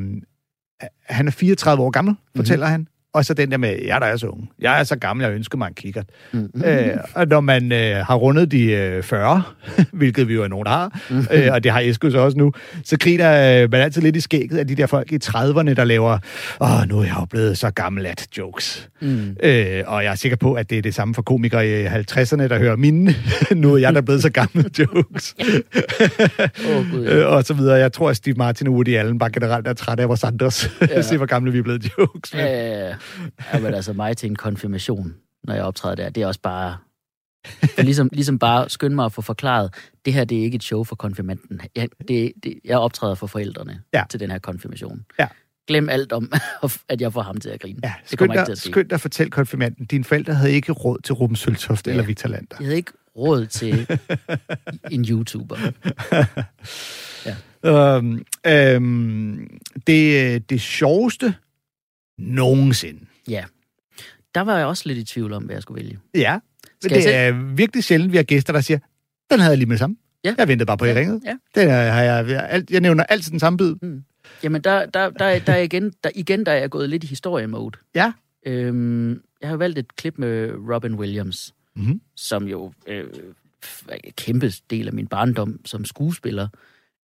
han 1.09 1.27
er 1.27 1.31
34 1.31 1.83
år 1.83 1.89
gammel, 1.89 2.15
fortæller 2.35 2.65
mm-hmm. 2.65 2.71
han. 2.71 2.87
Og 3.15 3.25
så 3.25 3.33
den 3.33 3.51
der 3.51 3.57
med, 3.57 3.75
jeg 3.85 4.01
der 4.01 4.07
er 4.07 4.17
så 4.17 4.27
ung. 4.27 4.49
Jeg 4.59 4.79
er 4.79 4.83
så 4.83 4.95
gammel, 4.95 5.23
jeg 5.23 5.33
ønsker 5.33 5.57
mig 5.57 5.67
en 5.67 5.73
kikkert. 5.73 6.05
Mm. 6.31 6.49
Øh, 6.65 6.87
og 7.13 7.27
når 7.27 7.41
man 7.41 7.71
øh, 7.71 7.95
har 7.95 8.15
rundet 8.15 8.51
de 8.51 8.71
øh, 8.71 9.03
40, 9.03 9.43
hvilket 9.93 10.27
vi 10.27 10.33
jo 10.33 10.43
er 10.43 10.47
nogen, 10.47 10.65
der 10.65 10.71
har, 10.71 10.99
øh, 11.31 11.47
og 11.51 11.63
det 11.63 11.71
har 11.71 11.79
Esko 11.79 12.09
så 12.09 12.19
også 12.19 12.37
nu, 12.37 12.51
så 12.83 12.97
griner 12.99 13.63
øh, 13.63 13.71
man 13.71 13.81
altid 13.81 14.01
lidt 14.01 14.15
i 14.15 14.19
skægget 14.19 14.57
af 14.57 14.67
de 14.67 14.75
der 14.75 14.85
folk 14.85 15.11
i 15.11 15.17
30'erne, 15.25 15.73
der 15.73 15.83
laver, 15.83 16.17
åh, 16.61 16.89
nu 16.89 16.99
er 16.99 17.03
jeg 17.03 17.15
jo 17.19 17.25
blevet 17.25 17.57
så 17.57 17.71
gammel 17.71 18.05
at 18.05 18.27
jokes. 18.37 18.89
Mm. 19.01 19.35
Øh, 19.43 19.83
og 19.87 20.03
jeg 20.03 20.11
er 20.11 20.15
sikker 20.15 20.35
på, 20.37 20.53
at 20.53 20.69
det 20.69 20.77
er 20.77 20.81
det 20.81 20.95
samme 20.95 21.13
for 21.15 21.21
komikere 21.21 21.67
i 21.67 21.85
50'erne, 21.85 22.47
der 22.47 22.59
hører 22.59 22.75
mine. 22.75 23.15
nu 23.55 23.73
er 23.73 23.77
jeg 23.77 23.93
der 23.93 24.01
blevet 24.01 24.21
så 24.21 24.29
gammel 24.29 24.71
jokes. 24.79 25.35
Åh, 26.69 26.91
Gud, 26.91 27.05
ja. 27.05 27.15
Øh, 27.15 27.31
og 27.31 27.43
så 27.43 27.53
videre. 27.53 27.75
Jeg 27.75 27.93
tror, 27.93 28.09
at 28.09 28.15
Steve 28.15 28.35
Martin 28.37 28.67
og 28.67 28.73
Woody 28.73 28.95
Allen 28.95 29.19
bare 29.19 29.29
generelt 29.29 29.67
er 29.67 29.73
trætte 29.73 30.03
af 30.03 30.09
vores 30.09 30.23
andres. 30.23 30.71
Ja. 30.81 31.01
Se, 31.01 31.17
hvor 31.17 31.25
gamle 31.25 31.51
vi 31.51 31.57
er 31.57 31.63
blevet 31.63 31.91
jokes. 31.97 32.33
med. 32.33 32.41
Ja, 32.41 32.47
ja, 32.47 32.87
ja, 32.87 32.93
men 33.61 33.73
altså 33.73 33.93
mig 33.93 34.17
til 34.17 34.29
en 34.29 34.35
konfirmation, 34.35 35.15
når 35.43 35.53
jeg 35.53 35.63
optræder 35.63 35.95
der, 35.95 36.09
det 36.09 36.23
er 36.23 36.27
også 36.27 36.39
bare... 36.41 36.77
For 37.75 37.81
ligesom, 37.81 38.09
ligesom 38.13 38.39
bare 38.39 38.69
skynde 38.69 38.95
mig 38.95 39.05
at 39.05 39.13
få 39.13 39.21
forklaret, 39.21 39.73
det 40.05 40.13
her 40.13 40.23
det 40.25 40.37
er 40.39 40.43
ikke 40.43 40.55
et 40.55 40.63
show 40.63 40.83
for 40.83 40.95
konfirmanden. 40.95 41.61
Jeg, 41.75 41.89
det, 42.07 42.31
det, 42.43 42.59
jeg 42.65 42.77
optræder 42.77 43.15
for 43.15 43.27
forældrene 43.27 43.81
Ja. 43.93 44.03
til 44.09 44.19
den 44.19 44.31
her 44.31 44.39
konfirmation. 44.39 45.05
Ja. 45.19 45.27
Glem 45.67 45.89
alt 45.89 46.13
om, 46.13 46.31
at 46.89 47.01
jeg 47.01 47.13
får 47.13 47.21
ham 47.21 47.37
til 47.37 47.49
at 47.49 47.59
grine. 47.61 47.79
Ja, 47.83 47.93
det 48.01 48.09
skynd 48.09 48.17
kommer 48.17 48.33
ikke 48.33 48.39
dig, 48.39 48.45
til 48.45 48.51
at 48.51 48.57
ske. 48.57 48.69
skynd 48.69 48.89
dig 48.89 48.95
at 48.95 49.01
fortælle 49.01 49.31
konfirmanden, 49.31 49.85
dine 49.85 50.03
forældre 50.03 50.33
havde 50.33 50.51
ikke 50.53 50.71
råd 50.71 50.99
til 51.03 51.13
Ruben 51.13 51.35
Søltoft 51.35 51.87
ja. 51.87 51.91
Ja. 51.91 51.93
eller 51.93 52.07
Victor 52.07 52.29
Lander. 52.29 52.55
Jeg 52.59 52.65
havde 52.65 52.77
ikke 52.77 52.91
råd 53.15 53.45
til 53.45 53.87
en 54.91 55.05
YouTuber. 55.09 55.57
Øhm, 57.65 58.25
øhm, 58.47 59.59
det, 59.87 60.49
det 60.49 60.61
sjoveste 60.61 61.35
nogensinde. 62.17 63.05
Ja. 63.27 63.45
Der 64.35 64.41
var 64.41 64.57
jeg 64.57 64.65
også 64.67 64.83
lidt 64.85 64.97
i 64.97 65.03
tvivl 65.03 65.33
om, 65.33 65.43
hvad 65.43 65.55
jeg 65.55 65.61
skulle 65.61 65.83
vælge. 65.83 65.99
Ja, 66.15 66.39
Skal 66.81 66.97
det 66.97 67.05
jeg 67.05 67.27
er 67.27 67.31
virkelig 67.55 67.83
sjældent, 67.83 68.11
vi 68.11 68.17
har 68.17 68.23
gæster, 68.23 68.53
der 68.53 68.61
siger, 68.61 68.77
den 69.31 69.39
havde 69.39 69.51
jeg 69.51 69.57
lige 69.57 69.67
med 69.67 69.73
det 69.73 69.79
samme. 69.79 69.95
Ja. 70.23 70.35
Jeg 70.37 70.47
ventede 70.47 70.65
bare 70.65 70.77
på, 70.77 70.85
at 70.85 70.89
I 70.89 70.93
Ja, 70.93 70.99
ringede. 70.99 71.21
ja. 71.25 71.37
Den 71.61 71.69
har 71.69 71.77
jeg, 72.01 72.29
jeg, 72.29 72.47
alt- 72.49 72.71
jeg 72.71 72.81
nævner 72.81 73.03
altid 73.03 73.31
den 73.31 73.39
samme 73.39 73.57
bid. 73.57 73.75
Jamen, 74.43 74.61
der, 74.61 74.85
der, 74.85 75.09
der, 75.09 75.25
er- 75.25 75.39
der 75.39 75.53
er 75.53 75.57
igen, 75.61 75.93
der, 76.03 76.09
igen 76.15 76.45
der 76.45 76.51
er 76.51 76.57
jeg 76.59 76.69
gået 76.69 76.89
lidt 76.89 77.03
i 77.03 77.07
historiemode. 77.07 77.77
Ja. 77.95 78.13
Øhm, 78.45 79.21
jeg 79.41 79.49
har 79.49 79.57
valgt 79.57 79.79
et 79.79 79.95
klip 79.95 80.17
med 80.17 80.51
Robin 80.73 80.95
Williams, 80.95 81.53
Mhm. 81.75 82.01
som 82.15 82.47
jo 82.47 82.73
øh, 82.87 83.03
er 83.89 83.95
en 84.03 84.11
kæmpe 84.17 84.51
del 84.69 84.87
af 84.87 84.93
min 84.93 85.07
barndom 85.07 85.59
som 85.65 85.85
skuespiller. 85.85 86.47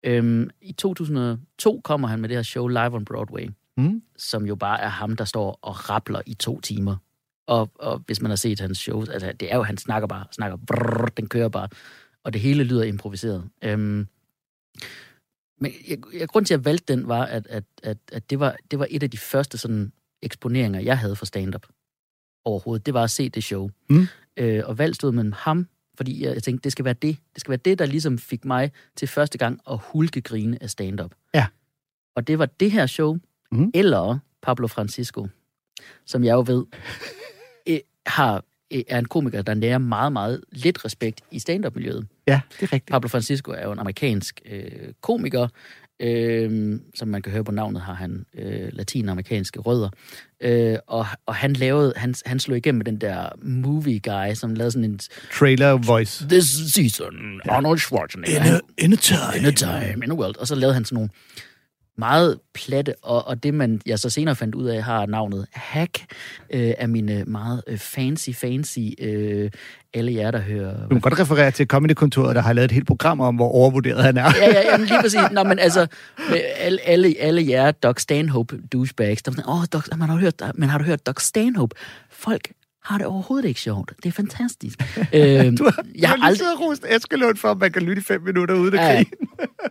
Øhm, 0.03 0.49
I 0.61 0.71
2002 0.73 1.81
kommer 1.83 2.07
han 2.07 2.19
med 2.21 2.29
det 2.29 2.37
her 2.37 2.43
show 2.43 2.67
Live 2.67 2.93
on 2.95 3.05
Broadway, 3.05 3.49
Mhm. 3.77 4.03
som 4.17 4.45
jo 4.45 4.55
bare 4.55 4.81
er 4.81 4.87
ham, 4.87 5.15
der 5.15 5.25
står 5.25 5.59
og 5.61 5.89
rappler 5.89 6.21
i 6.25 6.33
to 6.33 6.59
timer. 6.59 6.95
Og, 7.47 7.69
og 7.75 8.03
hvis 8.05 8.21
man 8.21 8.31
har 8.31 8.35
set 8.35 8.59
hans 8.59 8.77
show, 8.77 9.01
altså 9.01 9.31
det 9.39 9.51
er 9.51 9.55
jo, 9.55 9.63
han 9.63 9.77
snakker 9.77 10.07
bare, 10.07 10.25
snakker, 10.31 10.57
brrr, 10.57 11.05
den 11.05 11.29
kører 11.29 11.49
bare, 11.49 11.67
og 12.23 12.33
det 12.33 12.41
hele 12.41 12.63
lyder 12.63 12.83
improviseret. 12.83 13.49
Øhm, 13.61 14.07
men 15.59 15.71
jeg, 15.89 15.97
jeg, 16.13 16.27
grund 16.27 16.45
til, 16.45 16.53
at 16.53 16.57
jeg 16.57 16.65
valgte 16.65 16.93
den, 16.93 17.07
var, 17.07 17.25
at, 17.25 17.47
at, 17.47 17.63
at, 17.83 17.97
at 18.11 18.29
det, 18.29 18.39
var, 18.39 18.55
det 18.71 18.79
var 18.79 18.87
et 18.89 19.03
af 19.03 19.11
de 19.11 19.17
første 19.17 19.57
sådan, 19.57 19.91
eksponeringer, 20.21 20.79
jeg 20.79 20.97
havde 20.97 21.15
for 21.15 21.25
stand-up 21.25 21.67
overhovedet. 22.45 22.85
Det 22.85 22.93
var 22.93 23.03
at 23.03 23.11
se 23.11 23.29
det 23.29 23.43
show. 23.43 23.69
Mm. 23.89 24.07
Øh, 24.37 24.63
og 24.65 24.77
valgt 24.77 24.95
stod 24.95 25.11
mellem 25.11 25.31
ham, 25.31 25.67
fordi 25.97 26.23
jeg, 26.23 26.33
jeg 26.33 26.43
tænkte, 26.43 26.63
det 26.63 26.71
skal 26.71 26.85
være 26.85 26.93
det. 26.93 27.17
Det 27.33 27.41
skal 27.41 27.49
være 27.49 27.59
det, 27.65 27.79
der 27.79 27.85
ligesom 27.85 28.17
fik 28.17 28.45
mig 28.45 28.71
til 28.95 29.07
første 29.07 29.37
gang 29.37 29.59
at 29.69 29.79
hulkegrine 29.83 30.63
af 30.63 30.69
stand-up. 30.69 31.15
Ja. 31.33 31.47
Og 32.15 32.27
det 32.27 32.39
var 32.39 32.45
det 32.45 32.71
her 32.71 32.85
show, 32.85 33.17
Mm. 33.51 33.71
eller 33.73 34.19
Pablo 34.41 34.67
Francisco, 34.67 35.27
som 36.05 36.23
jeg 36.23 36.33
jo 36.33 36.43
ved, 36.47 36.65
øh, 37.67 37.79
har, 38.05 38.43
øh, 38.73 38.81
er 38.89 38.99
en 38.99 39.05
komiker, 39.05 39.41
der 39.41 39.53
nærer 39.53 39.77
meget, 39.77 40.13
meget 40.13 40.41
lidt 40.51 40.85
respekt 40.85 41.21
i 41.31 41.39
stand-up-miljøet. 41.39 42.07
Ja, 42.27 42.41
det 42.51 42.57
er 42.63 42.73
rigtigt. 42.73 42.85
Pablo 42.91 43.07
Francisco 43.09 43.51
er 43.51 43.63
jo 43.63 43.71
en 43.71 43.79
amerikansk 43.79 44.41
øh, 44.51 44.71
komiker, 45.01 45.47
øh, 45.99 46.79
som 46.95 47.07
man 47.07 47.21
kan 47.21 47.31
høre 47.31 47.43
på 47.43 47.51
navnet, 47.51 47.81
har 47.81 47.93
han 47.93 48.25
øh, 48.37 48.69
latinamerikanske 48.73 49.59
rødder. 49.59 49.89
Øh, 50.41 50.77
og, 50.87 51.05
og 51.25 51.35
han 51.35 51.53
lavede, 51.53 51.93
han, 51.95 52.15
han 52.25 52.39
slog 52.39 52.57
igennem 52.57 52.77
med 52.77 52.85
den 52.85 53.01
der 53.01 53.29
movie 53.43 53.99
guy, 53.99 54.33
som 54.33 54.53
lavede 54.55 54.71
sådan 54.71 54.91
en 54.91 54.99
Trailer 55.39 55.71
voice. 55.77 56.27
This 56.29 56.45
season, 56.73 57.41
Arnold 57.49 57.79
Schwarzenegger. 57.79 58.39
Han- 58.39 58.61
in 58.77 58.93
a 58.93 58.95
time. 58.95 59.37
in 59.39 59.45
a 59.45 59.51
time, 59.51 60.05
in 60.05 60.11
a 60.11 60.15
world. 60.15 60.37
Og 60.37 60.47
så 60.47 60.55
lavede 60.55 60.73
han 60.73 60.85
sådan 60.85 60.95
nogle 60.95 61.09
meget 62.01 62.39
platte, 62.53 62.93
og, 63.01 63.27
og 63.27 63.43
det 63.43 63.53
man 63.53 63.81
jeg 63.85 63.99
så 63.99 64.09
senere 64.09 64.35
fandt 64.35 64.55
ud 64.55 64.65
af, 64.65 64.83
har 64.83 65.05
navnet 65.05 65.45
Hack, 65.53 66.05
øh, 66.53 66.73
af 66.77 66.89
mine 66.89 67.23
meget 67.27 67.63
øh, 67.67 67.77
fancy, 67.77 68.29
fancy, 68.35 68.79
øh, 69.01 69.51
alle 69.93 70.13
jer, 70.13 70.31
der 70.31 70.39
hører... 70.39 70.87
Du 70.87 70.93
må 70.93 70.99
godt 70.99 71.19
referere 71.19 71.51
til 71.51 71.67
Comedy-kontoret, 71.67 72.35
der 72.35 72.41
har 72.41 72.53
lavet 72.53 72.65
et 72.65 72.71
helt 72.71 72.87
program 72.87 73.19
om, 73.19 73.35
hvor 73.35 73.49
overvurderet 73.49 74.03
han 74.03 74.17
er. 74.17 74.31
Ja, 74.41 74.49
ja, 74.49 74.71
jamen 74.71 74.87
lige 74.87 75.01
præcis. 75.01 75.21
Nå, 75.31 75.43
men 75.43 75.59
altså, 75.59 75.87
alle, 76.57 76.79
alle, 76.85 77.15
alle 77.19 77.49
jer 77.49 77.71
Doc 77.71 77.99
Stanhope 77.99 78.57
douchebags, 78.73 79.21
der 79.21 79.31
var 79.31 79.35
sådan, 79.35 79.49
åh, 79.49 79.63
Doc, 79.73 79.97
man 79.97 80.09
har 80.09 80.17
hørt, 80.17 80.41
men 80.55 80.69
har 80.69 80.77
du 80.77 80.83
hørt 80.83 81.05
Doc 81.05 81.21
Stanhope? 81.21 81.75
Folk 82.09 82.51
har 82.83 82.97
det 82.97 83.07
overhovedet 83.07 83.47
ikke 83.47 83.61
sjovt. 83.61 83.93
Det 84.03 84.05
er 84.05 84.11
fantastisk. 84.11 84.79
øhm, 85.13 85.57
Du 85.57 85.63
har, 85.63 85.85
jeg 85.99 86.09
har 86.09 86.15
aldrig, 86.15 86.37
siddet 86.37 86.53
og 86.53 86.61
rost 86.61 86.85
Eskelund 86.89 87.37
for, 87.37 87.51
at 87.51 87.57
man 87.57 87.71
kan 87.71 87.81
lytte 87.81 87.99
i 87.99 88.03
fem 88.03 88.21
minutter 88.21 88.55
uden 88.55 88.73
at 88.73 88.79
Ja, 88.79 88.93
grine. 88.93 89.05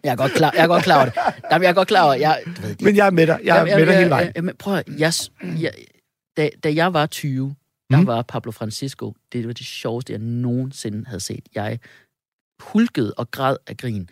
jeg 0.04 0.12
er 0.12 0.16
godt 0.16 0.32
klar, 0.32 0.52
jeg 0.56 0.62
er 0.62 0.66
godt 0.66 0.82
klar 0.84 0.96
over 0.96 1.04
det. 1.04 1.14
Jamen, 1.52 1.62
jeg 1.62 1.70
er 1.70 1.74
godt 1.74 1.88
klar 1.88 2.04
over, 2.04 2.14
jeg, 2.14 2.42
du 2.46 2.62
ved, 2.62 2.76
Men 2.80 2.96
jeg 2.96 3.06
er 3.06 3.10
med 3.10 3.26
dig. 3.26 3.40
Jeg 3.44 3.58
er 3.70 3.76
med 3.76 3.86
dig 3.86 3.96
hele 3.96 4.10
vejen. 4.10 4.32
Jamen, 4.36 4.54
prøv 4.58 4.74
at, 4.76 4.88
jeg, 4.98 5.12
jeg, 5.60 5.72
da, 6.36 6.48
da 6.64 6.74
jeg 6.74 6.92
var 6.94 7.06
20, 7.06 7.54
der 7.90 8.00
Mm. 8.00 8.06
var 8.06 8.22
Pablo 8.22 8.52
Francisco, 8.52 9.14
det 9.32 9.46
var 9.46 9.52
det 9.52 9.66
sjoveste, 9.66 10.12
jeg 10.12 10.20
nogensinde 10.20 11.06
havde 11.06 11.20
set. 11.20 11.48
Jeg 11.54 11.78
hulkede 12.60 13.14
og 13.14 13.30
græd 13.30 13.56
af 13.66 13.76
grin 13.76 14.08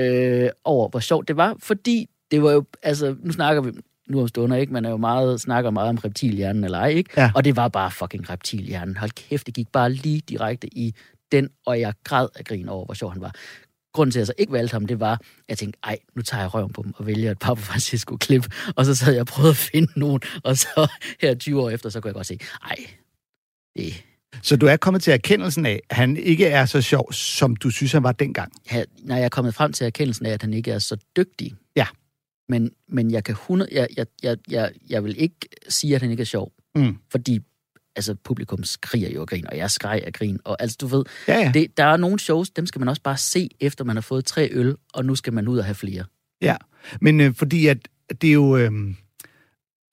øh, 0.00 0.48
over, 0.64 0.88
hvor 0.88 1.00
sjovt 1.00 1.28
det 1.28 1.36
var, 1.36 1.56
fordi 1.58 2.06
det 2.30 2.42
var 2.42 2.52
jo, 2.52 2.64
altså, 2.82 3.16
nu 3.20 3.32
snakker 3.32 3.62
vi, 3.62 3.70
nu 4.12 4.20
om 4.20 4.28
stunder, 4.28 4.56
ikke? 4.56 4.72
Man 4.72 4.84
er 4.84 4.90
jo 4.90 4.96
meget, 4.96 5.40
snakker 5.40 5.70
meget 5.70 5.88
om 5.88 5.96
reptilhjernen 5.96 6.64
eller 6.64 6.78
ej, 6.78 6.88
ikke? 6.88 7.10
Ja. 7.16 7.30
Og 7.34 7.44
det 7.44 7.56
var 7.56 7.68
bare 7.68 7.90
fucking 7.90 8.30
reptilhjernen. 8.30 8.96
Hold 8.96 9.10
kæft, 9.10 9.46
det 9.46 9.54
gik 9.54 9.68
bare 9.72 9.92
lige 9.92 10.20
direkte 10.28 10.78
i 10.78 10.94
den, 11.32 11.48
og 11.66 11.80
jeg 11.80 11.92
græd 12.04 12.28
af 12.36 12.44
grin 12.44 12.68
over, 12.68 12.84
hvor 12.84 12.94
sjov 12.94 13.12
han 13.12 13.20
var. 13.20 13.34
Grunden 13.94 14.12
til, 14.12 14.18
at 14.18 14.20
jeg 14.20 14.26
så 14.26 14.32
ikke 14.38 14.52
valgte 14.52 14.72
ham, 14.72 14.86
det 14.86 15.00
var, 15.00 15.12
at 15.12 15.20
jeg 15.48 15.58
tænkte, 15.58 15.78
ej, 15.84 15.98
nu 16.16 16.22
tager 16.22 16.42
jeg 16.42 16.54
røven 16.54 16.72
på 16.72 16.82
dem 16.82 16.92
og 16.96 17.06
vælger 17.06 17.30
et 17.30 17.38
Papa 17.38 17.60
Francisco-klip. 17.60 18.46
Og 18.76 18.84
så 18.84 18.94
sad 18.94 19.12
jeg 19.12 19.20
og 19.20 19.26
prøvede 19.26 19.50
at 19.50 19.56
finde 19.56 19.92
nogen, 19.96 20.20
og 20.44 20.56
så 20.56 20.90
her 21.22 21.34
20 21.34 21.62
år 21.62 21.70
efter, 21.70 21.88
så 21.90 22.00
kunne 22.00 22.08
jeg 22.08 22.14
godt 22.14 22.26
se, 22.26 22.38
ej, 22.70 22.76
det, 23.76 24.04
Så 24.42 24.56
du 24.56 24.66
er 24.66 24.76
kommet 24.76 25.02
til 25.02 25.12
erkendelsen 25.12 25.66
af, 25.66 25.80
at 25.90 25.96
han 25.96 26.16
ikke 26.16 26.46
er 26.46 26.66
så 26.66 26.80
sjov, 26.80 27.12
som 27.12 27.56
du 27.56 27.70
synes, 27.70 27.92
han 27.92 28.02
var 28.02 28.12
dengang. 28.12 28.52
her, 28.66 28.84
når 28.98 29.16
jeg 29.16 29.24
er 29.24 29.28
kommet 29.28 29.54
frem 29.54 29.72
til 29.72 29.86
erkendelsen 29.86 30.26
af, 30.26 30.30
at 30.30 30.42
han 30.42 30.54
ikke 30.54 30.70
er 30.70 30.78
så 30.78 30.96
dygtig. 31.16 31.54
Ja. 31.76 31.86
Men, 32.48 32.70
men 32.88 33.10
jeg 33.10 33.24
kan 33.24 33.32
100, 33.32 33.70
jeg, 33.74 33.88
jeg, 33.96 34.06
jeg, 34.22 34.36
jeg, 34.50 34.72
jeg 34.90 35.04
vil 35.04 35.14
ikke 35.18 35.48
sige, 35.68 35.94
at 35.94 36.02
han 36.02 36.10
ikke 36.10 36.20
er 36.20 36.24
sjov. 36.24 36.52
Mm. 36.74 36.96
Fordi 37.10 37.40
altså 37.96 38.14
publikum 38.14 38.64
skriger 38.64 39.10
jo 39.10 39.20
af 39.20 39.26
grin, 39.26 39.46
og 39.48 39.56
jeg 39.56 39.70
skreg 39.70 40.02
af 40.06 40.12
grin. 40.12 40.38
Og 40.44 40.56
altså, 40.62 40.76
du 40.80 40.86
ved, 40.86 41.04
Ja, 41.28 41.38
ja. 41.38 41.50
det, 41.54 41.76
der 41.76 41.84
er 41.84 41.96
nogle 41.96 42.18
shows, 42.18 42.50
dem 42.50 42.66
skal 42.66 42.78
man 42.78 42.88
også 42.88 43.02
bare 43.02 43.16
se, 43.16 43.48
efter 43.60 43.84
man 43.84 43.96
har 43.96 44.00
fået 44.00 44.24
tre 44.24 44.48
øl, 44.52 44.76
og 44.94 45.04
nu 45.04 45.14
skal 45.14 45.32
man 45.32 45.48
ud 45.48 45.58
og 45.58 45.64
have 45.64 45.74
flere. 45.74 46.04
Ja, 46.40 46.56
men 47.00 47.20
øh, 47.20 47.34
fordi 47.34 47.66
at 47.66 47.78
det 48.20 48.28
er 48.28 48.32
jo... 48.32 48.56
Øh, 48.56 48.72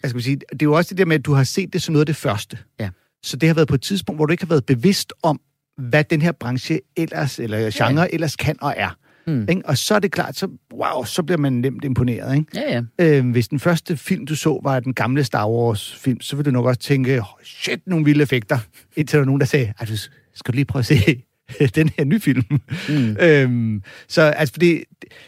jeg 0.03 0.09
skal 0.09 0.21
sige, 0.23 0.35
det 0.35 0.61
er 0.61 0.65
jo 0.65 0.73
også 0.73 0.89
det 0.89 0.97
der 0.97 1.05
med, 1.05 1.15
at 1.15 1.25
du 1.25 1.33
har 1.33 1.43
set 1.43 1.73
det 1.73 1.81
som 1.81 1.93
noget 1.93 2.01
af 2.01 2.05
det 2.05 2.15
første. 2.15 2.57
Ja. 2.79 2.89
Så 3.23 3.37
det 3.37 3.49
har 3.49 3.53
været 3.53 3.67
på 3.67 3.75
et 3.75 3.81
tidspunkt, 3.81 4.17
hvor 4.17 4.25
du 4.25 4.31
ikke 4.31 4.43
har 4.43 4.49
været 4.49 4.65
bevidst 4.65 5.13
om, 5.23 5.41
hvad 5.77 6.03
den 6.03 6.21
her 6.21 6.31
branche 6.31 6.79
ellers, 6.97 7.39
eller 7.39 7.71
genre 7.71 8.01
ja. 8.01 8.07
ellers 8.13 8.35
kan 8.35 8.57
og 8.61 8.73
er. 8.77 8.89
Mm. 9.29 9.45
Ikke? 9.49 9.61
Og 9.65 9.77
så 9.77 9.95
er 9.95 9.99
det 9.99 10.11
klart, 10.11 10.35
så, 10.35 10.47
wow, 10.73 11.03
så 11.03 11.23
bliver 11.23 11.37
man 11.37 11.53
nemt 11.53 11.85
imponeret. 11.85 12.35
Ikke? 12.35 12.47
Ja, 12.55 12.83
ja. 12.99 13.17
Øh, 13.17 13.31
hvis 13.31 13.47
den 13.47 13.59
første 13.59 13.97
film, 13.97 14.25
du 14.25 14.35
så, 14.35 14.59
var 14.63 14.79
den 14.79 14.93
gamle 14.93 15.23
Star 15.23 15.49
Wars-film, 15.49 16.21
så 16.21 16.35
vil 16.35 16.45
du 16.45 16.51
nok 16.51 16.65
også 16.65 16.79
tænke, 16.79 17.19
oh, 17.19 17.25
shit, 17.43 17.79
nogle 17.87 18.05
vilde 18.05 18.23
effekter. 18.23 18.57
Indtil 18.95 19.13
der 19.13 19.19
var 19.19 19.25
nogen, 19.25 19.39
der 19.39 19.45
sagde, 19.45 19.73
"Ej, 19.79 19.85
du 19.85 19.97
skal 20.33 20.51
du 20.51 20.55
lige 20.55 20.65
prøve 20.65 20.79
at 20.79 20.85
se 20.85 21.23
den 21.75 21.89
her 21.97 22.05
nye 22.05 22.19
film. 22.19 22.43
Mm. 22.89 23.17
øhm, 23.25 23.83
så 24.07 24.21
altså, 24.21 24.53
fordi, 24.53 24.83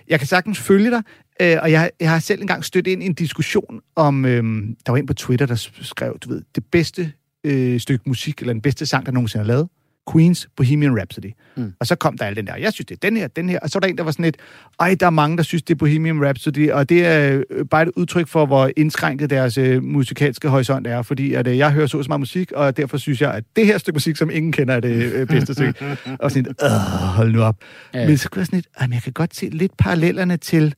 jeg 0.08 0.20
kan 0.20 0.28
sagtens 0.28 0.60
følge 0.60 0.92
dig, 0.92 1.04
øh, 1.42 1.58
og 1.62 1.72
jeg, 1.72 1.92
jeg 2.00 2.10
har 2.10 2.20
selv 2.20 2.42
engang 2.42 2.66
stødt 2.66 2.88
ind 2.88 3.04
i 3.04 3.06
en 3.06 3.14
diskussion 3.14 3.82
om, 3.96 4.26
øhm, 4.26 4.76
der 4.86 4.92
var 4.92 4.98
en 5.00 5.06
på 5.06 5.14
Twitter, 5.14 5.46
der 5.46 5.68
skrev, 5.82 6.18
du 6.20 6.30
ved, 6.30 6.42
det 6.56 6.64
bedste 6.72 7.12
øh, 7.44 7.80
stykke 7.80 8.04
musik, 8.08 8.40
eller 8.40 8.54
den 8.54 8.62
bedste 8.62 8.86
sang, 8.86 9.06
der 9.06 9.12
nogensinde 9.12 9.44
er 9.44 9.48
lavet, 9.48 9.68
Queens 10.14 10.48
Bohemian 10.58 10.98
Rhapsody. 10.98 11.32
Mm. 11.58 11.74
Og 11.80 11.88
så 11.88 11.96
kom 11.96 12.18
der 12.18 12.26
al 12.26 12.36
den 12.36 12.48
der, 12.48 12.56
jeg 12.56 12.74
synes, 12.74 12.86
det 12.86 12.96
er 12.96 13.10
den 13.10 13.18
her, 13.18 13.28
den 13.28 13.50
her. 13.50 13.60
Og 13.60 13.70
så 13.70 13.76
var 13.76 13.80
der 13.80 13.88
en, 13.88 13.98
der 13.98 14.04
var 14.04 14.12
sådan 14.12 14.24
lidt, 14.26 14.38
ej, 14.80 14.96
der 15.00 15.06
er 15.06 15.10
mange, 15.10 15.38
der 15.38 15.44
synes, 15.44 15.64
det 15.64 15.74
er 15.74 15.78
Bohemian 15.78 16.26
Rhapsody, 16.26 16.70
og 16.72 16.90
det 16.90 17.06
er 17.06 17.42
øh, 17.50 17.66
bare 17.66 17.84
et 17.84 17.90
udtryk 17.96 18.28
for, 18.28 18.46
hvor 18.46 18.72
indskrænket 18.78 19.30
deres 19.30 19.58
øh, 19.58 19.84
musikalske 19.84 20.50
horisont 20.50 20.88
er, 20.88 21.02
fordi 21.02 21.34
at, 21.34 21.48
øh, 21.48 21.58
jeg 21.58 21.72
hører 21.72 21.88
så 21.88 22.04
så 22.04 22.08
meget 22.08 22.20
musik, 22.20 22.52
og 22.52 22.78
derfor 22.78 22.98
synes 22.98 23.22
jeg, 23.22 23.34
at 23.34 23.44
det 23.56 23.66
her 23.66 23.78
stykke 23.78 23.96
musik, 23.96 24.16
som 24.18 24.30
ingen 24.30 24.52
kender, 24.52 24.76
er 24.76 24.80
det 24.80 25.14
øh, 25.14 25.28
bedste 25.28 25.54
stykke. 25.54 25.86
og 26.20 26.32
sådan 26.32 26.44
lidt, 26.44 26.62
øh, 26.64 26.70
hold 27.16 27.32
nu 27.32 27.42
op. 27.42 27.56
Ja. 27.94 28.08
Men 28.08 28.18
så 28.18 28.30
kunne 28.30 28.40
jeg 28.40 28.46
sådan 28.46 28.58
lidt, 28.58 28.68
"Ej, 28.80 28.88
men 28.88 28.94
jeg 28.94 29.02
kan 29.04 29.14
godt 29.14 29.36
se 29.36 29.50
lidt 29.50 29.72
parallellerne 29.78 30.38
til, 30.38 30.74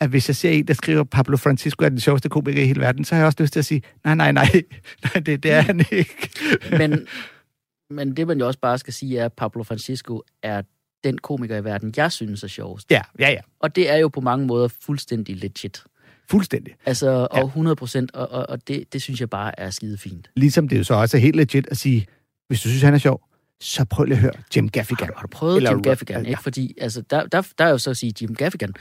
at 0.00 0.10
hvis 0.10 0.28
jeg 0.28 0.36
ser 0.36 0.50
en, 0.50 0.66
der 0.66 0.74
skriver, 0.74 1.04
Pablo 1.04 1.36
Francisco 1.36 1.84
er 1.84 1.88
den 1.88 2.00
sjoveste 2.00 2.28
komiker 2.28 2.62
i 2.62 2.66
hele 2.66 2.80
verden, 2.80 3.04
så 3.04 3.14
har 3.14 3.20
jeg 3.20 3.26
også 3.26 3.36
lyst 3.40 3.52
til 3.52 3.58
at 3.60 3.64
sige, 3.64 3.82
nej, 4.04 4.14
nej, 4.14 4.32
nej, 4.32 4.48
nej 5.04 5.22
det, 5.26 5.42
det 5.42 5.52
er 5.52 5.60
han 5.60 5.84
ikke. 5.90 6.30
Men, 6.78 7.06
men 7.94 8.16
det, 8.16 8.26
man 8.26 8.38
jo 8.38 8.46
også 8.46 8.58
bare 8.60 8.78
skal 8.78 8.92
sige, 8.92 9.18
er, 9.18 9.24
at 9.24 9.32
Pablo 9.32 9.62
Francisco 9.62 10.22
er 10.42 10.62
den 11.04 11.18
komiker 11.18 11.56
i 11.56 11.64
verden, 11.64 11.94
jeg 11.96 12.12
synes 12.12 12.42
er 12.42 12.48
sjovest. 12.48 12.90
ja, 12.90 13.02
ja, 13.18 13.30
ja. 13.30 13.40
Og 13.58 13.76
det 13.76 13.90
er 13.90 13.96
jo 13.96 14.08
på 14.08 14.20
mange 14.20 14.46
måder 14.46 14.68
fuldstændig 14.68 15.36
legit. 15.36 15.82
Fuldstændig. 16.30 16.74
Altså, 16.86 17.10
Ja. 17.10 17.24
og 17.26 17.44
100 17.46 17.76
procent, 17.76 18.10
og, 18.14 18.28
og, 18.30 18.46
og 18.48 18.68
det, 18.68 18.92
det 18.92 19.02
synes 19.02 19.20
jeg 19.20 19.30
bare 19.30 19.60
er 19.60 19.70
skide 19.70 19.98
fint. 19.98 20.30
Ligesom 20.36 20.68
det 20.68 20.78
jo 20.78 20.84
så 20.84 20.94
også 20.94 21.16
er 21.16 21.20
helt 21.20 21.36
legit 21.36 21.66
at 21.70 21.76
sige, 21.76 22.06
hvis 22.48 22.60
du 22.62 22.68
synes, 22.68 22.82
han 22.82 22.94
er 22.94 22.98
sjov, 22.98 23.28
så 23.60 23.84
prøv 23.84 24.04
lige 24.04 24.14
at 24.16 24.20
høre 24.20 24.32
Jim 24.56 24.68
Gaffigan. 24.68 25.06
Har, 25.06 25.12
du- 25.12 25.14
har 25.16 25.22
du 25.22 25.28
prøvet 25.28 25.56
Eller 25.56 25.70
Jim 25.70 25.82
Gaffigan? 25.82 26.22
ja. 26.24 26.28
Ikke? 26.28 26.42
Fordi 26.42 26.74
altså, 26.80 27.00
der, 27.00 27.26
der, 27.26 27.42
der 27.58 27.64
er 27.64 27.70
jo 27.70 27.78
så 27.78 27.90
at 27.90 27.96
sige, 27.96 28.12
Jim 28.22 28.34
Gaffigan 28.34 28.74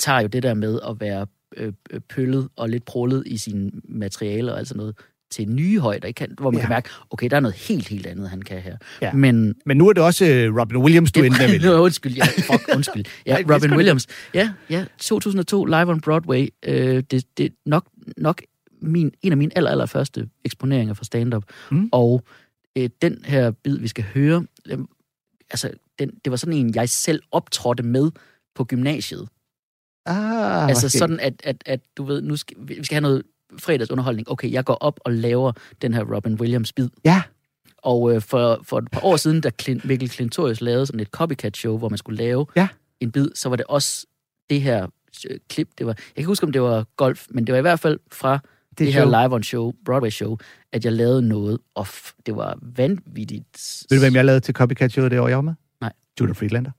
tager 0.00 0.20
jo 0.20 0.26
det 0.26 0.42
der 0.42 0.54
med 0.54 0.80
at 0.88 1.00
være 1.00 1.26
øh, 1.56 1.72
øh, 1.90 2.00
pøllet 2.00 2.48
og 2.56 2.68
lidt 2.68 2.84
prullet 2.84 3.22
i 3.26 3.36
sine 3.36 3.70
materialer 3.84 4.52
og 4.52 4.58
alt 4.58 4.68
sådan 4.68 4.78
noget 4.78 4.94
til 5.30 5.48
nye 5.48 5.80
højder, 5.80 6.08
ikke? 6.08 6.26
hvor 6.40 6.50
man 6.50 6.58
Ja. 6.58 6.60
kan 6.66 6.68
mærke, 6.74 6.88
okay, 7.10 7.28
der 7.30 7.36
er 7.36 7.40
noget 7.40 7.54
helt, 7.54 7.88
helt 7.88 8.06
andet, 8.06 8.30
han 8.30 8.42
kan 8.42 8.60
her. 8.60 8.76
Ja. 9.02 9.12
Men 9.12 9.54
Men 9.66 9.76
nu 9.76 9.88
er 9.88 9.92
det 9.92 10.02
også 10.02 10.24
uh, 10.24 10.58
Robin 10.60 10.76
Williams, 10.76 11.12
du 11.12 11.22
endte 11.22 11.48
med 11.62 11.74
undskyld, 11.86 12.12
ja, 12.14 12.24
fuck, 12.24 12.62
undskyld. 12.74 13.04
Ja, 13.26 13.38
Robin 13.54 13.74
Williams. 13.76 14.06
Ja, 14.34 14.52
ja, 14.70 14.84
2002, 14.98 15.64
live 15.64 15.86
on 15.90 16.00
Broadway. 16.00 16.48
Øh, 16.62 17.02
det, 17.10 17.38
det 17.38 17.46
er 17.46 17.50
nok, 17.66 17.86
nok 18.16 18.42
min, 18.82 19.12
en 19.22 19.32
af 19.32 19.38
mine 19.38 19.52
aller, 19.56 19.70
aller 19.70 19.86
første 19.86 20.28
eksponeringer 20.44 20.94
for 20.94 21.04
stand-up. 21.04 21.44
Mm. 21.70 21.88
Og 21.92 22.22
øh, 22.78 22.90
den 23.02 23.18
her 23.24 23.50
bid, 23.50 23.78
vi 23.78 23.88
skal 23.88 24.04
høre, 24.14 24.46
øh, 24.66 24.78
altså, 25.50 25.70
den, 25.98 26.10
det 26.24 26.30
var 26.30 26.36
sådan 26.36 26.52
en, 26.54 26.74
jeg 26.74 26.88
selv 26.88 27.22
optrådte 27.32 27.82
med 27.82 28.10
på 28.54 28.64
gymnasiet. 28.64 29.28
Ah, 30.06 30.68
altså 30.68 30.86
måske. 30.86 30.98
sådan, 30.98 31.20
at, 31.20 31.34
at, 31.44 31.56
at 31.66 31.80
du 31.96 32.04
ved, 32.04 32.22
nu 32.22 32.36
skal, 32.36 32.56
vi 32.60 32.84
skal 32.84 32.94
have 32.94 33.00
noget 33.00 33.22
fredagsunderholdning. 33.58 34.30
Okay, 34.30 34.52
jeg 34.52 34.64
går 34.64 34.74
op 34.74 35.00
og 35.04 35.12
laver 35.12 35.52
den 35.82 35.94
her 35.94 36.04
Robin 36.14 36.34
Williams 36.34 36.72
bid. 36.72 36.88
Ja, 37.04 37.22
Og 37.78 38.14
øh, 38.14 38.22
for, 38.22 38.60
for 38.62 38.78
et 38.78 38.88
par 38.92 39.04
år 39.04 39.16
siden, 39.16 39.40
da 39.40 39.50
Clint, 39.62 39.84
Mikkel 39.84 40.08
Klintorius 40.10 40.60
lavede 40.60 40.86
sådan 40.86 41.00
et 41.00 41.08
copycat-show, 41.08 41.78
hvor 41.78 41.88
man 41.88 41.98
skulle 41.98 42.16
lave 42.24 42.46
Ja. 42.56 42.68
en 43.00 43.12
bid, 43.12 43.28
så 43.34 43.48
var 43.48 43.56
det 43.56 43.66
også 43.68 44.06
det 44.50 44.62
her 44.62 44.86
øh, 45.30 45.38
klip. 45.48 45.68
Det 45.78 45.86
var, 45.86 45.92
jeg 45.92 45.96
kan 46.14 46.20
ikke 46.20 46.28
huske, 46.28 46.44
om 46.46 46.52
det 46.52 46.62
var 46.62 46.84
golf, 46.96 47.26
men 47.30 47.46
det 47.46 47.52
var 47.52 47.58
i 47.58 47.62
hvert 47.62 47.80
fald 47.80 47.98
fra 48.12 48.38
det, 48.70 48.78
det 48.78 48.92
her 48.94 49.00
show. 49.00 49.10
live-on-show, 49.22 49.72
Broadway-show, 49.84 50.38
at 50.72 50.84
jeg 50.84 50.92
lavede 50.92 51.22
noget, 51.22 51.58
og 51.74 51.86
det 52.26 52.36
var 52.36 52.58
vanvittigt. 52.62 53.84
Ved 53.90 53.98
du, 53.98 54.02
hvem 54.04 54.14
jeg 54.14 54.24
lavede 54.24 54.40
til 54.40 54.54
Copycat 54.54 54.92
Show 54.92 55.08
det 55.08 55.20
år, 55.20 55.28
jeg 55.28 55.36
var 55.36 55.42
med? 55.42 55.54
Nej. 55.80 55.92
Judah 56.20 56.36
Friedlander. 56.36 56.70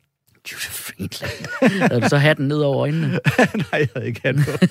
Judah 0.52 0.72
Friedland. 0.72 1.82
Havde 1.90 2.02
du 2.06 2.10
så 2.10 2.18
hatten 2.18 2.48
ned 2.48 2.58
over 2.58 2.78
øjnene? 2.78 3.08
Nej, 3.56 3.64
jeg 3.72 3.88
havde 3.96 4.08
ikke 4.08 4.22
på. 4.22 4.66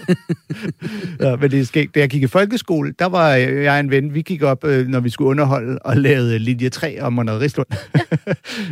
ja, 1.24 1.36
men 1.36 1.50
det 1.50 1.60
er 1.60 1.64
skægt. 1.64 1.94
Da 1.94 2.00
jeg 2.00 2.08
gik 2.08 2.22
i 2.22 2.26
folkeskole, 2.26 2.94
der 2.98 3.06
var 3.06 3.34
jeg 3.34 3.70
og 3.70 3.80
en 3.80 3.90
ven, 3.90 4.14
vi 4.14 4.22
gik 4.22 4.42
op, 4.42 4.64
øh, 4.64 4.86
når 4.88 5.00
vi 5.00 5.10
skulle 5.10 5.28
underholde, 5.28 5.78
og 5.78 5.96
lavede 5.96 6.38
linje 6.38 6.68
3 6.68 7.00
om 7.00 7.18
under 7.18 7.40
Rislund. 7.40 7.66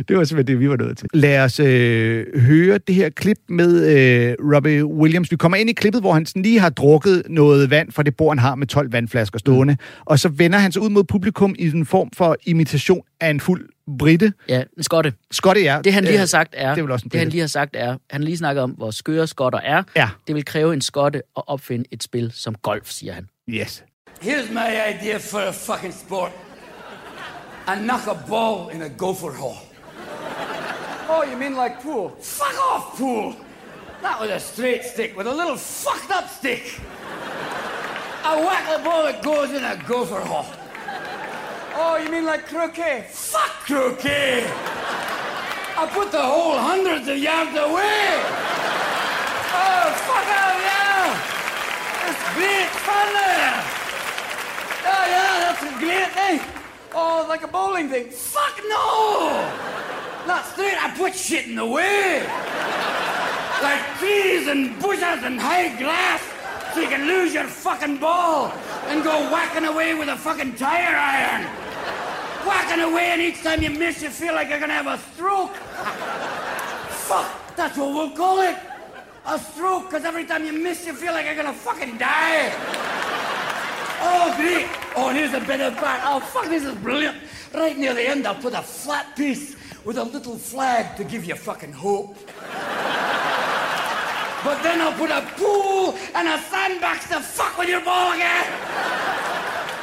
det 0.07 0.17
var 0.17 0.23
simpelthen 0.23 0.47
det, 0.47 0.59
vi 0.59 0.69
var 0.69 0.77
nødt 0.77 0.97
til. 0.97 1.07
Lad 1.13 1.43
os 1.43 1.59
øh, 1.59 2.25
høre 2.41 2.77
det 2.87 2.95
her 2.95 3.09
klip 3.09 3.37
med 3.49 3.97
øh, 3.97 4.35
Robbie 4.55 4.85
Williams. 4.85 5.31
Vi 5.31 5.35
kommer 5.35 5.57
ind 5.57 5.69
i 5.69 5.73
klippet, 5.73 6.01
hvor 6.01 6.13
han 6.13 6.25
sådan 6.25 6.41
lige 6.41 6.59
har 6.59 6.69
drukket 6.69 7.23
noget 7.29 7.69
vand 7.69 7.91
fra 7.91 8.03
det 8.03 8.15
bord, 8.15 8.31
han 8.31 8.39
har 8.39 8.55
med 8.55 8.67
12 8.67 8.91
vandflasker 8.91 9.39
stående. 9.39 9.73
Mm. 9.73 10.03
Og 10.05 10.19
så 10.19 10.29
vender 10.29 10.59
han 10.59 10.71
sig 10.71 10.81
ud 10.81 10.89
mod 10.89 11.03
publikum 11.03 11.55
i 11.59 11.67
en 11.67 11.85
form 11.85 12.09
for 12.13 12.37
imitation 12.45 13.01
af 13.21 13.29
en 13.29 13.39
fuld 13.39 13.69
britte. 13.99 14.33
Ja, 14.49 14.63
en 14.77 14.83
skotte. 14.83 15.13
Skotte, 15.31 15.61
ja. 15.61 15.81
Det 15.83 15.93
han 15.93 16.03
lige 16.03 16.13
Øh, 16.13 16.19
har 16.19 16.25
sagt 16.25 16.53
er, 16.57 16.69
det 16.69 16.77
er 16.79 16.83
vel 16.83 16.91
også 16.91 17.05
en 17.05 17.09
det 17.11 17.19
han 17.19 17.29
lige 17.29 17.41
har 17.41 17.47
sagt 17.47 17.75
er, 17.75 17.97
han 18.09 18.23
lige 18.23 18.37
snakket 18.37 18.63
om, 18.63 18.71
hvor 18.71 18.91
skøre 18.91 19.27
skotter 19.27 19.59
er. 19.59 19.83
Ja, 19.95 20.09
Det 20.27 20.35
vil 20.35 20.45
kræve 20.45 20.73
en 20.73 20.81
skotte 20.81 21.21
at 21.37 21.43
opfinde 21.47 21.85
et 21.91 22.03
spil 22.03 22.31
som 22.33 22.55
golf, 22.55 22.89
siger 22.89 23.13
han. 23.13 23.29
yes. 23.49 23.83
Here's 24.21 24.51
my 24.51 24.69
idea 24.95 25.17
for 25.17 25.39
a 25.39 25.51
fucking 25.51 25.93
sport. 25.93 26.31
I 27.67 27.75
knock 27.81 28.07
a 28.07 28.17
ball 28.29 28.69
in 28.75 28.81
a 28.81 28.87
gopher 28.97 29.31
hole. 29.31 29.57
Oh, 31.09 31.23
you 31.31 31.37
mean 31.37 31.53
like 31.63 31.75
pool? 31.83 32.11
Fuck 32.21 32.55
off, 32.73 32.97
pool! 32.97 33.33
Not 34.03 34.15
with 34.21 34.31
a 34.35 34.39
straight 34.39 34.81
stick, 34.93 35.17
with 35.17 35.27
a 35.27 35.33
little 35.41 35.57
fucked 35.57 36.11
up 36.17 36.29
stick. 36.39 36.63
I 38.23 38.31
whack 38.45 38.63
the 38.77 38.83
ball 38.83 39.03
that 39.03 39.21
goes 39.23 39.49
in 39.57 39.63
a 39.63 39.75
gopher 39.87 40.19
hole. 40.31 40.45
Oh, 41.77 41.97
you 41.97 42.09
mean 42.09 42.23
like 42.23 42.47
croquet? 42.47 43.05
Fuck 43.09 43.51
croquet! 43.67 44.45
I 45.77 45.85
put 45.91 46.09
the 46.09 46.21
whole 46.21 46.57
hundreds 46.57 47.05
of 47.09 47.17
yards 47.17 47.51
away! 47.51 48.15
Oh, 49.51 49.85
fuck 50.07 50.27
out, 50.39 50.55
yeah! 50.63 51.11
It's 52.07 52.23
great 52.31 52.71
fun 52.79 53.07
there! 53.11 53.59
Oh, 54.87 55.03
yeah, 55.03 55.33
that's 55.43 55.63
a 55.67 55.75
great 55.83 56.11
thing! 56.15 56.39
Oh, 56.93 57.25
like 57.27 57.43
a 57.43 57.47
bowling 57.49 57.89
thing. 57.89 58.09
Fuck 58.09 58.57
no! 58.69 59.43
Not 60.25 60.45
straight, 60.45 60.81
I 60.81 60.95
put 60.97 61.13
shit 61.13 61.45
in 61.45 61.55
the 61.55 61.65
way. 61.65 62.23
Like 63.61 63.83
trees 63.99 64.47
and 64.47 64.79
bushes 64.79 65.23
and 65.27 65.37
high 65.41 65.77
grass, 65.77 66.23
so 66.73 66.79
you 66.79 66.87
can 66.87 67.05
lose 67.05 67.33
your 67.33 67.43
fucking 67.43 67.97
ball 67.97 68.53
and 68.87 69.03
go 69.03 69.29
whacking 69.29 69.65
away 69.65 69.93
with 69.93 70.07
a 70.07 70.15
fucking 70.15 70.55
tire 70.55 70.95
iron. 70.95 71.64
Whacking 72.45 72.81
away, 72.83 73.11
and 73.11 73.21
each 73.21 73.41
time 73.41 73.61
you 73.61 73.71
miss, 73.71 74.01
you 74.03 74.09
feel 74.09 74.33
like 74.33 74.49
you're 74.49 74.59
gonna 74.59 74.73
have 74.73 74.87
a 74.87 74.99
stroke. 75.13 75.55
Fuck, 77.07 77.55
that's 77.55 77.77
what 77.77 77.93
we'll 77.93 78.11
call 78.11 78.41
it. 78.41 78.55
A 79.25 79.39
stroke, 79.39 79.89
because 79.89 80.05
every 80.05 80.25
time 80.25 80.45
you 80.45 80.53
miss, 80.53 80.85
you 80.85 80.93
feel 80.93 81.13
like 81.13 81.25
you're 81.25 81.35
gonna 81.35 81.53
fucking 81.53 81.97
die. 81.97 82.53
Oh, 84.01 84.33
great. 84.37 84.67
Oh, 84.95 85.09
here's 85.09 85.33
a 85.33 85.39
better 85.39 85.71
back. 85.81 86.01
Oh, 86.05 86.19
fuck, 86.19 86.45
this 86.45 86.63
is 86.63 86.75
brilliant. 86.75 87.17
Right 87.53 87.75
near 87.77 87.93
the 87.95 88.07
end, 88.07 88.27
I'll 88.27 88.35
put 88.35 88.53
a 88.53 88.61
flat 88.61 89.15
piece 89.15 89.55
with 89.83 89.97
a 89.97 90.03
little 90.03 90.37
flag 90.37 90.95
to 90.97 91.03
give 91.03 91.25
you 91.25 91.35
fucking 91.35 91.71
hope. 91.71 92.15
But 94.43 94.61
then 94.61 94.79
I'll 94.81 94.93
put 94.93 95.09
a 95.09 95.21
pool 95.37 95.95
and 96.13 96.27
a 96.27 96.37
sandbox 96.37 97.07
to 97.09 97.19
fuck 97.19 97.57
with 97.57 97.69
your 97.69 97.81
ball 97.81 98.11
again. 98.13 98.45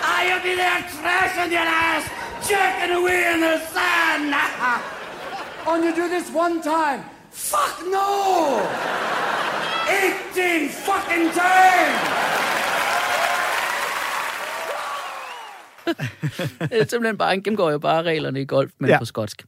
Ah, 0.05 0.23
you'll 0.23 0.43
be 0.43 0.55
there 0.55 0.83
trashing 1.03 1.51
your 1.51 1.67
ass, 1.67 2.09
jerking 2.51 2.93
away 3.01 3.21
in 3.35 3.41
the 3.41 3.57
sand. 3.75 4.35
Oh, 5.67 5.75
and 5.75 5.85
you 5.85 5.93
do 5.95 6.09
this 6.09 6.29
one 6.35 6.57
time. 6.63 7.01
Fuck 7.31 7.75
no! 7.97 8.61
18 9.89 10.69
fucking 10.69 11.27
times! 11.43 12.01
Det 16.71 16.81
er 16.81 16.85
simpelthen 16.89 17.19
bare, 17.19 17.29
han 17.29 17.43
gennemgår 17.43 17.71
jo 17.71 17.79
bare 17.79 18.03
reglerne 18.03 18.41
i 18.41 18.45
golf, 18.45 18.71
men 18.81 18.91
Ja. 18.91 18.99
på 18.99 19.05
skotsk. 19.05 19.45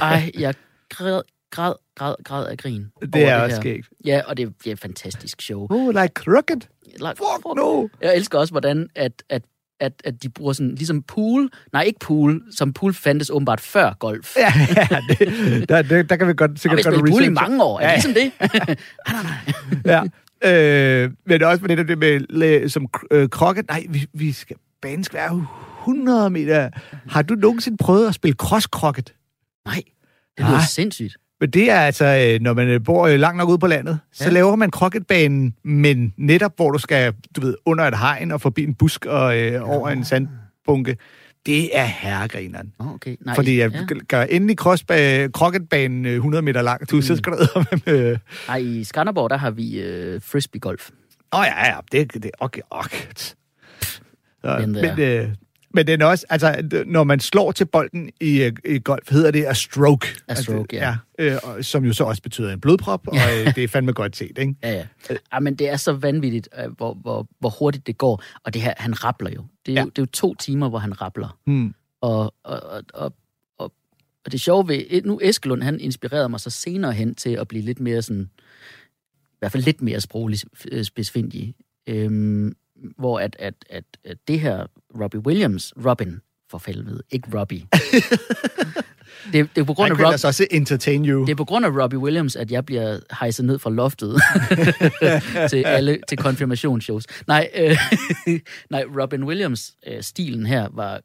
Ej, 0.00 0.30
jeg 0.38 0.54
græd, 0.90 1.22
græd, 1.50 1.72
græd, 1.94 2.14
græd 2.24 2.46
af 2.46 2.58
grin. 2.58 2.86
Det 3.12 3.24
er 3.24 3.40
også 3.40 3.54
her. 3.56 3.60
skægt. 3.62 3.88
Ja, 4.04 4.20
og 4.26 4.36
det 4.36 4.52
er 4.66 4.70
et 4.72 4.80
fantastisk 4.80 5.42
show. 5.42 5.66
Oh, 5.70 5.88
like 5.88 6.12
crooked. 6.14 6.60
Like, 6.86 7.16
Fuck 7.16 7.56
no. 7.56 7.88
Jeg 8.00 8.16
elsker 8.16 8.38
også, 8.38 8.52
hvordan 8.52 8.88
at, 8.94 9.22
at 9.28 9.42
at, 9.80 9.92
at 10.04 10.22
de 10.22 10.28
bruger 10.28 10.52
sådan, 10.52 10.74
ligesom 10.74 11.02
pool, 11.02 11.50
nej 11.72 11.82
ikke 11.82 11.98
pool, 11.98 12.42
som 12.50 12.72
pool 12.72 12.94
fandtes 12.94 13.30
åbenbart 13.30 13.60
før 13.60 13.92
golf. 13.98 14.36
Ja, 14.36 14.52
ja 14.90 15.00
det, 15.08 15.68
der, 15.68 15.82
der, 15.82 16.02
der 16.02 16.16
kan 16.16 16.28
vi 16.28 16.34
godt 16.36 16.60
sikkert 16.60 16.80
spillede 16.80 17.00
noget 17.02 17.12
pool 17.12 17.22
i 17.22 17.28
research. 17.28 17.42
mange 17.50 17.64
år, 17.64 17.80
er 17.80 17.90
Ja, 17.90 17.96
det 17.96 18.04
ligesom 18.04 18.14
det? 18.14 18.32
nej, 19.08 19.22
nej, 19.22 19.32
nej. 19.84 20.10
Ja. 20.42 21.04
Øh, 21.04 21.10
men 21.26 21.42
også 21.42 21.64
med 21.64 21.76
det 21.76 21.88
der 21.88 21.96
med, 21.96 22.68
som 22.68 22.86
øh, 23.10 23.28
krokket. 23.28 23.68
Nej, 23.68 23.86
vi, 23.88 24.06
vi 24.12 24.32
skal, 24.32 24.56
banen 24.82 25.04
skal 25.04 25.16
være 25.18 25.46
100 25.80 26.30
meter. 26.30 26.70
Har 27.08 27.22
du 27.22 27.34
nogensinde 27.34 27.76
prøvet 27.76 28.08
at 28.08 28.14
spille 28.14 28.34
cross-krokket? 28.34 29.14
Nej, 29.66 29.82
det 30.36 30.44
lyder 30.44 30.50
Nej. 30.50 30.60
sindssygt. 30.70 31.16
Men 31.40 31.50
det 31.50 31.70
er 31.70 31.80
altså, 31.80 32.04
øh, 32.34 32.40
når 32.42 32.54
man 32.54 32.68
øh, 32.68 32.84
bor 32.84 33.06
øh, 33.06 33.18
langt 33.20 33.38
nok 33.38 33.48
ude 33.48 33.58
på 33.58 33.66
landet, 33.66 33.98
så 34.12 34.24
Ja. 34.24 34.30
laver 34.30 34.56
man 34.56 34.70
krokketbanen, 34.70 35.54
men 35.64 36.14
netop 36.16 36.52
hvor 36.56 36.70
du 36.70 36.78
skal, 36.78 37.14
du 37.36 37.40
ved, 37.40 37.54
under 37.66 37.84
et 37.84 37.98
hegn 37.98 38.32
og 38.32 38.40
forbi 38.40 38.64
en 38.64 38.74
busk 38.74 39.06
og 39.06 39.38
øh, 39.38 39.68
over 39.70 39.88
en 39.88 40.04
sandbunke. 40.04 40.96
Det 41.46 41.78
er 41.78 41.84
herregrineren. 41.84 42.72
Okay. 42.78 43.16
Nej, 43.26 43.34
Fordi 43.34 43.58
jeg 43.60 43.70
ja. 43.72 43.78
gør 44.08 44.22
endelig 44.22 44.56
crossba- 44.60 45.30
krokketbanen 45.30 46.06
øh, 46.06 46.14
100 46.14 46.42
meter 46.42 46.62
lang, 46.62 46.90
du, 46.90 47.00
så 47.02 47.16
skal 47.16 47.32
du 47.32 47.64
med... 47.86 48.10
Øh... 48.12 48.18
Nej, 48.48 48.56
i 48.56 48.84
Skanderborg, 48.84 49.30
der 49.30 49.36
har 49.36 49.50
vi 49.50 49.80
øh, 49.80 50.20
frisbee-golf. 50.24 50.90
Åh 51.32 51.40
oh, 51.40 51.46
ja, 51.46 51.66
ja, 51.66 51.76
det, 51.92 52.14
det 52.22 52.30
okay, 52.40 52.60
okay. 52.70 52.98
Så, 53.16 54.66
men, 54.66 55.00
øh, 55.00 55.28
men 55.78 55.86
den 55.86 56.00
er 56.00 56.06
også, 56.06 56.26
altså, 56.30 56.82
når 56.86 57.04
man 57.04 57.20
slår 57.20 57.52
til 57.52 57.64
bolden 57.64 58.10
i, 58.20 58.42
øh, 58.42 58.52
i 58.64 58.78
golf, 58.78 59.10
hedder 59.10 59.30
det 59.30 59.46
a 59.46 59.52
stroke. 59.54 60.06
A 60.28 60.34
stroke, 60.34 60.80
altså, 60.82 61.00
ja. 61.18 61.34
øh, 61.34 61.38
og, 61.42 61.64
som 61.64 61.84
jo 61.84 61.92
så 61.92 62.04
også 62.04 62.22
betyder 62.22 62.52
en 62.52 62.60
blodprop, 62.60 63.08
og 63.08 63.16
øh, 63.16 63.54
det 63.54 63.64
er 63.64 63.68
fandme 63.68 63.92
godt 63.92 64.16
set, 64.16 64.38
ikke? 64.38 64.54
Ja, 64.62 64.72
ja. 64.72 64.86
ja 65.32 65.40
men 65.40 65.54
det 65.54 65.68
er 65.68 65.76
så 65.76 65.92
vanvittigt, 65.92 66.48
øh, 66.58 66.70
hvor, 66.76 66.94
hvor, 66.94 67.26
hvor 67.38 67.50
hurtigt 67.58 67.86
det 67.86 67.98
går. 67.98 68.22
Og 68.44 68.54
det 68.54 68.62
her, 68.62 68.74
han 68.76 69.04
rappler 69.04 69.30
jo. 69.30 69.44
Det 69.66 69.72
er, 69.72 69.76
Ja. 69.76 69.80
jo, 69.82 69.88
det 69.88 69.98
er 69.98 70.02
jo 70.02 70.06
to 70.06 70.34
timer, 70.34 70.68
hvor 70.68 70.78
han 70.78 71.00
rappler. 71.00 71.38
Hmm. 71.46 71.74
Og, 72.00 72.34
og, 72.44 72.60
og, 72.62 72.82
og, 72.94 73.12
og, 73.58 73.72
og 74.24 74.32
det 74.32 74.40
sjove 74.40 74.68
ved, 74.68 75.02
nu 75.04 75.20
Eskelund, 75.22 75.62
han 75.62 75.80
inspirerede 75.80 76.28
mig 76.28 76.40
så 76.40 76.50
senere 76.50 76.92
hen 76.92 77.14
til 77.14 77.30
at 77.30 77.48
blive 77.48 77.64
lidt 77.64 77.80
mere 77.80 78.02
sådan, 78.02 78.30
i 79.32 79.38
hvert 79.38 79.52
fald 79.52 79.62
lidt 79.62 79.82
mere 79.82 80.00
sproglig 80.00 80.38
øh, 80.72 80.84
spidsfindig. 80.84 81.54
Øhm, 81.86 82.56
hvor 82.98 83.20
at, 83.20 83.36
at, 83.38 83.54
at, 83.70 83.84
at 84.04 84.16
det 84.28 84.40
her 84.40 84.66
Robbie 85.00 85.20
Williams, 85.20 85.72
Robin, 85.86 86.20
for 86.50 86.62
helvede, 86.66 87.02
ikke 87.10 87.38
Robbie. 87.38 87.66
det, 89.32 89.48
det 89.54 89.60
er 89.60 89.64
på 89.64 89.74
grund 89.74 89.92
af 89.92 90.04
Rob, 90.04 90.12
altså 90.12 90.26
også 90.26 90.46
entertain 90.50 91.04
you. 91.08 91.24
det 91.26 91.32
er 91.32 91.36
på 91.36 91.44
grund 91.44 91.66
af 91.66 91.70
Robbie 91.82 91.98
Williams, 91.98 92.36
at 92.36 92.50
jeg 92.50 92.66
bliver 92.66 92.98
hejset 93.20 93.44
ned 93.44 93.58
fra 93.58 93.70
loftet 93.70 94.16
til 95.50 95.62
alle 95.66 95.98
til 96.08 96.18
konfirmationsshows. 96.18 97.04
Nej, 97.26 97.48
øh, 97.56 97.76
nej 98.70 98.84
Robin 99.02 99.24
Williams 99.24 99.74
øh, 99.86 100.02
stilen 100.02 100.46
her 100.46 100.68
var 100.72 101.00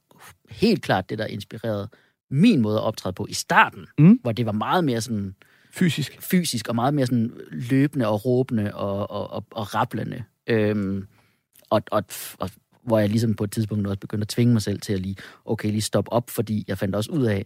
helt 0.50 0.82
klart 0.84 1.10
det, 1.10 1.18
der 1.20 1.26
inspirerede 1.26 1.90
min 2.32 2.62
måde 2.62 2.78
at 2.78 2.84
optræde 2.84 3.14
på 3.14 3.28
i 3.30 3.34
starten, 3.34 3.86
Mm. 4.00 4.20
hvor 4.22 4.32
det 4.32 4.46
var 4.46 4.52
meget 4.52 4.84
mere 4.84 5.02
sådan 5.02 5.36
Fysisk. 5.72 6.18
fysisk 6.22 6.68
og 6.68 6.76
meget 6.76 6.94
mere 6.94 7.06
sådan 7.06 7.32
løbende 7.52 8.08
og 8.08 8.26
råbende 8.26 8.76
og, 8.76 9.12
og, 9.12 9.32
og, 9.32 9.46
og 9.52 9.76
rapplende. 9.76 10.24
Øhm, 10.48 11.08
og, 11.70 11.82
og, 11.92 12.04
og 12.40 12.50
hvor 12.84 13.00
jeg 13.00 13.10
ligesom 13.10 13.34
på 13.36 13.44
et 13.44 13.52
tidspunkt 13.52 13.88
også 13.88 14.00
begyndte 14.00 14.24
at 14.24 14.30
tvinge 14.30 14.54
mig 14.54 14.62
selv 14.62 14.82
til 14.82 14.94
at 14.94 15.00
lige, 15.00 15.16
okay, 15.46 15.70
lige 15.70 15.82
stoppe 15.82 16.12
op, 16.12 16.30
fordi 16.30 16.66
jeg 16.68 16.78
fandt 16.78 16.96
også 16.96 17.12
ud 17.12 17.24
af, 17.26 17.46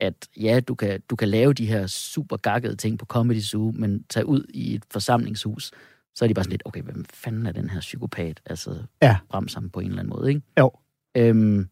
at 0.00 0.28
ja, 0.40 0.60
du 0.60 0.74
kan, 0.74 1.00
du 1.10 1.16
kan 1.16 1.28
lave 1.28 1.52
de 1.52 1.66
her 1.66 1.86
super 1.86 2.36
gakkede 2.36 2.76
ting 2.76 2.98
på 2.98 3.06
Comedy 3.06 3.40
Zoo, 3.40 3.72
men 3.76 4.04
tage 4.04 4.26
ud 4.26 4.44
i 4.54 4.74
et 4.74 4.82
forsamlingshus, 4.90 5.70
så 6.14 6.24
er 6.24 6.26
de 6.28 6.34
bare 6.34 6.44
sådan 6.44 6.50
lidt, 6.52 6.62
okay, 6.64 6.82
hvem 6.82 7.04
fanden 7.04 7.46
er 7.46 7.52
den 7.52 7.70
her 7.70 7.80
psykopat? 7.80 8.40
Altså, 8.46 8.82
Ja. 9.02 9.16
bremse 9.30 9.56
ham 9.56 9.70
på 9.70 9.80
en 9.80 9.86
eller 9.86 9.98
anden 9.98 10.14
måde, 10.16 10.28
ikke? 10.28 10.42
Jo. 10.58 10.70
Øhm, 11.16 11.68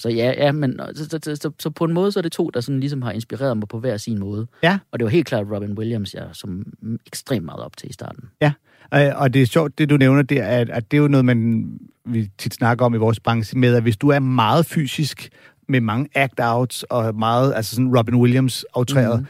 så 0.00 0.08
ja, 0.08 0.32
ja, 0.44 0.52
men 0.52 0.80
så, 0.94 1.04
så, 1.04 1.36
så, 1.36 1.50
så, 1.58 1.70
på 1.70 1.84
en 1.84 1.92
måde, 1.92 2.12
så 2.12 2.20
er 2.20 2.22
det 2.22 2.32
to, 2.32 2.50
der 2.54 2.60
sådan 2.60 2.80
ligesom 2.80 3.02
har 3.02 3.12
inspireret 3.12 3.56
mig 3.56 3.68
på 3.68 3.78
hver 3.80 3.96
sin 3.96 4.18
måde. 4.18 4.46
Ja. 4.62 4.78
Og 4.92 4.98
det 4.98 5.04
var 5.04 5.10
helt 5.10 5.26
klart 5.26 5.46
Robin 5.50 5.78
Williams, 5.78 6.14
jeg 6.14 6.26
som 6.32 6.66
ekstremt 7.06 7.44
meget 7.44 7.60
op 7.60 7.76
til 7.76 7.90
i 7.90 7.92
starten. 7.92 8.24
Øh, 8.94 9.10
Og 9.14 9.34
det 9.34 9.42
er 9.42 9.46
sjovt, 9.46 9.78
det 9.78 9.90
du 9.90 9.96
nævner 9.96 10.22
der, 10.22 10.44
at, 10.46 10.70
at 10.70 10.90
det 10.90 10.96
er 10.96 11.00
jo 11.02 11.08
noget, 11.08 11.24
man 11.24 11.68
vi 12.06 12.30
tit 12.38 12.54
snakker 12.54 12.84
om 12.84 12.94
i 12.94 12.98
vores 12.98 13.20
branche 13.20 13.58
med, 13.58 13.74
at 13.74 13.82
hvis 13.82 13.96
du 13.96 14.08
er 14.08 14.18
meget 14.18 14.66
fysisk 14.66 15.28
med 15.68 15.80
mange 15.80 16.08
act-outs 16.18 16.82
og 16.90 17.14
meget, 17.14 17.54
altså 17.54 17.74
sådan 17.74 17.98
Robin 17.98 18.14
Williams 18.14 18.64
aftræret, 18.74 19.20
Mhm. 19.20 19.26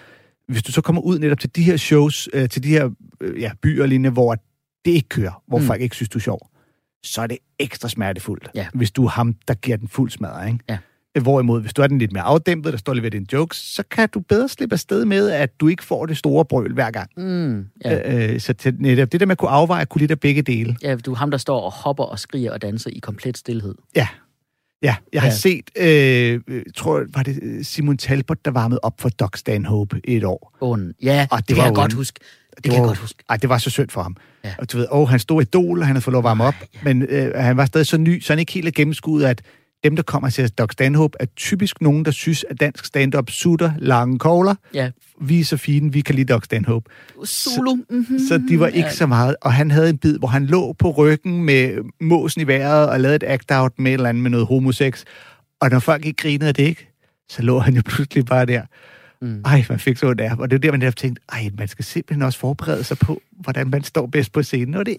mm. 0.49 0.53
hvis 0.53 0.63
du 0.63 0.73
så 0.73 0.81
kommer 0.81 1.03
ud 1.03 1.19
netop 1.19 1.39
til 1.39 1.57
de 1.57 1.63
her 1.63 1.77
shows, 1.77 2.29
øh, 2.33 2.49
til 2.49 2.63
de 2.63 2.69
her 2.69 2.91
øh, 3.21 3.41
ja, 3.41 3.51
byer 3.63 3.87
lignende, 3.87 4.11
hvor 4.11 4.35
det 4.85 4.91
ikke 4.91 5.09
kører, 5.09 5.43
hvor 5.47 5.59
mm. 5.59 5.65
folk 5.65 5.81
ikke 5.81 5.97
synes, 5.97 6.09
du 6.09 6.19
er 6.19 6.23
sjov, 6.23 6.51
så 7.05 7.23
er 7.23 7.27
det 7.27 7.39
ekstra 7.65 7.89
smertefuldt, 7.89 8.49
Ja. 8.55 8.67
hvis 8.75 8.91
du 8.91 9.05
er 9.05 9.09
ham, 9.09 9.35
der 9.49 9.55
giver 9.55 9.77
den 9.77 9.89
fuld 9.89 10.11
smadre, 10.11 10.47
ikke? 10.47 10.59
Ja. 10.69 10.79
Hvorimod, 11.23 11.61
hvis 11.61 11.73
du 11.73 11.83
er 11.83 11.87
den 11.87 11.99
lidt 11.99 12.13
mere 12.13 12.23
afdæmpet, 12.23 12.73
der 12.73 12.79
står 12.79 12.95
lidt 12.95 13.03
ved 13.03 13.11
dine 13.11 13.27
jokes, 13.33 13.57
så 13.57 13.83
kan 13.91 14.09
du 14.15 14.21
bedre 14.21 14.49
slippe 14.49 14.73
afsted 14.73 15.05
med, 15.05 15.31
at 15.31 15.61
du 15.61 15.69
ikke 15.69 15.85
får 15.85 16.07
det 16.07 16.17
store 16.17 16.45
brøl 16.45 16.73
hver 16.73 16.91
gang. 16.91 17.11
Mm, 17.17 17.67
ja. 17.85 18.33
Øh, 18.33 18.41
så 18.41 18.53
til, 18.53 18.75
netop 18.79 19.13
det 19.13 19.21
der 19.21 19.27
med 19.27 19.33
at 19.33 19.39
kunne 19.39 19.51
afveje, 19.51 19.85
kunne 19.85 20.01
lidt 20.01 20.11
af 20.11 20.21
begge 20.21 20.43
dele. 20.43 20.77
ja, 20.83 20.97
du 20.97 21.13
er 21.13 21.17
ham, 21.17 21.31
der 21.31 21.39
står 21.39 21.61
og 21.61 21.73
hopper 21.73 22.05
og 22.05 22.19
skriger 22.19 22.53
og 22.53 22.63
danser 22.63 22.91
i 22.91 22.99
komplet 22.99 23.39
stillhed. 23.39 23.75
Ja. 23.97 24.09
Ja, 24.83 24.97
jeg 25.13 25.23
har 25.23 25.29
Ja. 25.29 25.35
set, 25.35 25.71
øh, 25.79 26.41
øh, 26.49 26.63
tror 26.77 27.05
var 27.15 27.23
det 27.23 27.39
øh, 27.43 27.65
Simon 27.65 27.97
Talbot, 27.99 28.45
der 28.45 28.51
varmede 28.51 28.81
op 28.83 29.01
for 29.01 29.09
Doc 29.09 29.39
Stanhope 29.39 30.01
i 30.05 30.17
et 30.17 30.25
år. 30.25 30.57
Ånden. 30.61 30.95
Ja, 31.03 31.27
Og 31.31 31.39
det, 31.39 31.49
det 31.49 31.57
var 31.57 31.65
jeg 31.65 31.75
godt 31.75 31.93
huske. 31.93 32.21
Det, 32.57 32.63
kan 32.65 32.73
jeg 32.73 32.81
var- 32.81 32.87
godt 32.87 32.99
huske. 32.99 33.23
Ej, 33.31 33.37
det 33.37 33.49
var 33.49 33.59
så 33.59 33.71
synd 33.71 33.89
for 33.91 34.03
ham. 34.03 34.17
Ja. 34.45 34.49
Ja. 34.49 34.55
Og 34.59 34.73
du 34.73 34.77
ved, 34.79 34.87
åh, 34.91 35.09
han 35.09 35.19
stod 35.19 35.43
idol, 35.43 35.79
og 35.79 35.87
han 35.87 35.97
havde 35.97 36.03
fået 36.03 36.13
lov 36.13 36.21
at 36.21 36.25
varme 36.25 36.45
op, 36.45 36.55
men 36.83 37.03
øh, 37.03 37.35
han 37.35 37.57
var 37.57 37.65
stadig 37.67 37.87
så 37.87 37.97
ny, 37.99 38.21
så 38.21 38.33
han 38.33 38.39
ikke 38.41 38.53
helt 38.53 38.67
er 38.67 38.73
gennemskuddet, 38.73 39.27
at 39.27 39.43
dem, 39.85 39.97
der 39.97 40.03
kommer 40.03 40.31
til 40.31 40.51
Doc 40.51 40.73
Stanhope, 40.73 41.17
er 41.21 41.27
typisk 41.37 41.81
nogen, 41.81 42.05
der 42.05 42.11
synes, 42.11 42.45
at 42.51 42.61
dansk 42.61 42.85
stand-up 42.85 43.31
sutter 43.31 43.73
lange 43.79 44.19
kogler. 44.19 44.55
Ja. 44.75 44.91
Vi 45.21 45.41
er 45.41 45.45
så 45.45 45.57
fine, 45.57 45.93
vi 45.93 46.01
kan 46.01 46.15
lide 46.15 46.33
Doc 46.33 46.45
Stanhope. 46.45 46.91
Zulu. 47.27 47.75
Mm-hmm. 47.91 48.19
Så 48.29 48.43
de 48.49 48.61
var 48.61 48.67
ikke 48.67 48.79
Ja. 48.89 48.93
så 48.95 49.07
meget. 49.07 49.37
Og 49.43 49.53
han 49.53 49.71
havde 49.71 49.91
en 49.91 49.99
bid, 49.99 50.19
hvor 50.19 50.29
han 50.29 50.47
lå 50.47 50.73
på 50.73 50.91
ryggen 50.91 51.43
med 51.45 51.79
måsen 52.01 52.41
i 52.41 52.47
vejret 52.47 52.89
og 52.89 53.01
lavede 53.01 53.17
et 53.17 53.23
act-out 53.27 53.73
med 53.79 53.91
et 53.91 53.95
eller 53.95 54.09
andet 54.09 54.23
med 54.23 54.31
noget 54.31 54.47
homosex. 54.47 55.05
Og 55.61 55.71
når 55.71 55.79
folk 55.79 56.07
ikke 56.07 56.23
grinede 56.23 56.49
af 56.49 56.55
det 56.55 56.63
ikke, 56.63 56.89
så 57.29 57.43
lå 57.43 57.59
han 57.59 57.75
jo 57.75 57.83
pludselig 57.87 58.25
bare 58.25 58.47
der. 58.47 58.63
Mm. 59.25 59.43
Ej, 59.45 59.65
man 59.69 59.79
fik 59.79 59.97
så 59.97 60.07
ondt 60.09 60.21
af. 60.21 60.37
Og 60.39 60.51
det 60.51 60.57
er 60.57 60.61
der, 60.61 60.71
man 60.71 60.81
netop 60.81 60.97
tænkte, 60.97 61.23
ej, 61.33 61.51
man 61.59 61.69
skal 61.69 61.85
simpelthen 61.85 62.23
også 62.23 62.39
forberede 62.39 62.85
sig 62.85 62.99
på, 62.99 63.23
hvordan 63.31 63.71
man 63.71 63.83
står 63.85 64.07
bedst 64.07 64.33
på 64.33 64.43
scenen. 64.43 64.75
Og 64.75 64.87
det, 64.87 64.97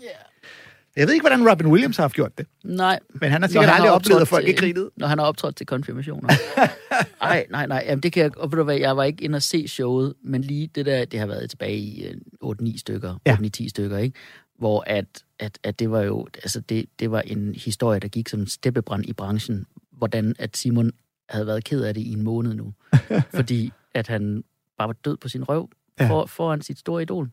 jeg 0.96 1.08
ved 1.08 1.14
ikke, 1.14 1.24
hvordan 1.24 1.50
Robin 1.50 1.68
Williams 1.68 1.98
har 1.98 2.04
haft 2.04 2.14
gjort 2.14 2.38
det, 2.38 2.46
Nej. 2.64 3.00
men 3.22 3.32
han 3.32 3.42
har 3.42 3.48
sikkert 3.48 3.66
han 3.66 3.74
aldrig 3.74 3.90
har 3.90 3.96
oplevet, 3.96 4.22
at 4.22 4.28
folk 4.28 4.48
ikke 4.48 4.60
grinede. 4.60 4.90
Når 4.98 5.08
han 5.08 5.20
har 5.20 5.26
optrådt 5.26 5.56
til 5.56 5.66
konfirmationer. 5.66 6.30
Nej, 7.22 7.46
nej, 7.50 7.68
nej. 7.68 7.84
Jamen, 7.88 8.04
det 8.04 8.14
kan 8.14 8.24
jeg, 8.24 8.38
og 8.38 8.52
ved 8.52 8.58
du 8.58 8.64
hvad, 8.64 8.78
jeg 8.78 8.98
var 8.98 9.04
ikke 9.04 9.24
inde 9.24 9.36
og 9.36 9.44
se 9.44 9.68
showet, 9.68 10.14
men 10.24 10.42
lige 10.42 10.70
det 10.76 10.86
der, 10.86 11.06
det 11.06 11.20
har 11.20 11.28
været 11.28 11.50
tilbage 11.50 11.78
i 11.78 12.06
øh, 12.08 12.16
8-9 12.44 12.78
stykker, 12.78 13.16
Ja. 13.26 13.38
8-10 13.42 13.70
stykker, 13.70 13.98
ikke? 13.98 14.18
Hvor 14.60 14.84
at, 14.88 15.06
at, 15.40 15.60
at 15.64 15.80
det 15.80 15.92
var 15.92 16.02
jo, 16.02 16.28
altså 16.36 16.60
det, 16.60 16.86
det 17.00 17.12
var 17.12 17.22
en 17.22 17.56
historie, 17.66 18.00
der 18.00 18.08
gik 18.08 18.30
som 18.30 18.40
en 18.40 18.48
steppebrand 18.48 19.06
i 19.06 19.14
branchen, 19.14 19.66
hvordan 19.92 20.36
at 20.40 20.58
Simon 20.58 20.92
havde 21.30 21.48
været 21.48 21.64
ked 21.64 21.82
af 21.84 21.94
det 21.94 22.02
i 22.02 22.14
en 22.14 22.22
måned 22.24 22.54
nu. 22.54 22.74
fordi 23.36 23.72
at 23.96 24.08
han 24.08 24.44
bare 24.78 24.88
var 24.88 24.94
død 24.94 25.18
på 25.18 25.30
sin 25.30 25.44
røv 25.44 25.70
Ja. 26.00 26.10
for, 26.10 26.26
foran 26.26 26.62
sit 26.62 26.80
store 26.80 27.02
idol. 27.02 27.30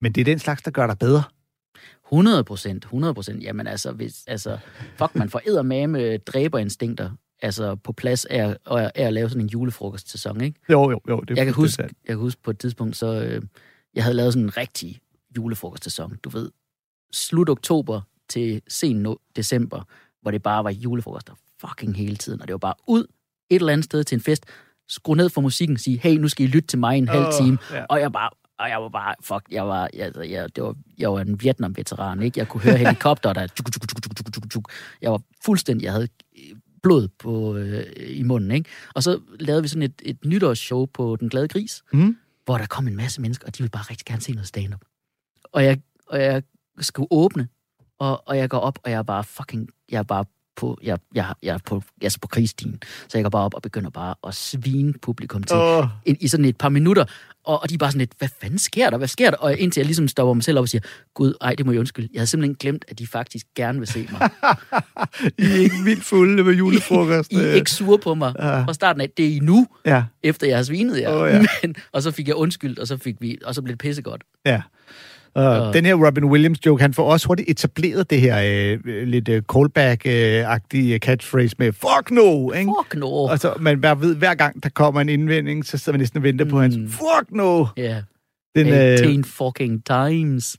Men 0.00 0.12
det 0.12 0.20
er 0.20 0.24
den 0.24 0.38
slags, 0.38 0.62
der 0.62 0.70
gør 0.70 0.86
dig 0.86 0.98
bedre. 0.98 1.22
100 2.06 2.44
procent, 2.44 2.84
100 2.84 3.14
procent. 3.14 3.42
Jamen 3.42 3.66
altså, 3.66 3.92
hvis, 3.92 4.24
altså, 4.26 4.58
fuck, 4.96 5.14
man 5.14 5.30
får 5.30 5.40
eddermame 5.46 6.16
dræberinstinkter 6.16 7.10
altså 7.42 7.74
på 7.76 7.92
plads 7.92 8.24
af, 8.24 8.44
at- 8.66 8.90
af 8.94 9.06
at 9.06 9.12
lave 9.12 9.28
sådan 9.28 9.40
en 9.42 9.48
julefrokostsæson, 9.48 10.40
ikke? 10.40 10.60
Jo, 10.70 10.90
jo, 10.90 11.00
jo. 11.08 11.20
Det 11.20 11.36
Jeg 11.36 11.44
kan, 11.46 11.54
huske, 11.54 11.74
sandt. 11.74 11.92
jeg 11.92 12.08
kan 12.08 12.18
huske 12.18 12.42
på 12.42 12.50
et 12.50 12.58
tidspunkt, 12.58 12.96
så 12.96 13.06
øh, 13.24 13.42
jeg 13.94 14.04
havde 14.04 14.16
lavet 14.16 14.32
sådan 14.32 14.44
en 14.46 14.56
rigtig 14.56 15.00
julefrokostsæson, 15.36 16.16
du 16.24 16.28
ved, 16.28 16.50
slut 17.12 17.48
oktober 17.48 18.00
til 18.28 18.62
sen 18.68 19.06
no- 19.06 19.32
december, 19.36 19.82
hvor 20.22 20.30
det 20.30 20.42
bare 20.42 20.64
var 20.64 20.70
julefrokoster 20.70 21.34
fucking 21.60 21.96
hele 21.96 22.16
tiden, 22.16 22.40
og 22.42 22.48
det 22.48 22.52
var 22.52 22.58
bare 22.58 22.74
ud 22.86 23.02
et 23.50 23.54
eller 23.60 23.72
andet 23.72 23.84
sted 23.84 24.04
til 24.04 24.16
en 24.16 24.22
fest, 24.22 24.46
skru 24.88 25.14
ned 25.14 25.28
for 25.28 25.40
musikken, 25.40 25.78
sige, 25.78 25.98
hey, 25.98 26.16
nu 26.16 26.28
skal 26.28 26.46
I 26.46 26.48
lytte 26.48 26.66
til 26.66 26.78
mig 26.78 26.98
en 26.98 27.08
halv 27.08 27.26
time, 27.40 27.58
ja. 27.72 27.84
og 27.84 28.00
jeg 28.00 28.12
bare, 28.12 28.30
og 28.58 28.68
jeg 28.68 28.82
var 28.82 28.88
bare, 28.88 29.14
fuck, 29.22 29.42
jeg 29.50 29.66
var, 29.68 29.88
jeg, 29.94 30.12
jeg, 30.30 30.56
det 30.56 30.64
var, 30.64 30.74
jeg 30.98 31.12
var 31.12 31.20
en 31.20 31.42
Vietnam-veteran, 31.42 32.22
ikke? 32.22 32.38
Jeg 32.40 32.48
kunne 32.48 32.60
høre 32.60 32.76
helikopter, 32.76 33.32
der 33.32 33.46
tuk, 33.46 33.72
tuk, 33.72 33.80
tuk, 33.88 34.02
tuk, 34.02 34.16
tuk, 34.16 34.34
tuk, 34.34 34.50
tuk. 34.50 34.72
Jeg 35.02 35.10
var 35.12 35.20
fuldstændig, 35.44 35.84
jeg 35.84 35.92
havde 35.92 36.08
blod 36.82 37.08
på, 37.08 37.56
øh, 37.56 37.84
i 37.98 38.22
munden, 38.22 38.50
ikke? 38.50 38.70
Og 38.94 39.02
så 39.02 39.20
lavede 39.40 39.62
vi 39.62 39.68
sådan 39.68 39.82
et, 39.82 40.02
et 40.04 40.24
nytårsshow 40.24 40.86
på 40.86 41.16
Den 41.20 41.28
Glade 41.28 41.48
Gris, 41.48 41.82
Mm. 41.92 42.16
hvor 42.44 42.58
der 42.58 42.66
kom 42.66 42.88
en 42.88 42.96
masse 42.96 43.20
mennesker, 43.20 43.46
og 43.46 43.56
de 43.56 43.62
ville 43.62 43.70
bare 43.70 43.82
rigtig 43.90 44.06
gerne 44.06 44.22
se 44.22 44.32
noget 44.32 44.48
stand-up. 44.48 44.80
Og 45.52 45.64
jeg, 45.64 45.80
og 46.06 46.20
jeg 46.22 46.42
skulle 46.80 47.08
åbne, 47.10 47.48
og, 47.98 48.28
og 48.28 48.36
jeg 48.36 48.50
går 48.50 48.58
op, 48.58 48.78
og 48.84 48.90
jeg 48.90 48.98
er 48.98 49.02
bare 49.02 49.24
fucking, 49.24 49.68
jeg 49.90 49.98
er 49.98 50.02
bare 50.02 50.24
på, 50.56 50.78
jeg, 50.82 50.98
jeg, 51.14 51.34
jeg 51.42 51.54
er 51.54 51.58
på, 51.66 51.82
jeg 52.02 52.06
er 52.06 52.16
på 52.22 52.28
krigsstien, 52.28 52.78
så 53.08 53.18
jeg 53.18 53.24
går 53.24 53.30
bare 53.30 53.44
op 53.44 53.54
og 53.54 53.62
begynder 53.62 53.90
bare 53.90 54.14
at 54.26 54.34
svine 54.34 54.92
publikum 55.02 55.42
til 55.42 55.56
Åh. 55.56 55.84
i, 56.06 56.16
i 56.20 56.28
sådan 56.28 56.46
et 56.46 56.56
par 56.56 56.68
minutter, 56.68 57.04
og, 57.44 57.62
og 57.62 57.68
de 57.68 57.74
er 57.74 57.78
bare 57.78 57.90
sådan 57.90 57.98
lidt, 57.98 58.12
hvad 58.18 58.28
fanden 58.40 58.58
sker 58.58 58.90
der, 58.90 58.98
hvad 58.98 59.08
sker 59.08 59.30
der? 59.30 59.36
Og 59.36 59.58
indtil 59.58 59.80
jeg 59.80 59.86
ligesom 59.86 60.08
stopper 60.08 60.34
mig 60.34 60.44
selv 60.44 60.58
op 60.58 60.62
og 60.62 60.68
siger, 60.68 60.82
gud, 61.14 61.34
ej, 61.40 61.54
det 61.54 61.66
må 61.66 61.72
jeg 61.72 61.80
undskylde. 61.80 62.08
Jeg 62.12 62.20
havde 62.20 62.26
simpelthen 62.26 62.54
glemt, 62.54 62.84
at 62.88 62.98
de 62.98 63.06
faktisk 63.06 63.46
gerne 63.56 63.78
vil 63.78 63.88
se 63.88 64.08
mig. 64.12 64.20
I 65.38 65.42
er 65.44 65.54
ikke 65.56 65.76
vildt 65.84 66.04
fulde 66.04 66.44
med 66.44 66.54
julefrokost. 66.54 67.32
I 67.32 67.36
er 67.36 67.52
ikke 67.52 67.70
sure 67.70 67.98
på 67.98 68.14
mig 68.14 68.32
fra 68.38 68.72
starten 68.74 69.00
af. 69.02 69.10
Det 69.16 69.26
er 69.26 69.30
I 69.30 69.38
nu, 69.38 69.66
Ja, 69.86 70.04
efter 70.22 70.46
jeg 70.46 70.56
har 70.56 70.62
svinet 70.64 71.00
jer. 71.00 71.14
Åh, 71.14 71.30
ja. 71.30 71.38
Men, 71.62 71.74
og 71.92 72.02
så 72.02 72.10
fik 72.10 72.28
jeg 72.28 72.36
undskyldt, 72.36 72.78
og 72.78 72.86
så, 72.86 72.96
fik 72.96 73.16
vi, 73.20 73.38
og 73.44 73.54
så 73.54 73.62
blev 73.62 73.72
det 73.72 73.80
pissegodt. 73.80 74.24
ja. 74.46 74.62
Uh, 75.36 75.42
den 75.74 75.84
her 75.84 75.94
Robin 76.06 76.24
Williams 76.24 76.66
joke, 76.66 76.82
han 76.82 76.94
får 76.94 77.12
også 77.12 77.26
hurtigt 77.26 77.50
etableret 77.50 78.10
det 78.10 78.20
her 78.20 78.74
uh, 78.74 78.84
lidt 79.08 79.28
uh, 79.28 79.36
callback-agtige 79.52 80.98
catchphrase 80.98 81.56
med 81.58 81.72
fuck 81.72 82.10
no, 82.10 82.52
ikke? 82.52 82.72
Fuck 82.82 82.94
no. 83.00 83.08
Og 83.10 83.38
så 83.38 83.54
man 83.60 83.80
bare 83.80 84.00
ved, 84.00 84.16
hver 84.16 84.34
gang 84.34 84.62
der 84.62 84.68
kommer 84.68 85.00
en 85.00 85.08
indvending, 85.08 85.66
så 85.66 85.78
sidder 85.78 85.92
man 85.92 86.00
næsten 86.00 86.16
og 86.16 86.22
venter 86.22 86.44
på 86.44 86.60
hans 86.60 86.76
fuck 86.92 87.30
no. 87.30 87.66
Ja. 87.76 88.02
Den, 88.56 88.68
øh, 88.68 88.74
18 88.74 89.24
fucking 89.24 89.84
times. 89.86 90.56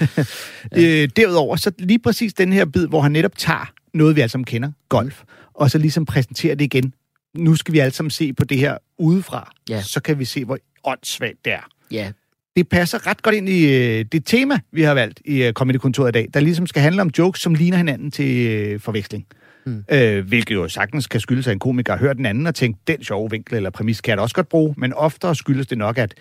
øh, 0.78 1.08
derudover, 1.16 1.56
så 1.56 1.72
lige 1.78 1.98
præcis 1.98 2.34
den 2.34 2.52
her 2.52 2.64
bid, 2.64 2.86
hvor 2.86 3.00
han 3.00 3.12
netop 3.12 3.36
tager 3.36 3.72
noget, 3.94 4.16
vi 4.16 4.20
alle 4.20 4.30
sammen 4.30 4.44
kender, 4.44 4.70
golf, 4.88 5.22
og 5.54 5.70
så 5.70 5.78
ligesom 5.78 6.04
præsenterer 6.04 6.54
det 6.54 6.64
igen. 6.64 6.94
Nu 7.34 7.54
skal 7.54 7.74
vi 7.74 7.78
alle 7.78 7.94
sammen 7.94 8.10
se 8.10 8.32
på 8.32 8.44
det 8.44 8.58
her 8.58 8.78
udefra, 8.98 9.52
Ja. 9.68 9.82
så 9.82 10.00
kan 10.02 10.18
vi 10.18 10.24
se, 10.24 10.44
hvor 10.44 10.58
åndssvagt 10.84 11.44
det 11.44 11.52
er. 11.52 11.68
Ja, 11.90 12.10
det 12.58 12.68
passer 12.68 13.06
ret 13.06 13.22
godt 13.22 13.34
ind 13.34 13.48
i 13.48 13.64
øh, 13.76 14.04
det 14.12 14.24
tema, 14.26 14.58
vi 14.72 14.82
har 14.82 14.94
valgt 14.94 15.20
i 15.24 15.42
øh, 15.42 15.52
Comedy-kontoret 15.52 16.08
i 16.10 16.12
dag, 16.12 16.28
der 16.34 16.40
ligesom 16.40 16.66
skal 16.66 16.82
handle 16.82 17.02
om 17.02 17.10
jokes, 17.18 17.40
som 17.40 17.54
ligner 17.54 17.76
hinanden 17.76 18.10
til 18.10 18.46
øh, 18.46 18.80
forveksling. 18.80 19.26
Mm. 19.66 19.84
Øh, 19.92 20.26
hvilket 20.28 20.54
jo 20.54 20.68
sagtens 20.68 21.06
kan 21.06 21.20
skyldes, 21.20 21.46
at 21.46 21.52
en 21.52 21.58
komiker 21.58 21.92
har 21.92 21.98
hørt 22.00 22.16
den 22.16 22.26
anden 22.26 22.46
og 22.46 22.54
tænkt, 22.54 22.88
den 22.88 23.04
sjove 23.04 23.30
vinkel 23.30 23.54
eller 23.56 23.70
præmis 23.70 24.00
kan 24.00 24.10
jeg 24.10 24.16
da 24.18 24.22
også 24.22 24.34
godt 24.34 24.48
bruge, 24.48 24.74
men 24.76 24.92
oftere 24.92 25.34
skyldes 25.34 25.66
det 25.66 25.78
nok, 25.78 25.98
at, 25.98 26.14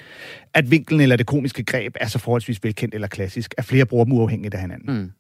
at 0.54 0.72
vinklen 0.72 1.02
eller 1.02 1.16
det 1.16 1.26
komiske 1.26 1.64
greb 1.64 1.96
er 2.02 2.08
så 2.08 2.20
forholdsvis 2.20 2.64
velkendt 2.64 2.96
eller 2.96 3.08
klassisk, 3.08 3.54
at 3.58 3.66
flere 3.66 3.86
bruger 3.86 4.04
dem 4.06 4.14
uafhængigt 4.14 4.54
af 4.54 4.62
hinanden. 4.62 4.96
Mm. 5.02 5.12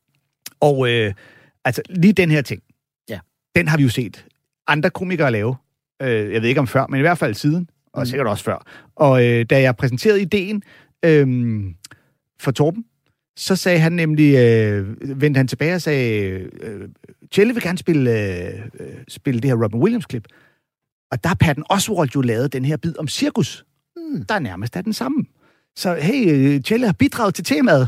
Og 0.59 0.89
øh, 0.91 1.13
altså 1.65 1.81
lige 1.89 2.13
den 2.13 2.31
her 2.31 2.41
ting, 2.41 2.61
Ja. 3.09 3.19
den 3.55 3.67
har 3.67 3.77
vi 3.77 3.83
jo 3.83 3.89
set 3.89 4.25
andre 4.67 4.89
komikere 4.89 5.31
lave. 5.31 5.55
Øh, 6.01 6.33
jeg 6.33 6.41
ved 6.41 6.49
ikke 6.49 6.61
om 6.61 6.67
før, 6.67 6.87
men 6.87 6.97
i 6.97 7.01
hvert 7.01 7.17
fald 7.17 7.33
siden, 7.33 7.69
og 7.93 8.01
Mm. 8.01 8.05
sikkert 8.05 8.27
også 8.27 8.43
før. 8.43 8.65
Og 8.95 9.25
øh, 9.25 9.45
da 9.49 9.61
jeg 9.61 9.75
præsenterede 9.75 10.21
ideen 10.21 10.63
øh, 11.05 11.63
for 12.39 12.51
Torben, 12.51 12.85
så 13.37 13.55
sagde 13.55 13.79
han 13.79 13.91
nemlig, 13.91 14.35
øh, 14.35 15.21
vendte 15.21 15.37
han 15.37 15.47
tilbage 15.47 15.75
og 15.75 15.81
sagde, 15.81 16.23
øh, 16.61 16.89
Tjelle 17.31 17.53
vil 17.53 17.63
gerne 17.63 17.77
spille, 17.77 18.11
øh, 18.79 18.89
spille 19.07 19.41
det 19.41 19.49
her 19.49 19.63
Robin 19.63 19.81
Williams-klip. 19.81 20.27
Og 21.11 21.23
der 21.23 21.27
har 21.27 21.35
Patton 21.35 21.63
Oswalt 21.69 22.15
jo 22.15 22.21
lavet 22.21 22.53
den 22.53 22.65
her 22.65 22.77
bid 22.77 22.97
om 22.99 23.07
cirkus, 23.07 23.65
mm. 23.95 24.25
der 24.25 24.39
nærmest 24.39 24.75
er 24.75 24.81
den 24.81 24.93
samme. 24.93 25.25
Så 25.75 25.95
hey, 25.95 26.31
øh, 26.31 26.61
Tjelle 26.61 26.85
har 26.85 26.93
bidraget 26.93 27.35
til 27.35 27.43
temaet. 27.43 27.87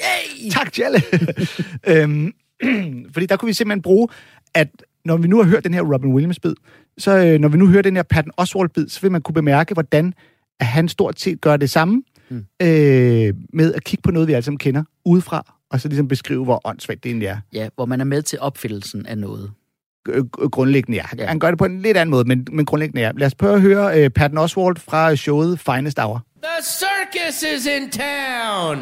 Yay! 0.00 0.50
tak, 0.50 0.72
Tjelle. 0.72 1.02
øhm, 1.90 2.32
fordi 3.12 3.26
der 3.26 3.36
kunne 3.36 3.46
vi 3.46 3.52
simpelthen 3.52 3.82
bruge, 3.82 4.08
at 4.54 4.68
når 5.04 5.16
vi 5.16 5.28
nu 5.28 5.36
har 5.36 5.44
hørt 5.44 5.64
den 5.64 5.74
her 5.74 5.82
Robin 5.82 6.14
Williams-bid, 6.14 6.54
så 6.98 7.26
øh, 7.26 7.40
når 7.40 7.48
vi 7.48 7.58
nu 7.58 7.66
hører 7.66 7.82
den 7.82 7.96
her 7.96 8.02
Patton 8.02 8.32
Oswalt-bid, 8.36 8.88
så 8.88 9.00
vil 9.00 9.12
man 9.12 9.22
kunne 9.22 9.34
bemærke, 9.34 9.74
hvordan 9.74 10.14
at 10.60 10.66
han 10.66 10.88
stort 10.88 11.20
set 11.20 11.40
gør 11.40 11.56
det 11.56 11.70
samme 11.70 12.02
mm. 12.28 12.46
øh, 12.62 13.34
med 13.52 13.74
at 13.74 13.84
kigge 13.84 14.02
på 14.02 14.10
noget, 14.10 14.28
vi 14.28 14.32
alle 14.32 14.44
sammen 14.44 14.58
kender 14.58 14.82
udefra, 15.04 15.54
og 15.70 15.80
så 15.80 15.88
ligesom 15.88 16.08
beskrive, 16.08 16.44
hvor 16.44 16.60
åndssvagt 16.64 17.04
det 17.04 17.10
egentlig 17.10 17.26
er. 17.26 17.38
ja, 17.52 17.68
hvor 17.74 17.86
man 17.86 18.00
er 18.00 18.04
med 18.04 18.22
til 18.22 18.38
opfyldelsen 18.40 19.06
af 19.06 19.18
noget. 19.18 19.50
Øh, 20.08 20.24
gr- 20.38 20.48
grundlæggende, 20.48 20.98
ja. 20.98 21.04
Ja. 21.18 21.26
Han 21.26 21.38
gør 21.38 21.48
det 21.48 21.58
på 21.58 21.64
en 21.64 21.82
lidt 21.82 21.96
anden 21.96 22.10
måde, 22.10 22.24
men, 22.24 22.46
men 22.52 22.66
grundlæggende, 22.66 23.02
ja. 23.02 23.10
Lad 23.16 23.26
os 23.26 23.34
prøve 23.34 23.54
at 23.54 23.60
høre 23.60 24.00
øh, 24.00 24.10
Patton 24.10 24.38
Oswalt 24.38 24.78
fra 24.78 25.16
showet 25.16 25.60
Finest 25.60 25.98
Hour. 25.98 26.22
The 26.42 26.62
circus 26.62 27.42
is 27.56 27.66
in 27.66 27.90
town. 27.90 28.76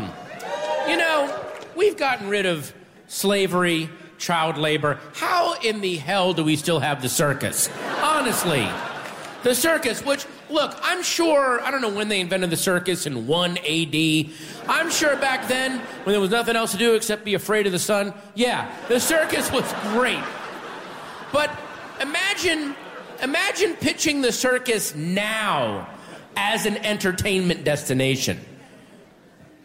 You 0.90 0.96
know, 0.96 1.28
we've 1.76 1.98
gotten 2.08 2.30
rid 2.30 2.46
of 2.56 2.72
slavery, 3.08 3.88
child 4.18 4.56
labor. 4.58 4.94
How 5.14 5.42
in 5.68 5.80
the 5.80 5.96
hell 5.96 6.32
do 6.36 6.44
we 6.44 6.56
still 6.56 6.78
have 6.80 6.96
the 7.00 7.08
circus? 7.08 7.70
Honestly. 8.02 8.64
The 9.44 9.54
circus, 9.54 10.06
which, 10.06 10.26
look, 10.52 10.78
I'm 10.82 11.02
sure, 11.02 11.60
I 11.62 11.70
don't 11.70 11.80
know 11.80 11.88
when 11.90 12.08
they 12.08 12.20
invented 12.20 12.50
the 12.50 12.56
circus 12.56 13.06
in 13.06 13.26
1 13.26 13.58
AD. 13.58 14.26
I'm 14.68 14.90
sure 14.90 15.16
back 15.16 15.48
then, 15.48 15.78
when 16.04 16.12
there 16.12 16.20
was 16.20 16.30
nothing 16.30 16.56
else 16.56 16.72
to 16.72 16.78
do 16.78 16.94
except 16.94 17.24
be 17.24 17.34
afraid 17.34 17.66
of 17.66 17.72
the 17.72 17.78
sun, 17.78 18.14
yeah, 18.34 18.72
the 18.88 19.00
circus 19.00 19.50
was 19.50 19.64
great. 19.92 20.22
But 21.32 21.50
imagine, 22.00 22.76
imagine 23.22 23.74
pitching 23.74 24.20
the 24.20 24.32
circus 24.32 24.94
now 24.94 25.88
as 26.36 26.66
an 26.66 26.76
entertainment 26.78 27.64
destination. 27.64 28.38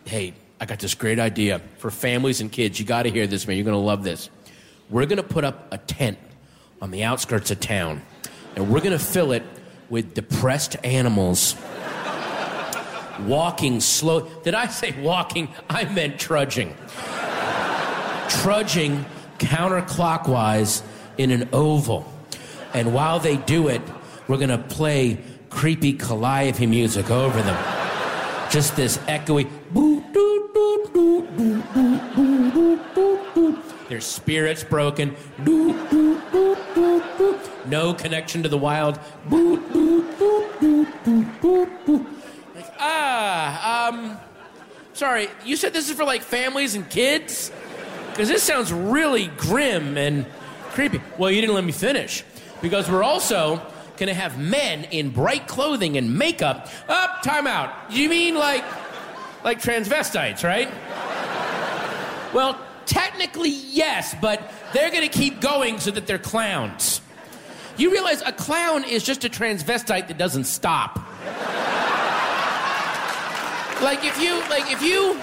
Hey, 0.06 0.34
I 0.60 0.66
got 0.66 0.80
this 0.80 0.96
great 0.96 1.20
idea 1.20 1.62
for 1.78 1.92
families 1.92 2.42
and 2.42 2.52
kids. 2.52 2.80
You 2.80 2.86
got 2.86 3.04
to 3.04 3.12
hear 3.12 3.28
this, 3.28 3.48
man. 3.48 3.58
You're 3.58 3.66
going 3.66 3.74
to 3.74 3.80
love 3.80 4.04
this. 4.04 4.30
We're 4.90 5.06
going 5.06 5.18
to 5.18 5.24
put 5.24 5.44
up 5.44 5.68
a 5.72 5.78
tent 5.78 6.18
on 6.82 6.92
the 6.92 7.04
outskirts 7.04 7.52
of 7.52 7.60
town, 7.60 8.02
and 8.56 8.70
we're 8.70 8.80
going 8.80 8.98
to 8.98 9.04
fill 9.04 9.34
it 9.34 9.44
with 9.90 10.14
depressed 10.14 10.76
animals. 10.84 11.56
Walking 13.22 13.80
slow. 13.82 14.22
Did 14.44 14.54
I 14.54 14.68
say 14.68 14.94
walking? 15.02 15.50
I 15.70 15.86
meant 15.86 16.20
trudging 16.20 16.76
trudging 18.30 19.06
counterclockwise 19.40 20.82
in 21.18 21.32
an 21.32 21.50
oval. 21.54 22.12
And 22.74 22.94
while 22.94 23.20
they 23.20 23.38
do 23.38 23.68
it, 23.70 23.82
we're 24.28 24.38
going 24.38 24.50
to 24.50 24.58
play 24.58 25.20
creepy 25.50 25.94
calliope 25.94 26.66
music 26.66 27.10
over 27.10 27.42
them. 27.42 27.58
Just 28.52 28.76
this 28.76 28.98
echoey. 29.00 29.50
boo, 29.72 30.04
doo, 30.14 30.50
doo, 30.54 30.92
doo, 30.94 31.28
doo, 31.38 31.64
doo, 31.74 32.52
doo, 32.54 32.80
doo, 32.96 33.26
doo. 33.36 33.64
Their 33.90 34.02
spirits 34.02 34.64
broken. 34.64 35.16
Doo, 35.44 35.74
doo, 35.90 36.22
doo. 36.32 36.57
No 37.68 37.93
connection 37.93 38.43
to 38.43 38.49
the 38.49 38.57
wild. 38.57 38.99
Boo, 39.26 39.57
doo, 39.72 40.13
doo, 40.18 40.49
doo, 40.59 40.88
doo, 41.03 41.26
doo, 41.41 41.70
doo. 41.86 42.07
Like, 42.55 42.74
ah, 42.80 43.89
um, 43.89 44.18
sorry, 44.93 45.28
you 45.45 45.55
said 45.55 45.74
this 45.74 45.89
is 45.89 45.95
for 45.95 46.05
like 46.05 46.22
families 46.22 46.76
and 46.76 46.89
kids? 46.89 47.51
Because 48.11 48.30
this 48.30 48.41
sounds 48.41 48.74
really 48.74 49.28
grim 49.38 49.97
and 49.97 50.26
creepy. 50.72 51.01
Well, 51.18 51.30
you 51.30 51.41
didn't 51.41 51.55
let 51.55 51.63
me 51.63 51.72
finish. 51.72 52.24
Because 52.61 52.89
we're 52.89 53.03
also 53.03 53.61
going 53.97 54.07
to 54.07 54.13
have 54.13 54.39
men 54.39 54.86
in 54.86 55.09
bright 55.09 55.47
clothing 55.47 55.97
and 55.97 56.18
makeup. 56.18 56.70
Up, 56.88 57.22
time 57.22 57.47
out. 57.47 57.91
You 57.91 58.09
mean 58.09 58.36
like, 58.36 58.63
like 59.43 59.61
transvestites, 59.61 60.43
right? 60.43 60.70
Well, 62.34 62.59
technically, 62.86 63.49
yes, 63.49 64.15
but 64.22 64.51
they're 64.74 64.89
going 64.91 65.07
to 65.07 65.15
keep 65.15 65.39
going 65.41 65.80
so 65.80 65.91
that 65.91 66.07
they're 66.07 66.18
clowns. 66.18 67.01
You 67.78 67.91
realize 67.91 68.21
a 68.25 68.32
clown 68.32 68.84
is 68.84 69.03
just 69.03 69.23
a 69.23 69.30
transvestite 69.30 70.07
that 70.07 70.17
doesn't 70.17 70.45
stop. 70.45 70.95
like 73.82 74.03
if 74.03 74.19
you, 74.19 74.39
like 74.49 74.71
if 74.71 74.82
you, 74.82 75.19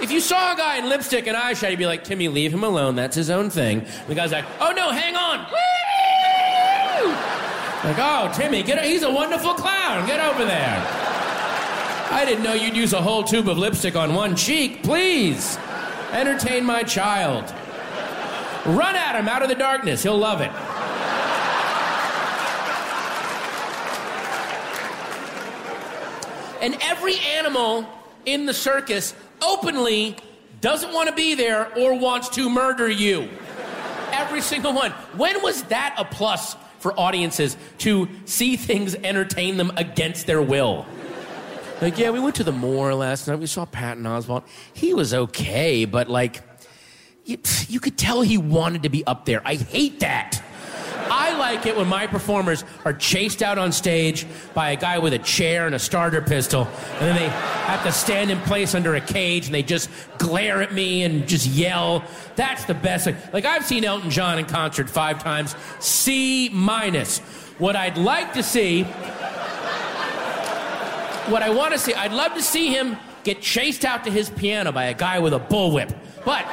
if 0.00 0.10
you 0.10 0.20
saw 0.20 0.54
a 0.54 0.56
guy 0.56 0.78
in 0.78 0.88
lipstick 0.88 1.26
and 1.26 1.36
eyeshadow, 1.36 1.70
you'd 1.70 1.78
be 1.78 1.86
like, 1.86 2.02
Timmy, 2.02 2.28
leave 2.28 2.54
him 2.54 2.64
alone. 2.64 2.94
That's 2.96 3.14
his 3.14 3.28
own 3.28 3.50
thing. 3.50 3.84
The 4.08 4.14
guy's 4.14 4.32
like, 4.32 4.46
oh 4.60 4.72
no, 4.72 4.90
hang 4.90 5.14
on. 5.14 5.46
Like, 7.84 7.98
oh, 7.98 8.32
Timmy, 8.34 8.62
get 8.62 8.82
he's 8.82 9.02
a 9.02 9.10
wonderful 9.10 9.52
clown. 9.52 10.06
Get 10.06 10.18
over 10.18 10.46
there. 10.46 10.82
I 12.10 12.24
didn't 12.24 12.42
know 12.42 12.54
you'd 12.54 12.74
use 12.76 12.94
a 12.94 13.02
whole 13.02 13.22
tube 13.22 13.46
of 13.46 13.58
lipstick 13.58 13.94
on 13.94 14.14
one 14.14 14.36
cheek. 14.36 14.82
Please, 14.82 15.58
entertain 16.12 16.64
my 16.64 16.82
child. 16.82 17.44
Run 18.64 18.96
at 18.96 19.16
him 19.16 19.28
out 19.28 19.42
of 19.42 19.50
the 19.50 19.54
darkness. 19.54 20.02
He'll 20.02 20.16
love 20.16 20.40
it. 20.40 20.50
And 26.64 26.78
every 26.80 27.18
animal 27.18 27.86
in 28.24 28.46
the 28.46 28.54
circus 28.54 29.14
openly 29.42 30.16
doesn't 30.62 30.94
want 30.94 31.10
to 31.10 31.14
be 31.14 31.34
there 31.34 31.70
or 31.76 31.92
wants 31.92 32.30
to 32.30 32.48
murder 32.48 32.88
you. 32.88 33.28
Every 34.10 34.40
single 34.40 34.72
one. 34.72 34.90
When 35.14 35.42
was 35.42 35.64
that 35.64 35.94
a 35.98 36.06
plus 36.06 36.56
for 36.78 36.98
audiences 36.98 37.58
to 37.80 38.08
see 38.24 38.56
things 38.56 38.94
entertain 38.94 39.58
them 39.58 39.72
against 39.76 40.26
their 40.26 40.40
will? 40.40 40.86
Like, 41.82 41.98
yeah, 41.98 42.08
we 42.08 42.18
went 42.18 42.36
to 42.36 42.44
the 42.44 42.52
moor 42.52 42.94
last 42.94 43.28
night. 43.28 43.38
We 43.38 43.46
saw 43.46 43.66
Patton 43.66 44.04
Oswalt. 44.04 44.44
He 44.72 44.94
was 44.94 45.12
okay, 45.12 45.84
but 45.84 46.08
like, 46.08 46.40
you, 47.26 47.36
you 47.68 47.78
could 47.78 47.98
tell 47.98 48.22
he 48.22 48.38
wanted 48.38 48.84
to 48.84 48.88
be 48.88 49.06
up 49.06 49.26
there. 49.26 49.42
I 49.44 49.56
hate 49.56 50.00
that. 50.00 50.42
I 51.10 51.36
like 51.38 51.66
it 51.66 51.76
when 51.76 51.88
my 51.88 52.06
performers 52.06 52.64
are 52.84 52.92
chased 52.92 53.42
out 53.42 53.58
on 53.58 53.72
stage 53.72 54.26
by 54.54 54.70
a 54.70 54.76
guy 54.76 54.98
with 54.98 55.12
a 55.12 55.18
chair 55.18 55.66
and 55.66 55.74
a 55.74 55.78
starter 55.78 56.22
pistol, 56.22 56.68
and 56.94 57.00
then 57.00 57.16
they 57.16 57.28
have 57.28 57.82
to 57.84 57.92
stand 57.92 58.30
in 58.30 58.38
place 58.40 58.74
under 58.74 58.94
a 58.94 59.00
cage 59.00 59.46
and 59.46 59.54
they 59.54 59.62
just 59.62 59.90
glare 60.18 60.62
at 60.62 60.72
me 60.72 61.02
and 61.04 61.26
just 61.28 61.46
yell. 61.46 62.04
That's 62.36 62.64
the 62.64 62.74
best. 62.74 63.08
Like 63.32 63.44
I've 63.44 63.64
seen 63.64 63.84
Elton 63.84 64.10
John 64.10 64.38
in 64.38 64.46
concert 64.46 64.88
five 64.88 65.22
times, 65.22 65.54
C 65.80 66.48
minus. 66.50 67.20
What 67.58 67.76
I'd 67.76 67.96
like 67.96 68.32
to 68.34 68.42
see 68.42 68.84
what 71.28 71.42
I 71.42 71.50
want 71.50 71.72
to 71.72 71.78
see, 71.78 71.94
I'd 71.94 72.12
love 72.12 72.34
to 72.34 72.42
see 72.42 72.72
him 72.74 72.96
get 73.22 73.40
chased 73.40 73.84
out 73.84 74.04
to 74.04 74.10
his 74.10 74.28
piano 74.28 74.72
by 74.72 74.84
a 74.84 74.94
guy 74.94 75.18
with 75.18 75.32
a 75.32 75.40
bullwhip. 75.40 75.94
But 76.24 76.44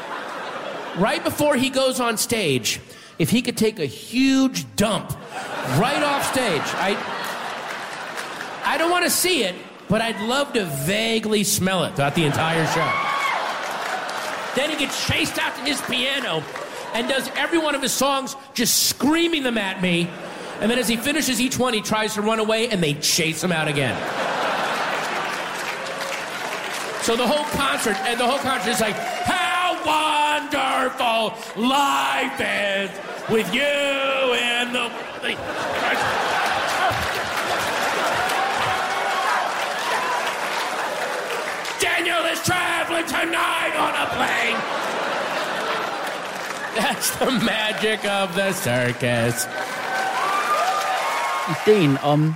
right 0.97 1.21
before 1.23 1.55
he 1.55 1.69
goes 1.69 1.99
on 1.99 2.17
stage, 2.17 2.79
if 3.21 3.29
he 3.29 3.43
could 3.43 3.55
take 3.55 3.77
a 3.77 3.85
huge 3.85 4.65
dump 4.75 5.11
right 5.77 6.01
off 6.01 6.25
stage, 6.31 6.63
I 6.73 6.97
I 8.65 8.79
don't 8.79 8.89
want 8.89 9.05
to 9.05 9.11
see 9.11 9.43
it, 9.43 9.53
but 9.87 10.01
I'd 10.01 10.19
love 10.21 10.53
to 10.53 10.65
vaguely 10.65 11.43
smell 11.43 11.83
it 11.83 11.95
throughout 11.95 12.15
the 12.15 12.25
entire 12.25 12.65
show. 12.65 12.91
Then 14.55 14.71
he 14.71 14.75
gets 14.75 15.05
chased 15.05 15.37
out 15.37 15.55
to 15.55 15.61
his 15.61 15.79
piano 15.81 16.43
and 16.95 17.07
does 17.07 17.29
every 17.35 17.59
one 17.59 17.75
of 17.75 17.83
his 17.83 17.91
songs 17.93 18.35
just 18.55 18.89
screaming 18.89 19.43
them 19.43 19.59
at 19.59 19.83
me. 19.83 20.09
And 20.59 20.71
then 20.71 20.79
as 20.79 20.87
he 20.87 20.97
finishes 20.97 21.39
each 21.39 21.59
one, 21.59 21.75
he 21.75 21.81
tries 21.81 22.15
to 22.15 22.23
run 22.23 22.39
away 22.39 22.69
and 22.69 22.81
they 22.81 22.95
chase 22.95 23.43
him 23.43 23.51
out 23.51 23.67
again. 23.67 23.95
So 27.03 27.15
the 27.15 27.27
whole 27.27 27.45
concert, 27.57 27.97
and 28.01 28.19
the 28.19 28.25
whole 28.25 28.39
concert 28.39 28.71
is 28.71 28.81
like, 28.81 28.95
how 28.95 29.51
wonderful 29.85 31.37
life 31.61 32.41
is 32.41 33.10
with 33.29 33.53
you 33.53 34.33
in 34.33 34.73
the. 34.73 34.91
Daniel 41.81 42.23
is 42.33 42.39
traveling 42.43 43.05
tonight 43.07 43.73
on 43.85 43.93
a 44.05 44.07
plane. 44.17 44.57
That's 46.75 47.09
the 47.19 47.31
magic 47.31 47.99
of 48.05 48.35
the 48.35 48.53
circus. 48.53 49.47
Ideen 51.51 51.97
om 52.03 52.35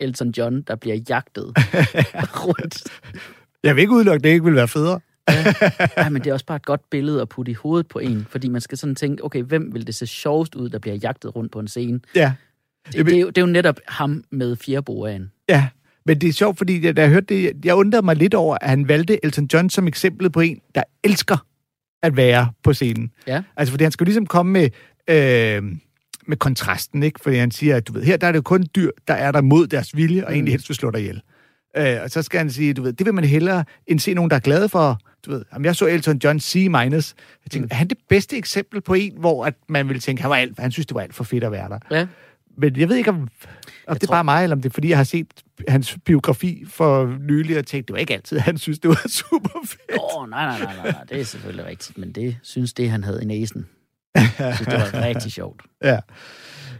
Elton 0.00 0.30
John, 0.30 0.62
der 0.62 0.76
bliver 0.76 0.96
jagtet 1.08 1.52
rundt. 2.46 2.84
Jeg 3.62 3.76
vil 3.76 3.80
ikke 3.82 3.92
udelukke, 3.92 4.16
at 4.16 4.24
det 4.24 4.30
ikke 4.30 4.44
vil 4.44 4.54
være 4.54 4.68
federe. 4.68 5.00
Ja, 5.96 6.08
men 6.08 6.22
det 6.22 6.30
er 6.30 6.32
også 6.32 6.46
bare 6.46 6.56
et 6.56 6.66
godt 6.66 6.90
billede 6.90 7.22
at 7.22 7.28
putte 7.28 7.52
i 7.52 7.54
hovedet 7.54 7.88
på 7.88 7.98
en, 7.98 8.26
fordi 8.30 8.48
man 8.48 8.60
skal 8.60 8.78
sådan 8.78 8.94
tænke, 8.94 9.24
okay, 9.24 9.42
hvem 9.42 9.74
vil 9.74 9.86
det 9.86 9.94
se 9.94 10.06
sjovest 10.06 10.54
ud, 10.54 10.68
der 10.68 10.78
bliver 10.78 10.96
jagtet 10.96 11.36
rundt 11.36 11.52
på 11.52 11.60
en 11.60 11.68
scene? 11.68 12.00
Ja. 12.14 12.32
Det, 12.92 13.06
det, 13.06 13.16
er, 13.16 13.20
jo, 13.20 13.26
det 13.28 13.38
er 13.38 13.42
jo 13.42 13.46
netop 13.52 13.80
ham 13.88 14.24
med 14.30 14.56
fjerboaen. 14.56 15.30
Ja, 15.48 15.68
men 16.06 16.20
det 16.20 16.28
er 16.28 16.32
sjovt, 16.32 16.58
fordi 16.58 16.92
da 16.92 17.02
jeg 17.02 17.10
hørte 17.10 17.26
det, 17.26 17.52
jeg 17.64 17.74
undrede 17.74 18.04
mig 18.04 18.16
lidt 18.16 18.34
over, 18.34 18.58
at 18.60 18.68
han 18.68 18.88
valgte 18.88 19.24
Elton 19.24 19.48
John 19.52 19.70
som 19.70 19.88
eksempel 19.88 20.30
på 20.30 20.40
en, 20.40 20.60
der 20.74 20.82
elsker 21.04 21.46
at 22.02 22.16
være 22.16 22.52
på 22.62 22.72
scenen. 22.72 23.10
Ja. 23.26 23.42
Altså, 23.56 23.72
fordi 23.72 23.84
han 23.84 23.92
skal 23.92 24.04
jo 24.04 24.06
ligesom 24.06 24.26
komme 24.26 24.52
med, 24.52 24.70
øh, 25.08 25.62
med 26.26 26.36
kontrasten, 26.36 27.02
ikke? 27.02 27.20
Fordi 27.22 27.36
han 27.36 27.50
siger, 27.50 27.76
at 27.76 27.88
du 27.88 27.92
ved, 27.92 28.02
her 28.02 28.16
der 28.16 28.26
er 28.26 28.32
det 28.32 28.36
jo 28.36 28.42
kun 28.42 28.66
dyr, 28.76 28.90
der 29.08 29.14
er 29.14 29.32
der 29.32 29.40
mod 29.40 29.66
deres 29.66 29.96
vilje, 29.96 30.26
og 30.26 30.32
egentlig 30.32 30.52
helst 30.52 30.68
vil 30.68 30.76
slå 30.76 30.90
dig 30.90 31.00
ihjel. 31.00 31.22
Øh, 31.76 31.96
og 32.02 32.10
så 32.10 32.22
skal 32.22 32.38
han 32.38 32.50
sige, 32.50 32.74
du 32.74 32.82
ved, 32.82 32.92
det 32.92 33.06
vil 33.06 33.14
man 33.14 33.24
hellere 33.24 33.64
end 33.86 33.98
se 34.00 34.14
nogen, 34.14 34.30
der 34.30 34.36
er 34.36 34.40
glade 34.40 34.68
for, 34.68 35.00
du 35.26 35.30
ved, 35.30 35.44
jamen, 35.52 35.64
jeg 35.64 35.76
så 35.76 35.86
Elton 35.86 36.20
John 36.24 36.40
C-. 36.40 36.54
minus. 36.68 37.14
Jeg 37.44 37.50
tænkte, 37.50 37.72
er 37.72 37.76
han 37.76 37.88
det 37.88 37.98
bedste 38.08 38.36
eksempel 38.36 38.80
på 38.80 38.94
en, 38.94 39.12
hvor 39.18 39.44
at 39.46 39.54
man 39.68 39.88
ville 39.88 40.00
tænke, 40.00 40.22
han, 40.22 40.30
var 40.30 40.36
alt, 40.36 40.58
han 40.58 40.72
synes, 40.72 40.86
det 40.86 40.94
var 40.94 41.00
alt 41.00 41.14
for 41.14 41.24
fedt 41.24 41.44
at 41.44 41.52
være 41.52 41.68
der? 41.68 41.78
Ja. 41.90 42.06
Men 42.58 42.76
jeg 42.76 42.88
ved 42.88 42.96
ikke, 42.96 43.10
om, 43.10 43.16
om 43.16 43.28
det 43.94 44.02
er 44.02 44.06
tror- 44.06 44.14
bare 44.14 44.24
mig, 44.24 44.42
eller 44.42 44.56
om 44.56 44.62
det 44.62 44.68
er, 44.68 44.72
fordi 44.72 44.88
jeg 44.88 44.96
har 44.96 45.04
set 45.04 45.26
hans 45.68 45.96
biografi 46.04 46.64
for 46.68 47.16
nylig, 47.20 47.58
og 47.58 47.66
tænkt, 47.66 47.88
det 47.88 47.94
var 47.94 48.00
ikke 48.00 48.14
altid, 48.14 48.38
han 48.38 48.58
synes, 48.58 48.78
det 48.78 48.88
var 48.88 49.02
super 49.30 49.60
fedt. 49.66 49.98
Åh, 50.00 50.22
oh, 50.22 50.30
nej, 50.30 50.44
nej, 50.46 50.58
nej, 50.58 50.76
nej, 50.76 50.90
nej, 50.92 51.04
det 51.08 51.20
er 51.20 51.24
selvfølgelig 51.24 51.66
rigtigt, 51.66 51.98
men 51.98 52.12
det 52.12 52.36
synes 52.42 52.72
det, 52.72 52.90
han 52.90 53.04
havde 53.04 53.22
i 53.22 53.24
næsen. 53.26 53.66
Jeg 54.16 54.54
synes, 54.54 54.58
det 54.68 54.92
var 54.92 55.00
rigtig 55.04 55.32
sjovt. 55.32 55.62
Ja. 55.84 55.98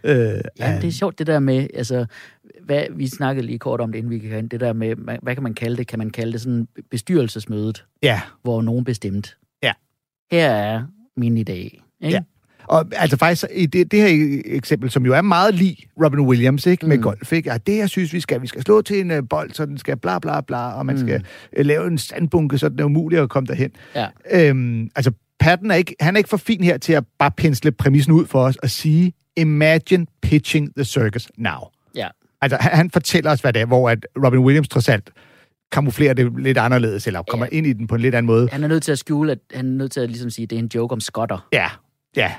Øh, 0.04 0.16
Ja, 0.58 0.78
det 0.80 0.88
er 0.88 0.90
sjovt, 0.92 1.18
det 1.18 1.26
der 1.26 1.38
med, 1.38 1.66
altså, 1.74 2.06
hvad, 2.64 2.82
vi 2.96 3.08
snakkede 3.08 3.46
lige 3.46 3.58
kort 3.58 3.80
om 3.80 3.92
det, 3.92 3.98
inden 3.98 4.10
vi 4.10 4.18
gik 4.18 4.32
det 4.50 4.60
der 4.60 4.72
med, 4.72 4.94
hvad, 5.22 5.34
kan 5.34 5.42
man 5.42 5.54
kalde 5.54 5.76
det? 5.76 5.86
Kan 5.86 5.98
man 5.98 6.10
kalde 6.10 6.32
det 6.32 6.40
sådan 6.40 6.68
bestyrelsesmødet, 6.90 7.84
ja. 8.02 8.20
hvor 8.42 8.62
nogen 8.62 8.84
bestemt? 8.84 9.36
Ja. 9.62 9.72
Her 10.30 10.50
er 10.50 10.82
min 11.16 11.38
idé, 11.38 11.52
ikke? 11.52 11.80
Ja. 12.02 12.20
Og 12.68 12.84
altså 12.92 13.16
faktisk, 13.16 13.44
i 13.54 13.66
det, 13.66 13.90
det 13.90 14.02
her 14.02 14.40
eksempel, 14.44 14.90
som 14.90 15.06
jo 15.06 15.14
er 15.14 15.22
meget 15.22 15.54
lig 15.54 15.76
Robin 16.04 16.20
Williams, 16.20 16.66
ikke, 16.66 16.86
med 16.86 16.96
Mm. 16.96 17.02
golf, 17.02 17.32
ikke? 17.32 17.50
Ja, 17.50 17.58
det 17.58 17.76
jeg 17.78 17.88
synes, 17.88 18.12
vi 18.12 18.20
skal, 18.20 18.42
vi 18.42 18.46
skal 18.46 18.62
slå 18.62 18.82
til 18.82 19.00
en 19.00 19.10
uh, 19.10 19.18
bold, 19.30 19.50
så 19.50 19.66
den 19.66 19.78
skal 19.78 19.96
bla 19.96 20.18
bla 20.18 20.40
bla, 20.40 20.72
og 20.72 20.86
man 20.86 20.94
Mm. 20.94 21.00
skal 21.00 21.24
uh, 21.58 21.64
lave 21.66 21.86
en 21.86 21.98
sandbunke, 21.98 22.58
så 22.58 22.68
den 22.68 22.78
er 22.80 22.84
umuligt 22.84 23.22
at 23.22 23.28
komme 23.28 23.46
derhen. 23.46 23.70
Ja. 23.94 24.06
Øhm, 24.32 24.90
altså, 24.96 25.12
Patton 25.40 25.70
er 25.70 25.74
ikke, 25.74 25.94
han 26.00 26.14
er 26.16 26.18
ikke 26.18 26.30
for 26.30 26.36
fin 26.36 26.64
her 26.64 26.78
til 26.78 26.92
at 26.92 27.04
bare 27.18 27.30
pensle 27.36 27.72
præmissen 27.72 28.12
ud 28.12 28.26
for 28.26 28.42
os 28.44 28.56
og 28.56 28.70
sige, 28.70 29.12
imagine 29.36 30.06
pitching 30.22 30.74
the 30.76 30.84
circus 30.84 31.28
now. 31.38 31.58
Ja. 31.94 32.08
Altså, 32.40 32.56
han, 32.60 32.72
han 32.72 32.90
fortæller 32.90 33.30
os, 33.30 33.40
hvad 33.40 33.52
det 33.52 33.62
er, 33.62 33.66
hvor 33.66 33.90
at 33.90 34.06
Robin 34.24 34.40
Williams 34.40 34.68
trods 34.68 34.88
alt 34.88 35.10
kamuflerer 35.72 36.14
det 36.14 36.32
lidt 36.38 36.58
anderledes, 36.58 37.06
eller 37.06 37.22
kommer 37.22 37.46
Ja. 37.52 37.56
ind 37.56 37.66
i 37.66 37.72
den 37.72 37.86
på 37.86 37.94
en 37.94 38.00
lidt 38.00 38.14
anden 38.14 38.26
måde. 38.26 38.48
Han 38.52 38.64
er 38.64 38.68
nødt 38.68 38.82
til 38.82 38.92
at 38.92 38.98
skjule, 38.98 39.32
at 39.32 39.38
han 39.54 39.66
er 39.66 39.70
nødt 39.70 39.92
til 39.92 40.00
at 40.00 40.08
ligesom 40.08 40.30
sige, 40.30 40.44
at 40.44 40.50
det 40.50 40.56
er 40.56 40.60
en 40.62 40.70
joke 40.74 40.92
om 40.92 41.00
skotter, 41.00 41.48
Ja, 41.52 41.68
ja, 42.16 42.32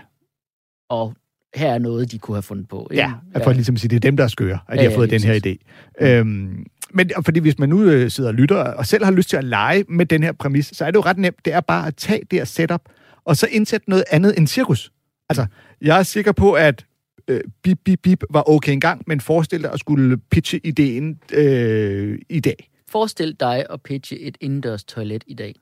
og 0.90 1.14
her 1.56 1.74
er 1.74 1.80
noget, 1.80 2.12
de 2.12 2.18
kunne 2.20 2.36
have 2.36 2.42
fundet 2.42 2.68
på. 2.68 2.88
Ikke? 2.92 3.04
ja. 3.36 3.44
For 3.44 3.54
ligesom 3.54 3.76
at 3.76 3.80
sige, 3.82 3.90
det 3.90 3.96
er 3.96 4.00
dem, 4.00 4.18
der 4.18 4.24
er 4.24 4.28
skøre, 4.28 4.60
at 4.68 4.78
de 4.78 4.84
Ja, 4.84 4.88
har 4.90 4.92
ja, 4.92 4.98
fået 4.98 5.10
lige 5.10 5.20
den 5.20 5.28
her 5.44 5.56
idé. 6.02 6.06
Øhm, 6.06 6.66
men 6.92 7.12
fordi 7.26 7.40
hvis 7.40 7.60
man 7.60 7.70
nu 7.70 7.84
øh, 7.84 8.12
sidder 8.12 8.30
og 8.30 8.34
lytter, 8.34 8.56
og 8.58 8.86
selv 8.86 9.04
har 9.06 9.12
lyst 9.12 9.30
til 9.30 9.38
at 9.38 9.44
lege 9.44 9.84
med 9.90 10.06
den 10.06 10.24
her 10.24 10.32
præmis, 10.32 10.70
så 10.74 10.86
er 10.86 10.92
det 10.92 10.96
jo 10.96 11.02
ret 11.02 11.18
nemt. 11.18 11.46
Det 11.46 11.54
er 11.54 11.62
bare 11.62 11.88
at 11.88 11.96
tage 11.96 12.22
det 12.32 12.40
her 12.40 12.46
setup, 12.46 12.82
og 13.26 13.38
så 13.38 13.48
indsætte 13.52 13.90
noget 13.90 14.04
andet 14.12 14.38
end 14.38 14.48
cirkus. 14.48 14.92
Altså, 15.30 15.46
jeg 15.82 16.00
er 16.00 16.04
sikker 16.04 16.32
på, 16.32 16.54
at 16.54 16.86
øh, 17.28 17.42
bip, 17.64 17.80
bip, 17.86 18.00
bip 18.04 18.24
var 18.30 18.50
okay 18.50 18.72
engang, 18.72 19.04
men 19.08 19.22
forestil 19.22 19.64
dig 19.64 19.72
at 19.74 19.80
skulle 19.80 20.18
pitche 20.18 20.60
ideen 20.64 21.20
øh, 21.34 22.20
i 22.30 22.40
dag. 22.40 22.70
Forestil 22.90 23.36
dig 23.40 23.66
at 23.70 23.82
pitche 23.82 24.20
et 24.20 24.38
indendørs 24.42 24.84
toilet 24.84 25.24
i 25.28 25.34
dag. 25.34 25.56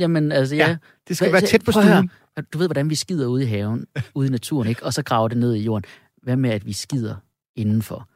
Jamen, 0.00 0.32
altså, 0.32 0.56
ja. 0.56 0.68
Ja, 0.68 0.76
det 1.08 1.16
skal 1.16 1.30
Hvad- 1.30 1.40
være 1.40 1.48
tæt 1.50 1.64
på 1.64 1.72
stuen. 1.72 2.10
Du 2.52 2.58
ved, 2.58 2.66
hvordan 2.66 2.90
vi 2.90 2.94
skider 2.94 3.26
ude 3.26 3.42
i 3.42 3.46
haven, 3.46 3.86
ude 4.14 4.26
i 4.28 4.30
naturen, 4.30 4.68
ikke? 4.68 4.84
Og 4.84 4.92
så 4.92 5.02
graver 5.02 5.28
det 5.28 5.36
ned 5.38 5.54
i 5.54 5.62
jorden. 5.62 5.84
Hvad 6.22 6.36
med, 6.36 6.50
at 6.50 6.66
vi 6.66 6.72
skider 6.72 7.14
indenfor? 7.56 8.08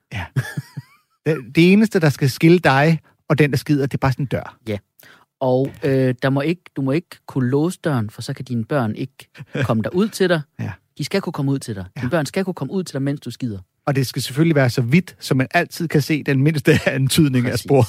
Det, 1.27 1.37
det 1.55 1.73
eneste, 1.73 2.01
der 2.01 2.09
skal 2.09 2.31
skille 2.31 2.59
dig 2.59 2.99
og 3.29 3.39
den, 3.39 3.51
der 3.51 3.57
skider, 3.57 3.87
det 3.87 3.95
er 3.95 3.99
bare 3.99 4.13
sådan 4.13 4.23
en 4.23 4.27
dør. 4.27 4.59
Og 5.41 5.73
øh, 5.85 6.15
der 6.23 6.31
må 6.31 6.41
ikke, 6.41 6.63
du 6.77 6.83
må 6.83 6.93
ikke 6.93 7.09
kunne 7.27 7.51
låse 7.51 7.79
døren, 7.85 8.11
for 8.11 8.23
så 8.23 8.33
kan 8.35 8.45
dine 8.45 8.65
børn 8.65 8.97
ikke 8.97 9.29
komme 9.63 9.83
der 9.83 9.91
ud 9.91 10.09
til 10.09 10.29
dig. 10.29 10.41
Ja. 10.61 10.73
De 10.99 11.05
skal 11.05 11.21
kunne 11.21 11.33
komme 11.33 11.53
ud 11.53 11.59
til 11.59 11.75
dig. 11.75 11.85
Dine 12.01 12.11
børn 12.11 12.27
skal 12.27 12.45
kunne 12.45 12.55
komme 12.55 12.73
ud 12.73 12.85
til 12.85 12.93
dig, 12.93 13.03
mens 13.03 13.21
du 13.21 13.31
skider. 13.31 13.59
Og 13.87 13.97
det 13.97 14.07
skal 14.07 14.23
selvfølgelig 14.23 14.55
være 14.57 14.71
så 14.71 14.83
vidt, 14.83 15.17
så 15.21 15.35
man 15.35 15.47
altid 15.55 15.89
kan 15.89 16.03
se 16.03 16.23
den 16.23 16.43
mindste 16.43 16.79
antydning 16.87 17.47
af 17.47 17.51
Præcis. 17.53 17.65
spor. 17.65 17.85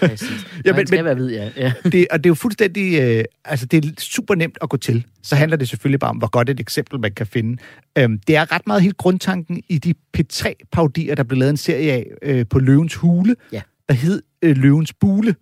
Præcis. 0.00 0.30
Ja, 0.30 0.36
ja, 0.64 0.72
men- 0.72 0.76
men, 0.76 0.86
skal 0.86 0.98
men- 0.98 1.04
være 1.04 1.16
vid, 1.16 1.30
ja. 1.30 1.50
ja. 1.56 1.72
det, 1.92 2.06
og 2.10 2.18
det 2.24 2.26
er 2.26 2.30
jo 2.30 2.34
fuldstændig, 2.34 3.00
øh, 3.00 3.24
altså 3.44 3.66
det 3.66 3.84
er 3.84 3.88
super 3.98 4.34
nemt 4.34 4.58
at 4.62 4.68
gå 4.68 4.76
til. 4.76 5.06
Så 5.22 5.36
handler 5.36 5.56
det 5.56 5.68
selvfølgelig 5.68 6.00
bare 6.00 6.10
om, 6.10 6.16
hvor 6.16 6.30
godt 6.30 6.50
et 6.50 6.60
eksempel 6.60 7.00
man 7.00 7.12
kan 7.12 7.26
finde. 7.26 7.62
Øhm, 7.98 8.18
det 8.18 8.36
er 8.36 8.52
ret 8.52 8.66
meget 8.66 8.82
helt 8.82 8.96
grundtanken 8.96 9.62
i 9.68 9.78
de 9.78 9.94
P3-paudier, 10.18 11.14
der 11.14 11.22
blev 11.22 11.38
lavet 11.38 11.50
en 11.50 11.56
serie 11.56 11.92
af 11.92 12.06
øh, 12.22 12.46
på 12.50 12.58
Løvens 12.58 12.94
Hule, 12.94 13.36
Ja. 13.52 13.60
der 13.88 13.94
hed 13.94 14.22
øh, 14.42 14.56
Løvens 14.56 14.92
Bule, 14.92 15.34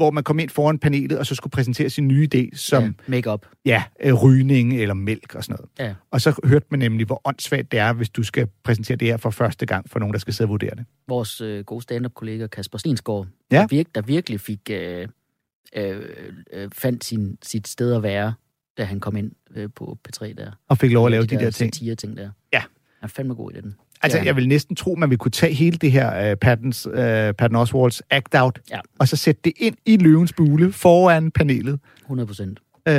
hvor 0.00 0.10
man 0.10 0.24
kom 0.24 0.38
ind 0.38 0.50
foran 0.50 0.78
panelet, 0.78 1.18
og 1.18 1.26
så 1.26 1.34
skulle 1.34 1.50
præsentere 1.50 1.90
sin 1.90 2.08
nye 2.08 2.28
idé, 2.34 2.56
som 2.56 2.82
ja. 2.84 2.90
Make-up. 3.06 3.46
ja, 3.64 3.82
øh, 4.02 4.14
rygning 4.14 4.80
eller 4.80 4.94
mælk 4.94 5.34
og 5.34 5.44
sådan 5.44 5.56
noget. 5.78 5.88
Ja. 5.88 5.94
Og 6.10 6.20
så 6.20 6.40
hørte 6.44 6.66
man 6.70 6.78
nemlig, 6.78 7.06
hvor 7.06 7.20
åndssvagt 7.24 7.72
det 7.72 7.80
er, 7.80 7.92
hvis 7.92 8.10
du 8.10 8.22
skal 8.22 8.48
præsentere 8.64 8.96
det 8.96 9.08
her 9.08 9.16
for 9.16 9.30
første 9.30 9.66
gang 9.66 9.90
for 9.90 9.98
nogen, 9.98 10.12
der 10.12 10.18
skal 10.18 10.34
sidde 10.34 10.46
og 10.46 10.50
vurdere 10.50 10.74
det. 10.76 10.84
Vores 11.08 11.40
øh, 11.40 11.64
gode 11.64 11.82
stand-up-kollega 11.82 12.46
Kasper 12.46 12.78
Stensgaard, 12.78 13.26
Ja. 13.52 13.56
der, 13.56 13.66
virk, 13.66 13.86
der 13.94 14.02
virkelig 14.02 14.40
fik 14.40 14.60
øh, 14.70 15.08
øh, 15.76 16.02
øh, 16.52 16.68
fandt 16.72 17.04
sin, 17.04 17.38
sit 17.42 17.68
sted 17.68 17.94
at 17.94 18.02
være, 18.02 18.34
da 18.78 18.84
han 18.84 19.00
kom 19.00 19.16
ind 19.16 19.32
øh, 19.54 19.68
på 19.76 19.98
P3 20.08 20.32
der. 20.32 20.50
Og 20.68 20.78
fik 20.78 20.92
lov 20.92 21.06
at 21.06 21.10
lave 21.10 21.26
de, 21.26 21.34
der 21.36 21.50
ting. 21.50 21.72
ting 21.98 22.16
der. 22.16 22.30
Ja. 22.52 22.60
Han 22.60 22.68
er 23.02 23.06
fandme 23.08 23.34
god 23.34 23.52
i 23.52 23.60
den. 23.60 23.74
Altså, 24.02 24.18
Ja. 24.18 24.24
jeg 24.24 24.36
vil 24.36 24.48
næsten 24.48 24.76
tro, 24.76 24.94
man 24.94 25.10
vil 25.10 25.18
kunne 25.18 25.30
tage 25.32 25.54
hele 25.54 25.76
det 25.76 25.92
her 25.92 26.30
uh, 26.32 26.36
Pattons, 26.38 26.86
uh, 26.86 26.92
Patton 27.38 27.56
Oswalds 27.56 28.02
act 28.10 28.34
out, 28.34 28.58
Ja. 28.70 28.78
og 28.98 29.08
så 29.08 29.16
sætte 29.16 29.40
det 29.44 29.52
ind 29.56 29.76
i 29.86 29.96
løvens 29.96 30.32
bule 30.32 30.72
foran 30.72 31.30
panelet, 31.30 31.80
100 32.02 32.26
procent. 32.26 32.58
uh, 32.90 32.94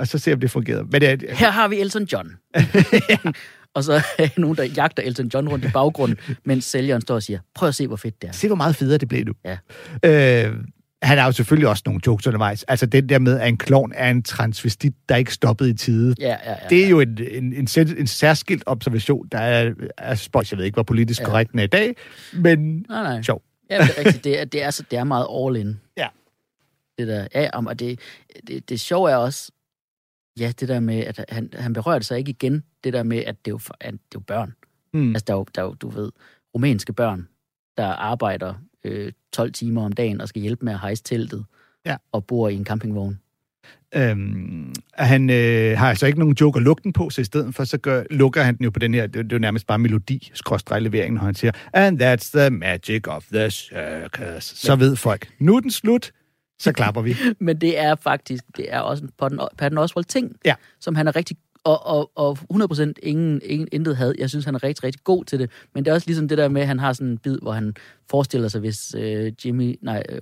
og 0.00 0.06
så 0.08 0.18
se, 0.18 0.32
om 0.32 0.40
det 0.40 0.50
fungerer. 0.50 0.82
Men 0.82 1.00
det 1.00 1.08
er, 1.08 1.34
Her 1.34 1.50
har 1.50 1.68
vi 1.68 1.80
Elton 1.80 2.04
John. 2.12 2.30
og 3.74 3.84
så 3.84 3.92
er 4.18 4.28
nogen, 4.40 4.56
der 4.56 4.64
jagter 4.64 5.02
Elton 5.02 5.30
John 5.34 5.48
rundt 5.48 5.64
i 5.64 5.68
baggrunden, 5.72 6.18
mens 6.44 6.64
sælgeren 6.64 7.02
står 7.02 7.14
og 7.14 7.22
siger, 7.22 7.38
prøv 7.54 7.68
at 7.68 7.74
se, 7.74 7.86
hvor 7.86 7.96
fedt 7.96 8.22
det 8.22 8.28
er. 8.28 8.32
se, 8.32 8.46
hvor 8.46 8.56
meget 8.56 8.76
federe 8.76 8.98
det 8.98 9.08
blev 9.08 9.24
nu. 9.24 9.32
Ja. 10.04 10.48
Uh, 10.48 10.54
han 11.02 11.18
har 11.18 11.26
jo 11.26 11.32
selvfølgelig 11.32 11.68
også 11.68 11.82
nogle 11.86 12.00
jokes 12.06 12.26
undervejs. 12.26 12.62
Altså 12.62 12.86
den 12.86 13.08
der 13.08 13.18
med, 13.18 13.40
at 13.40 13.48
en 13.48 13.56
klovn 13.56 13.92
er 13.94 14.10
en 14.10 14.22
transvestit, 14.22 14.94
der 15.08 15.16
ikke 15.16 15.32
stoppede 15.34 15.70
i 15.70 15.74
tide. 15.74 16.14
Ja, 16.20 16.28
ja, 16.28 16.50
ja. 16.50 16.56
Det 16.70 16.84
er 16.84 16.88
jo 16.88 17.00
en, 17.00 17.18
en, 17.30 17.52
en, 17.52 17.68
en 17.98 18.06
særskilt 18.06 18.62
observation, 18.66 19.28
der 19.32 19.38
er, 19.38 19.74
er 19.98 20.14
spøjs. 20.14 20.50
Jeg 20.52 20.58
ved 20.58 20.64
ikke, 20.64 20.76
hvor 20.76 20.82
politisk 20.82 21.20
Ja. 21.20 21.24
korrekt 21.26 21.50
den 21.52 21.58
er 21.58 21.64
i 21.64 21.66
dag, 21.66 21.96
men 22.32 22.84
Nej, 22.88 23.02
nej. 23.02 23.22
sjov. 23.22 23.42
Ja, 23.70 23.78
det 23.82 23.90
er 23.98 24.04
rigtigt. 24.04 24.24
Det 24.24 24.40
er, 24.40 24.44
det 24.44 24.62
er, 24.62 24.70
så, 24.70 24.82
det 24.90 24.98
er 24.98 25.04
meget 25.04 25.26
all 25.46 25.56
in. 25.56 25.80
Ja. 25.96 26.08
Det 26.98 27.08
der. 27.08 27.26
Ja, 27.34 27.50
om- 27.52 27.66
og 27.66 27.78
det, 27.78 28.00
det, 28.46 28.68
det 28.68 28.80
sjove 28.80 29.10
er 29.10 29.16
også, 29.16 29.52
ja, 30.38 30.52
det 30.60 30.68
der 30.68 30.80
med, 30.80 30.98
at 31.04 31.24
han, 31.28 31.50
han 31.54 31.72
berørte 31.72 32.04
sig 32.04 32.18
ikke 32.18 32.30
igen, 32.30 32.62
det 32.84 32.92
der 32.92 33.02
med, 33.02 33.18
at 33.18 33.36
det 33.44 33.50
er 33.50 33.54
jo, 33.54 33.60
at 33.80 33.92
det 33.92 33.98
er 33.98 34.00
jo 34.14 34.20
børn. 34.20 34.54
Mm. 34.94 35.08
Altså, 35.08 35.24
der 35.26 35.32
er 35.32 35.36
jo, 35.36 35.46
der 35.54 35.62
er 35.62 35.66
jo, 35.66 35.74
du 35.74 35.88
ved, 35.88 36.10
rumænske 36.54 36.92
børn, 36.92 37.28
der 37.76 37.86
arbejder 37.86 38.54
øh, 38.84 39.12
12 39.32 39.52
timer 39.52 39.84
om 39.84 39.92
dagen 39.92 40.20
og 40.20 40.28
skal 40.28 40.42
hjælpe 40.42 40.64
med 40.64 40.72
at 40.72 40.80
hejse 40.80 41.02
teltet 41.02 41.44
Ja. 41.86 41.96
og 42.12 42.26
bor 42.26 42.48
i 42.48 42.54
en 42.54 42.64
campingvogn. 42.64 43.18
Øhm, 43.94 44.74
han 44.94 45.30
øh, 45.30 45.78
har 45.78 45.88
altså 45.88 46.06
ikke 46.06 46.18
nogen 46.18 46.34
joke 46.40 46.56
at 46.56 46.62
lukke 46.62 46.82
den 46.82 46.92
på, 46.92 47.10
så 47.10 47.20
i 47.20 47.24
stedet 47.24 47.54
for, 47.54 47.64
så 47.64 47.78
gør, 47.78 48.02
lukker 48.10 48.42
han 48.42 48.56
den 48.56 48.64
jo 48.64 48.70
på 48.70 48.78
den 48.78 48.94
her, 48.94 49.06
det, 49.06 49.14
det 49.14 49.32
er 49.32 49.36
jo 49.36 49.38
nærmest 49.40 49.66
bare 49.66 49.78
melodi, 49.78 50.32
leveringen, 50.80 51.14
når 51.16 51.24
han 51.24 51.34
siger, 51.34 51.52
and 51.72 52.02
that's 52.02 52.38
the 52.38 52.50
magic 52.50 53.08
of 53.08 53.24
the 53.32 53.50
circus. 53.50 54.44
Så 54.44 54.76
ved 54.76 54.96
folk, 54.96 55.28
nu 55.38 55.56
er 55.56 55.60
den 55.60 55.70
slut, 55.70 56.12
så 56.58 56.72
klapper 56.72 57.02
vi. 57.02 57.16
Men 57.40 57.60
det 57.60 57.78
er 57.78 57.94
faktisk, 57.94 58.44
det 58.56 58.66
er 58.74 58.80
også 58.80 59.04
en 59.04 59.10
Patton 59.58 59.78
Oswalt 59.78 60.08
ting, 60.08 60.36
Ja. 60.44 60.54
som 60.80 60.94
han 60.94 61.08
er 61.08 61.16
rigtig, 61.16 61.36
og, 61.64 61.86
og, 61.86 62.10
og 62.14 62.38
100% 62.54 62.92
ingen, 63.02 63.40
ingen, 63.44 63.68
intet 63.72 63.96
had. 63.96 64.14
Jeg 64.18 64.30
synes, 64.30 64.44
han 64.44 64.54
er 64.54 64.62
rigtig, 64.62 64.84
rigtig 64.84 65.04
god 65.04 65.24
til 65.24 65.38
det. 65.38 65.50
Men 65.74 65.84
det 65.84 65.90
er 65.90 65.94
også 65.94 66.06
ligesom 66.06 66.28
det 66.28 66.38
der 66.38 66.48
med, 66.48 66.60
at 66.60 66.68
han 66.68 66.78
har 66.78 66.92
sådan 66.92 67.08
en 67.08 67.18
bid, 67.18 67.38
hvor 67.42 67.52
han 67.52 67.74
forestiller 68.10 68.48
sig, 68.48 68.60
hvis 68.60 68.94
øh, 68.98 69.32
Jimmy, 69.44 69.78
nej, 69.82 70.02
øh, 70.08 70.20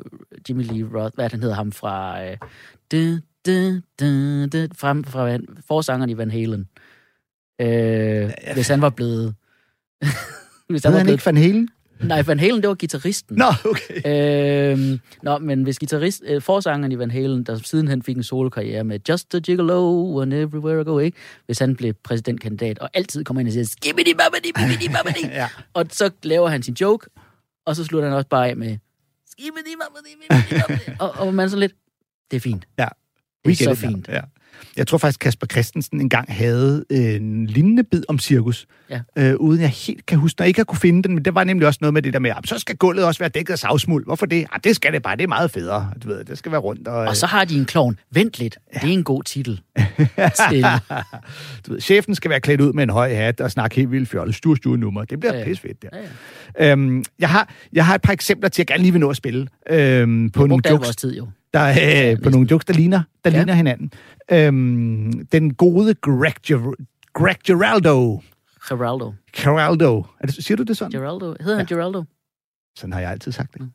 Jimmy 0.49 0.63
Lee 0.63 0.85
Roth, 0.85 1.15
hvad 1.15 1.25
det, 1.25 1.33
han 1.33 1.41
hedder 1.41 1.55
ham 1.55 1.73
fra, 1.73 2.25
øh, 2.25 2.37
du, 2.93 3.19
du, 3.47 3.81
du, 4.01 4.45
du, 4.47 4.69
fra, 4.75 4.93
fra 5.07 5.39
forsangeren 5.67 6.11
i 6.11 6.17
Van 6.17 6.31
Halen. 6.31 6.69
Øh, 7.61 8.31
hvis 8.55 8.69
han 8.69 8.83
var 8.83 8.91
blevet... 8.91 9.35
hvis 10.69 10.85
Ved 10.85 10.91
var 10.91 10.99
han 10.99 11.07
blevet, 11.07 11.15
ikke 11.15 11.27
Van 11.27 11.37
Halen? 11.37 11.69
Nej, 12.01 12.23
Van 12.23 12.41
Halen, 12.41 12.61
det 12.63 12.69
var 12.69 12.75
gitarristen. 12.75 13.37
Nå, 13.37 13.45
okay. 13.65 14.73
Øhm, 14.73 15.01
nå, 15.23 15.39
men 15.39 15.63
hvis 15.63 15.79
guitarist, 15.79 16.23
øh, 16.27 16.43
forsangeren 16.43 16.93
i 16.93 16.99
Van 16.99 17.11
Halen, 17.11 17.45
der 17.45 17.59
sidenhen 17.59 18.03
fik 18.03 18.17
en 18.17 18.23
solokarriere 18.23 18.85
med 18.85 19.01
Just 19.09 19.35
a 19.35 19.39
Gigolo 19.39 20.21
and 20.21 20.35
Everywhere 20.35 20.81
I 20.81 20.85
Go, 20.85 20.99
ikke? 20.99 21.19
Hvis 21.47 21.59
han 21.59 21.77
blev 21.77 21.95
præsidentkandidat, 21.95 22.79
og 22.79 22.91
altid 22.95 23.25
kommer 23.25 23.41
ind 23.41 23.49
og 23.49 23.53
siger, 23.53 23.65
skibbidi 23.65 24.15
babbidi 24.15 24.53
bibbidi 24.53 24.89
babbidi. 24.89 25.27
Ja. 25.41 25.49
Og 25.75 25.87
så 25.91 26.11
laver 26.23 26.49
han 26.49 26.63
sin 26.63 26.77
joke, 26.81 27.07
og 27.67 27.77
så 27.77 27.85
slutter 27.85 28.09
han 28.09 28.17
også 28.17 28.29
bare 28.29 28.49
af 28.49 28.57
med, 28.57 28.77
skibbidi 29.31 29.75
babbidi 29.81 30.15
bibbidi 30.21 30.91
og, 31.01 31.11
og 31.11 31.35
man 31.35 31.51
så 31.51 31.57
lidt, 31.57 31.73
det 32.31 32.37
er 32.37 32.41
fint. 32.41 32.67
Ja. 32.79 32.89
Det 33.45 33.61
er 33.61 33.65
så 33.65 33.75
fint. 33.75 34.09
Ja. 34.09 34.21
Jeg 34.77 34.87
tror 34.87 34.99
faktisk, 34.99 35.21
Kasper 35.21 35.47
Christensen 35.47 36.01
engang 36.01 36.33
havde 36.35 36.85
en 36.91 37.47
lignende 37.47 37.83
bid 37.85 38.03
om 38.09 38.19
cirkus, 38.19 38.67
Ja. 38.91 39.01
øh, 39.19 39.35
uden 39.37 39.61
jeg 39.61 39.69
helt 39.69 40.07
kan 40.07 40.19
huske, 40.19 40.39
når 40.41 40.45
jeg 40.45 40.49
ikke 40.49 40.59
har 40.61 40.65
kunne 40.65 40.79
finde 40.79 41.03
den, 41.03 41.15
men 41.15 41.25
det 41.25 41.35
var 41.35 41.45
nemlig 41.45 41.67
også 41.69 41.79
noget 41.83 41.95
med 41.95 42.03
det 42.03 42.13
der 42.13 42.19
med, 42.19 42.31
at 42.31 42.49
så 42.49 42.59
skal 42.59 42.77
gulvet 42.77 43.05
også 43.05 43.19
være 43.19 43.29
dækket 43.29 43.53
af 43.53 43.59
savsmuld. 43.59 44.05
Hvorfor 44.05 44.27
det? 44.27 44.47
Ah, 44.53 44.61
det 44.65 44.77
skal 44.77 44.93
det 44.93 45.03
bare, 45.03 45.17
det 45.17 45.23
er 45.23 45.29
meget 45.29 45.51
federe. 45.51 45.91
Du 46.03 46.09
ved, 46.09 46.25
det 46.25 46.39
skal 46.39 46.53
være 46.53 46.61
rundt. 46.61 46.89
Og, 46.89 46.97
Og 46.97 47.17
så 47.17 47.27
har 47.27 47.45
de 47.45 47.57
en 47.59 47.65
klovn. 47.65 47.99
Vent 48.13 48.39
lidt, 48.39 48.59
det 48.75 48.85
er 48.85 48.89
en 48.93 49.05
god 49.05 49.23
titel. 49.23 49.61
til, 50.51 50.65
du 51.67 51.73
ved, 51.73 51.81
chefen 51.81 52.15
skal 52.15 52.31
være 52.31 52.41
klædt 52.41 52.61
ud 52.61 52.73
med 52.73 52.83
en 52.83 52.91
høj 52.91 53.15
hat 53.15 53.41
og 53.41 53.51
snakke 53.51 53.77
helt 53.77 53.91
vildt 53.91 54.09
fjollet. 54.09 54.35
Stur, 54.35 54.55
stur 54.55 54.77
nummer. 54.77 55.05
Det 55.05 55.21
bliver 55.21 55.33
Ja, 55.33 55.39
ja, 55.39 55.45
ja. 55.45 55.51
pissefedt, 55.51 55.83
der. 55.83 55.89
ja, 55.93 55.99
ja. 56.67 56.73
Øhm, 56.73 57.05
jeg, 57.19 57.29
har, 57.31 57.49
jeg 57.73 57.87
har 57.87 57.95
et 57.95 58.03
par 58.03 58.13
eksempler 58.13 58.49
til, 58.49 58.63
at 58.63 58.71
jeg 58.71 58.75
gerne 58.75 58.83
lige 58.83 58.93
vil 58.93 59.01
nå 59.01 59.11
at 59.11 59.17
spille. 59.17 59.49
Øhm, 59.71 60.31
på 60.31 60.47
nogle 60.47 60.63
jokes, 60.71 60.97
tid 60.97 61.17
jo. 61.17 61.29
Der, 61.57 61.63
er, 61.63 62.11
øh, 62.13 62.23
på 62.23 62.31
nogle 62.31 62.49
jokes, 62.51 62.65
der 62.65 62.75
ligner, 62.75 63.03
der 63.25 63.31
Ja. 63.31 63.37
ligner 63.37 63.55
hinanden. 63.55 63.93
Øhm, 64.33 65.27
den 65.33 65.55
gode 65.55 65.95
Greg, 65.95 66.33
Ger- 66.47 66.85
Greg 67.15 67.37
Giraldo. 67.45 68.23
Geraldo. 68.69 69.13
Geraldo. 69.37 70.05
Er 70.21 70.27
det, 70.27 70.35
siger 70.35 70.57
du 70.57 70.63
det 70.63 70.77
sådan? 70.77 71.01
Geraldo. 71.01 71.35
Hedder 71.41 71.57
han 71.57 71.67
Geraldo? 71.67 72.05
Sådan 72.77 72.93
har 72.93 73.01
jeg 73.01 73.11
altid 73.11 73.33
sagt 73.33 73.55
det. 73.55 73.71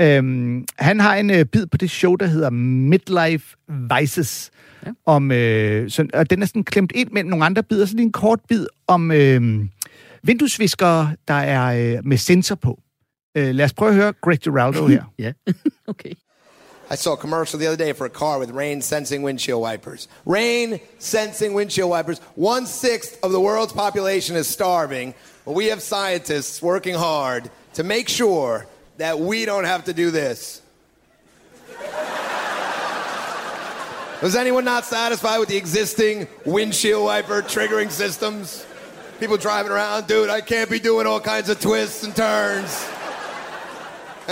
Øhm, 0.00 0.64
han 0.78 1.00
har 1.00 1.16
en 1.16 1.30
øh, 1.30 1.44
bid 1.44 1.66
på 1.66 1.76
det 1.76 1.90
show, 1.90 2.14
der 2.16 2.26
hedder 2.26 2.50
Midlife 2.50 3.56
Vices. 3.98 4.50
Ja. 4.86 4.90
Om, 5.06 5.32
øh, 5.32 5.90
sådan, 5.90 6.10
og 6.14 6.30
den 6.30 6.42
er 6.42 6.46
sådan 6.46 6.64
klemt 6.64 6.92
ind 6.94 7.10
mellem 7.10 7.30
nogle 7.30 7.44
andre 7.44 7.62
bidder. 7.62 7.86
Så 7.86 7.94
lige 7.96 8.04
en 8.06 8.12
kort 8.12 8.40
bid 8.48 8.66
om 8.86 9.10
øh, 9.12 9.64
vinduesviskere, 10.22 11.16
der 11.28 11.34
er 11.34 11.96
øh, 11.96 12.06
med 12.06 12.16
sensor 12.16 12.54
på. 12.54 12.82
Øh, 13.36 13.54
lad 13.54 13.64
os 13.64 13.72
prøve 13.74 13.88
at 13.88 13.94
høre 13.96 14.12
Greg 14.20 14.38
Giraldo 14.38 14.86
her. 14.86 15.04
Ja. 15.18 15.32
okay. 15.86 16.12
I 16.92 16.94
saw 16.94 17.14
a 17.14 17.16
commercial 17.16 17.58
the 17.58 17.68
other 17.68 17.78
day 17.78 17.94
for 17.94 18.04
a 18.04 18.10
car 18.10 18.38
with 18.38 18.50
rain 18.50 18.82
sensing 18.82 19.22
windshield 19.22 19.62
wipers. 19.62 20.08
Rain 20.26 20.78
sensing 20.98 21.54
windshield 21.54 21.88
wipers. 21.88 22.18
One 22.34 22.66
sixth 22.66 23.18
of 23.24 23.32
the 23.32 23.40
world's 23.40 23.72
population 23.72 24.36
is 24.36 24.46
starving. 24.46 25.14
Well, 25.46 25.54
we 25.54 25.68
have 25.68 25.80
scientists 25.80 26.60
working 26.60 26.94
hard 26.94 27.50
to 27.74 27.82
make 27.82 28.10
sure 28.10 28.66
that 28.98 29.18
we 29.18 29.46
don't 29.46 29.64
have 29.64 29.84
to 29.84 29.94
do 29.94 30.10
this. 30.10 30.60
Was 34.20 34.36
anyone 34.36 34.66
not 34.66 34.84
satisfied 34.84 35.38
with 35.38 35.48
the 35.48 35.56
existing 35.56 36.28
windshield 36.44 37.06
wiper 37.06 37.40
triggering 37.40 37.90
systems? 37.90 38.66
People 39.18 39.38
driving 39.38 39.72
around, 39.72 40.08
dude, 40.08 40.28
I 40.28 40.42
can't 40.42 40.68
be 40.68 40.78
doing 40.78 41.06
all 41.06 41.20
kinds 41.20 41.48
of 41.48 41.58
twists 41.58 42.04
and 42.04 42.14
turns 42.14 42.86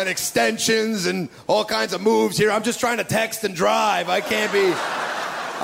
and 0.01 0.09
extensions 0.09 1.07
and 1.11 1.19
all 1.51 1.65
kinds 1.65 1.93
of 1.97 2.01
moves 2.01 2.35
here. 2.41 2.51
I'm 2.55 2.63
just 2.71 2.81
trying 2.85 2.99
to 3.05 3.09
text 3.21 3.39
and 3.47 3.53
drive. 3.65 4.05
I 4.19 4.21
can't 4.33 4.53
be 4.53 4.67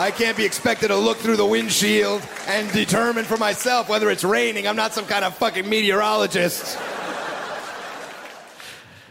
I 0.09 0.11
can't 0.20 0.37
be 0.37 0.45
expected 0.53 0.89
to 0.95 0.99
look 1.09 1.18
through 1.24 1.39
the 1.45 1.51
windshield 1.57 2.20
and 2.55 2.62
determine 2.82 3.24
for 3.24 3.39
myself 3.49 3.82
whether 3.93 4.09
it's 4.14 4.24
raining. 4.37 4.62
I'm 4.68 4.76
not 4.84 4.91
some 4.99 5.07
kind 5.14 5.24
of 5.26 5.30
fucking 5.43 5.66
meteorologist. 5.74 6.78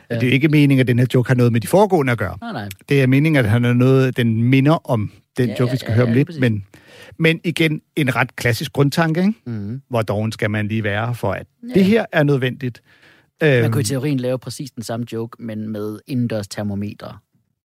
Ja. 0.10 0.16
Det 0.16 0.24
er 0.24 0.28
jo 0.28 0.34
ikke 0.34 0.48
meningen, 0.48 0.80
at 0.80 0.88
den 0.88 1.00
her 1.00 1.06
joke 1.14 1.28
har 1.28 1.36
noget 1.36 1.52
med 1.52 1.62
de 1.62 1.68
foregående 1.68 2.12
at 2.12 2.18
gøre. 2.18 2.38
Nej, 2.42 2.52
nej. 2.52 2.70
Det 2.90 3.02
er 3.02 3.08
meningen, 3.08 3.46
at 3.46 3.50
han 3.52 3.66
er 3.66 3.74
noget, 3.74 4.18
den 4.18 4.44
minder 4.44 4.90
om 4.92 5.12
den 5.38 5.50
Ja, 5.50 5.56
joke, 5.60 5.70
ja, 5.70 5.72
vi 5.72 5.78
skal 5.78 5.90
ja, 5.90 5.96
høre 5.96 6.04
om 6.04 6.10
ja, 6.10 6.16
lidt. 6.16 6.28
præcis. 6.28 6.40
Men, 6.42 6.66
men 7.20 7.40
igen, 7.44 7.82
en 7.96 8.16
ret 8.16 8.36
klassisk 8.36 8.74
grundtanke, 8.74 9.20
ikke? 9.20 9.34
Mhm. 9.46 9.56
Mm. 9.56 9.82
Hvor 9.90 10.02
doven 10.02 10.32
skal 10.32 10.52
man 10.52 10.68
lige 10.68 10.84
være 10.84 11.16
for, 11.16 11.32
at 11.32 11.46
ja. 11.70 11.74
det 11.74 11.86
her 11.86 12.06
er 12.12 12.24
nødvendigt. 12.24 12.82
Man 13.42 13.64
Øhm, 13.64 13.72
kunne 13.72 13.82
i 13.82 13.84
teorien 13.84 14.20
lave 14.20 14.40
præcis 14.40 14.72
den 14.72 14.84
samme 14.84 15.06
joke, 15.14 15.44
men 15.44 15.70
med 15.70 16.00
indendørs 16.08 16.48
termometer 16.48 17.22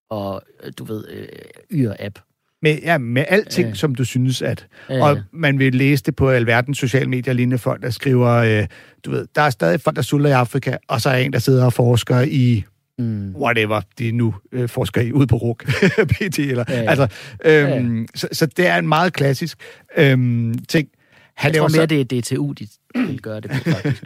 og, 0.09 0.41
øh, 0.63 0.71
du 0.77 0.83
ved, 0.83 1.03
øh, 1.09 1.27
yr-app. 1.71 2.19
med, 2.61 2.77
ja, 2.83 2.97
med 2.97 3.25
alting, 3.27 3.67
Ja. 3.67 3.73
som 3.73 3.95
du 3.95 4.05
synes, 4.05 4.41
at... 4.41 4.67
Ja, 4.89 5.03
Og 5.09 5.19
man 5.33 5.59
vil 5.59 5.75
læse 5.75 6.03
det 6.03 6.15
på 6.15 6.29
alverdens 6.29 6.77
sociale 6.77 7.09
medier, 7.09 7.33
lignende 7.33 7.57
folk, 7.57 7.81
der 7.81 7.89
skriver, 7.89 8.29
øh, 8.29 8.67
du 9.05 9.11
ved, 9.11 9.27
der 9.35 9.41
er 9.41 9.49
stadig 9.49 9.81
folk, 9.81 9.95
der 9.95 10.01
sulter 10.01 10.29
i 10.29 10.33
Afrika, 10.33 10.77
og 10.87 11.01
så 11.01 11.09
er 11.09 11.17
en, 11.17 11.33
der 11.33 11.39
sidder 11.39 11.65
og 11.65 11.73
forsker 11.73 12.21
i 12.21 12.63
Mm. 12.97 13.35
whatever 13.35 13.81
de 13.99 14.11
nu 14.11 14.35
øh, 14.51 14.69
forsker 14.69 15.01
i, 15.01 15.11
ude 15.13 15.27
på 15.27 15.35
RUK, 15.35 15.65
PT, 16.11 16.39
eller... 16.39 16.63
Ja. 16.69 16.73
Altså, 16.75 17.07
øhm, 17.45 18.07
Så, 18.15 18.27
så 18.31 18.45
det 18.45 18.67
er 18.67 18.77
en 18.77 18.87
meget 18.87 19.13
klassisk 19.13 19.57
øhm, 19.97 20.53
ting. 20.69 20.87
Han 21.35 21.49
Jeg 21.49 21.53
laver, 21.53 21.67
tror 21.69 21.77
mere, 21.77 21.81
så, 21.83 21.85
det 21.85 22.13
er 22.13 22.21
DTU, 22.35 22.51
de 22.51 22.67
vil 22.95 23.21
gøre 23.21 23.39
det 23.41 23.51
på, 23.51 23.57
faktisk. 23.71 24.03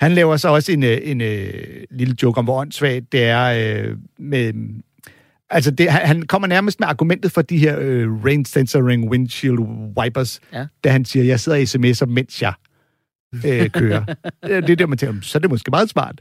han 0.00 0.12
laver 0.12 0.36
så 0.36 0.48
også 0.48 0.72
en, 0.72 0.82
øh, 0.82 0.98
en, 1.02 1.20
øh, 1.20 1.52
lille 1.90 2.14
joke 2.22 2.38
om, 2.38 2.44
hvor 2.44 2.60
åndssvagt 2.60 3.12
det 3.12 3.24
er 3.24 3.44
øh, 3.88 3.96
med... 4.18 4.52
Altså, 5.50 5.70
det, 5.70 5.90
han, 5.90 6.06
han 6.06 6.22
kommer 6.22 6.48
nærmest 6.48 6.80
med 6.80 6.88
argumentet 6.88 7.32
for 7.32 7.42
de 7.42 7.58
her 7.58 7.76
øh, 7.80 8.24
rain 8.24 8.44
censoring 8.44 9.10
windshield 9.10 9.58
wipers, 9.98 10.40
Ja. 10.52 10.66
da 10.84 10.90
han 10.90 11.04
siger, 11.04 11.24
jeg 11.24 11.40
sidder 11.40 11.58
og 11.58 11.62
sms'er, 11.62 12.06
mens 12.12 12.42
jeg 12.42 12.52
øh, 13.46 13.70
kører. 13.70 14.04
Det 14.46 14.70
er 14.70 14.76
der, 14.76 14.86
man 14.86 14.98
tænker, 14.98 15.14
så 15.22 15.38
er 15.38 15.40
det 15.40 15.50
måske 15.50 15.70
meget 15.70 15.90
smart. 15.90 16.20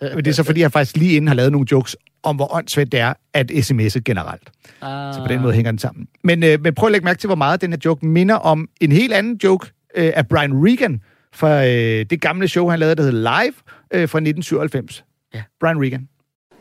Men 0.00 0.16
det 0.16 0.26
er 0.26 0.32
så, 0.32 0.42
fordi 0.42 0.60
jeg 0.60 0.72
faktisk 0.72 0.96
lige 0.96 1.12
inden 1.16 1.28
har 1.28 1.34
lavet 1.34 1.52
nogle 1.52 1.66
jokes 1.72 1.96
om, 2.22 2.36
hvor 2.36 2.54
åndssvagt 2.54 2.92
det 2.92 3.00
er 3.00 3.12
at 3.34 3.50
sms'e 3.50 3.98
generelt. 4.04 4.50
Ah, 4.82 5.14
Så 5.14 5.20
på 5.20 5.28
den 5.28 5.40
måde 5.42 5.52
hænger 5.54 5.70
den 5.70 5.78
sammen. 5.78 6.08
Men, 6.24 6.42
øh, 6.42 6.60
men 6.62 6.74
prøv 6.74 6.86
at 6.86 6.92
lægge 6.92 7.04
mærke 7.04 7.18
til, 7.18 7.26
hvor 7.28 7.36
meget 7.36 7.60
den 7.60 7.70
her 7.72 7.78
joke 7.84 8.06
minder 8.06 8.34
om 8.34 8.68
en 8.80 8.92
helt 8.92 9.12
anden 9.12 9.40
joke 9.44 9.70
øh, 9.94 10.12
af 10.16 10.28
Brian 10.28 10.52
Regan 10.52 11.00
fra 11.32 11.66
øh, 11.66 12.06
det 12.10 12.20
gamle 12.20 12.48
show, 12.48 12.68
han 12.68 12.78
lavede, 12.78 12.94
der 12.96 13.02
hed 13.02 13.12
Live 13.12 13.54
øh, 13.90 14.08
fra 14.08 14.18
1997. 14.18 15.04
Ja. 15.34 15.42
Brian 15.60 15.80
Regan. 15.80 16.08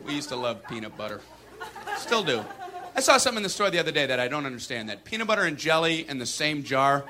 We 0.07 0.17
used 0.17 0.29
to 0.29 0.35
love 0.35 0.55
peanut 0.69 0.91
butter. 0.97 1.17
Still 1.97 2.35
do. 2.35 2.43
I 2.95 3.01
saw 3.01 3.17
something 3.17 3.37
in 3.37 3.43
the 3.43 3.49
store 3.49 3.69
the 3.69 3.79
other 3.79 3.91
day 3.91 4.05
that 4.07 4.19
I 4.19 4.27
don't 4.27 4.45
understand. 4.45 4.89
That 4.89 5.03
peanut 5.03 5.27
butter 5.27 5.43
and 5.43 5.57
jelly 5.57 6.05
in 6.09 6.19
the 6.19 6.25
same 6.25 6.63
jar. 6.63 7.03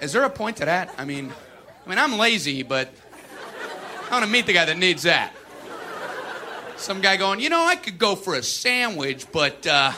Is 0.00 0.12
there 0.12 0.24
a 0.24 0.30
point 0.30 0.56
to 0.56 0.64
that? 0.64 0.94
I 0.98 1.04
mean, 1.04 1.32
I 1.84 1.88
mean, 1.88 1.98
I'm 1.98 2.18
lazy, 2.18 2.62
but 2.62 2.88
I 4.08 4.12
want 4.12 4.24
to 4.24 4.30
meet 4.30 4.46
the 4.46 4.52
guy 4.52 4.64
that 4.64 4.78
needs 4.78 5.02
that. 5.02 5.32
Some 6.76 7.00
guy 7.00 7.16
going, 7.16 7.40
you 7.40 7.48
know, 7.48 7.64
I 7.64 7.76
could 7.76 7.98
go 7.98 8.16
for 8.16 8.34
a 8.34 8.42
sandwich, 8.42 9.26
but 9.30 9.66
uh, 9.66 9.92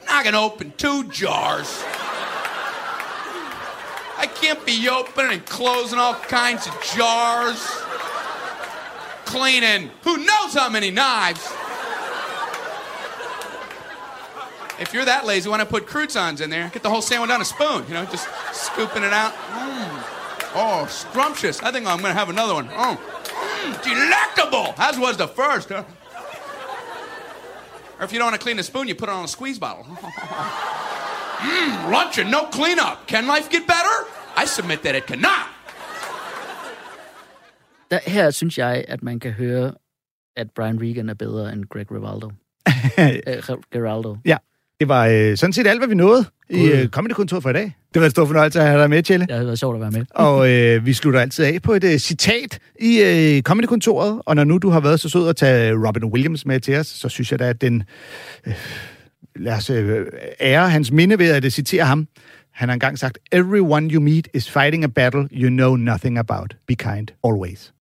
I'm 0.00 0.06
not 0.06 0.24
gonna 0.24 0.40
open 0.40 0.72
two 0.76 1.04
jars. 1.04 1.84
I 4.26 4.28
can't 4.28 4.66
be 4.66 4.88
opening 4.88 5.34
and 5.34 5.46
closing 5.46 6.00
all 6.00 6.14
kinds 6.14 6.66
of 6.66 6.74
jars. 6.96 7.64
Cleaning 9.24 9.88
who 10.02 10.16
knows 10.16 10.52
how 10.52 10.68
many 10.68 10.90
knives. 10.90 11.48
if 14.80 14.92
you're 14.92 15.04
that 15.04 15.26
lazy, 15.26 15.48
why 15.48 15.58
not 15.58 15.68
put 15.68 15.86
croutons 15.86 16.40
in 16.40 16.50
there? 16.50 16.70
Get 16.70 16.82
the 16.82 16.90
whole 16.90 17.02
sandwich 17.02 17.30
on 17.30 17.40
a 17.40 17.44
spoon, 17.44 17.84
you 17.86 17.94
know, 17.94 18.04
just 18.06 18.28
scooping 18.52 19.04
it 19.04 19.12
out. 19.12 19.32
Mm. 19.32 20.02
Oh, 20.56 20.86
scrumptious. 20.90 21.62
I 21.62 21.70
think 21.70 21.86
I'm 21.86 22.00
going 22.00 22.12
to 22.12 22.18
have 22.18 22.28
another 22.28 22.54
one. 22.54 22.68
Oh, 22.72 22.98
mm, 22.98 23.82
delectable, 23.84 24.74
as 24.76 24.98
was 24.98 25.16
the 25.16 25.28
first. 25.28 25.68
Huh? 25.68 25.84
Or 28.00 28.04
if 28.04 28.12
you 28.12 28.18
don't 28.18 28.26
want 28.26 28.40
to 28.40 28.44
clean 28.44 28.56
the 28.56 28.64
spoon, 28.64 28.88
you 28.88 28.96
put 28.96 29.08
it 29.08 29.12
on 29.12 29.24
a 29.24 29.28
squeeze 29.28 29.60
bottle. 29.60 29.84
Mmm, 29.84 31.90
lunch 31.92 32.18
and 32.18 32.28
no 32.28 32.46
cleanup. 32.46 33.06
Can 33.06 33.28
life 33.28 33.50
get 33.50 33.68
better? 33.68 34.08
I 34.42 34.46
submit 34.46 34.78
that 34.78 34.96
it 34.96 35.06
cannot. 35.06 35.46
Der, 37.90 37.98
her 38.06 38.30
synes 38.30 38.58
jeg, 38.58 38.84
at 38.88 39.02
man 39.02 39.20
kan 39.20 39.32
høre, 39.32 39.72
at 40.36 40.46
Brian 40.56 40.80
Regan 40.80 41.08
er 41.08 41.14
bedre 41.14 41.52
end 41.52 41.64
Greg 41.64 41.86
Rivaldo. 41.92 42.30
øh, 43.50 43.58
Geraldo. 43.72 44.16
Ja, 44.24 44.36
det 44.80 44.88
var 44.88 45.06
øh, 45.06 45.36
sådan 45.36 45.52
set 45.52 45.66
alt, 45.66 45.80
hvad 45.80 45.88
vi 45.88 45.94
nåede 45.94 46.24
i 46.50 46.70
øh, 46.70 46.88
Comedy-kontoret 46.88 47.42
for 47.42 47.50
i 47.50 47.52
dag. 47.52 47.76
Det 47.94 48.00
var 48.00 48.06
en 48.06 48.10
stor 48.10 48.24
fornøjelse 48.24 48.60
at 48.60 48.66
have 48.66 48.80
dig 48.80 48.90
med, 48.90 49.02
Tjelle. 49.02 49.26
Det 49.26 49.36
har 49.36 49.44
været 49.44 49.58
sjovt 49.58 49.74
at 49.74 49.80
være 49.80 49.90
med. 49.90 50.04
Og 50.10 50.52
øh, 50.52 50.86
vi 50.86 50.92
slutter 50.92 51.20
altid 51.20 51.44
af 51.44 51.62
på 51.62 51.72
et 51.72 51.84
øh, 51.84 51.98
citat 51.98 52.58
i 52.80 53.02
øh, 53.02 53.42
Comedy-kontoret. 53.42 54.22
Og 54.26 54.36
når 54.36 54.44
nu 54.44 54.58
du 54.58 54.68
har 54.68 54.80
været 54.80 55.00
så 55.00 55.08
sød 55.08 55.28
at 55.28 55.36
tage 55.36 55.72
Robin 55.86 56.04
Williams 56.04 56.46
med 56.46 56.60
til 56.60 56.76
os, 56.76 56.86
så 56.86 57.08
synes 57.08 57.30
jeg 57.30 57.38
da, 57.38 57.48
at 57.48 57.60
den... 57.60 57.82
Øh, 58.46 58.54
lad 59.36 59.52
os 59.52 59.70
øh, 59.70 60.06
ære 60.40 60.70
hans 60.70 60.92
minde 60.92 61.18
ved 61.18 61.30
at 61.30 61.52
citere 61.52 61.84
ham. 61.84 62.08
Han 62.56 62.68
har 62.68 62.72
engang 62.74 62.98
sagt, 62.98 63.18
Everyone 63.32 63.90
you 63.90 64.00
meet 64.00 64.28
is 64.32 64.48
fighting 64.48 64.84
a 64.84 64.88
battle 64.88 65.28
you 65.30 65.50
know 65.50 65.76
nothing 65.76 66.18
about. 66.18 66.56
Be 66.66 66.74
kind, 66.74 67.12
always. 67.22 67.75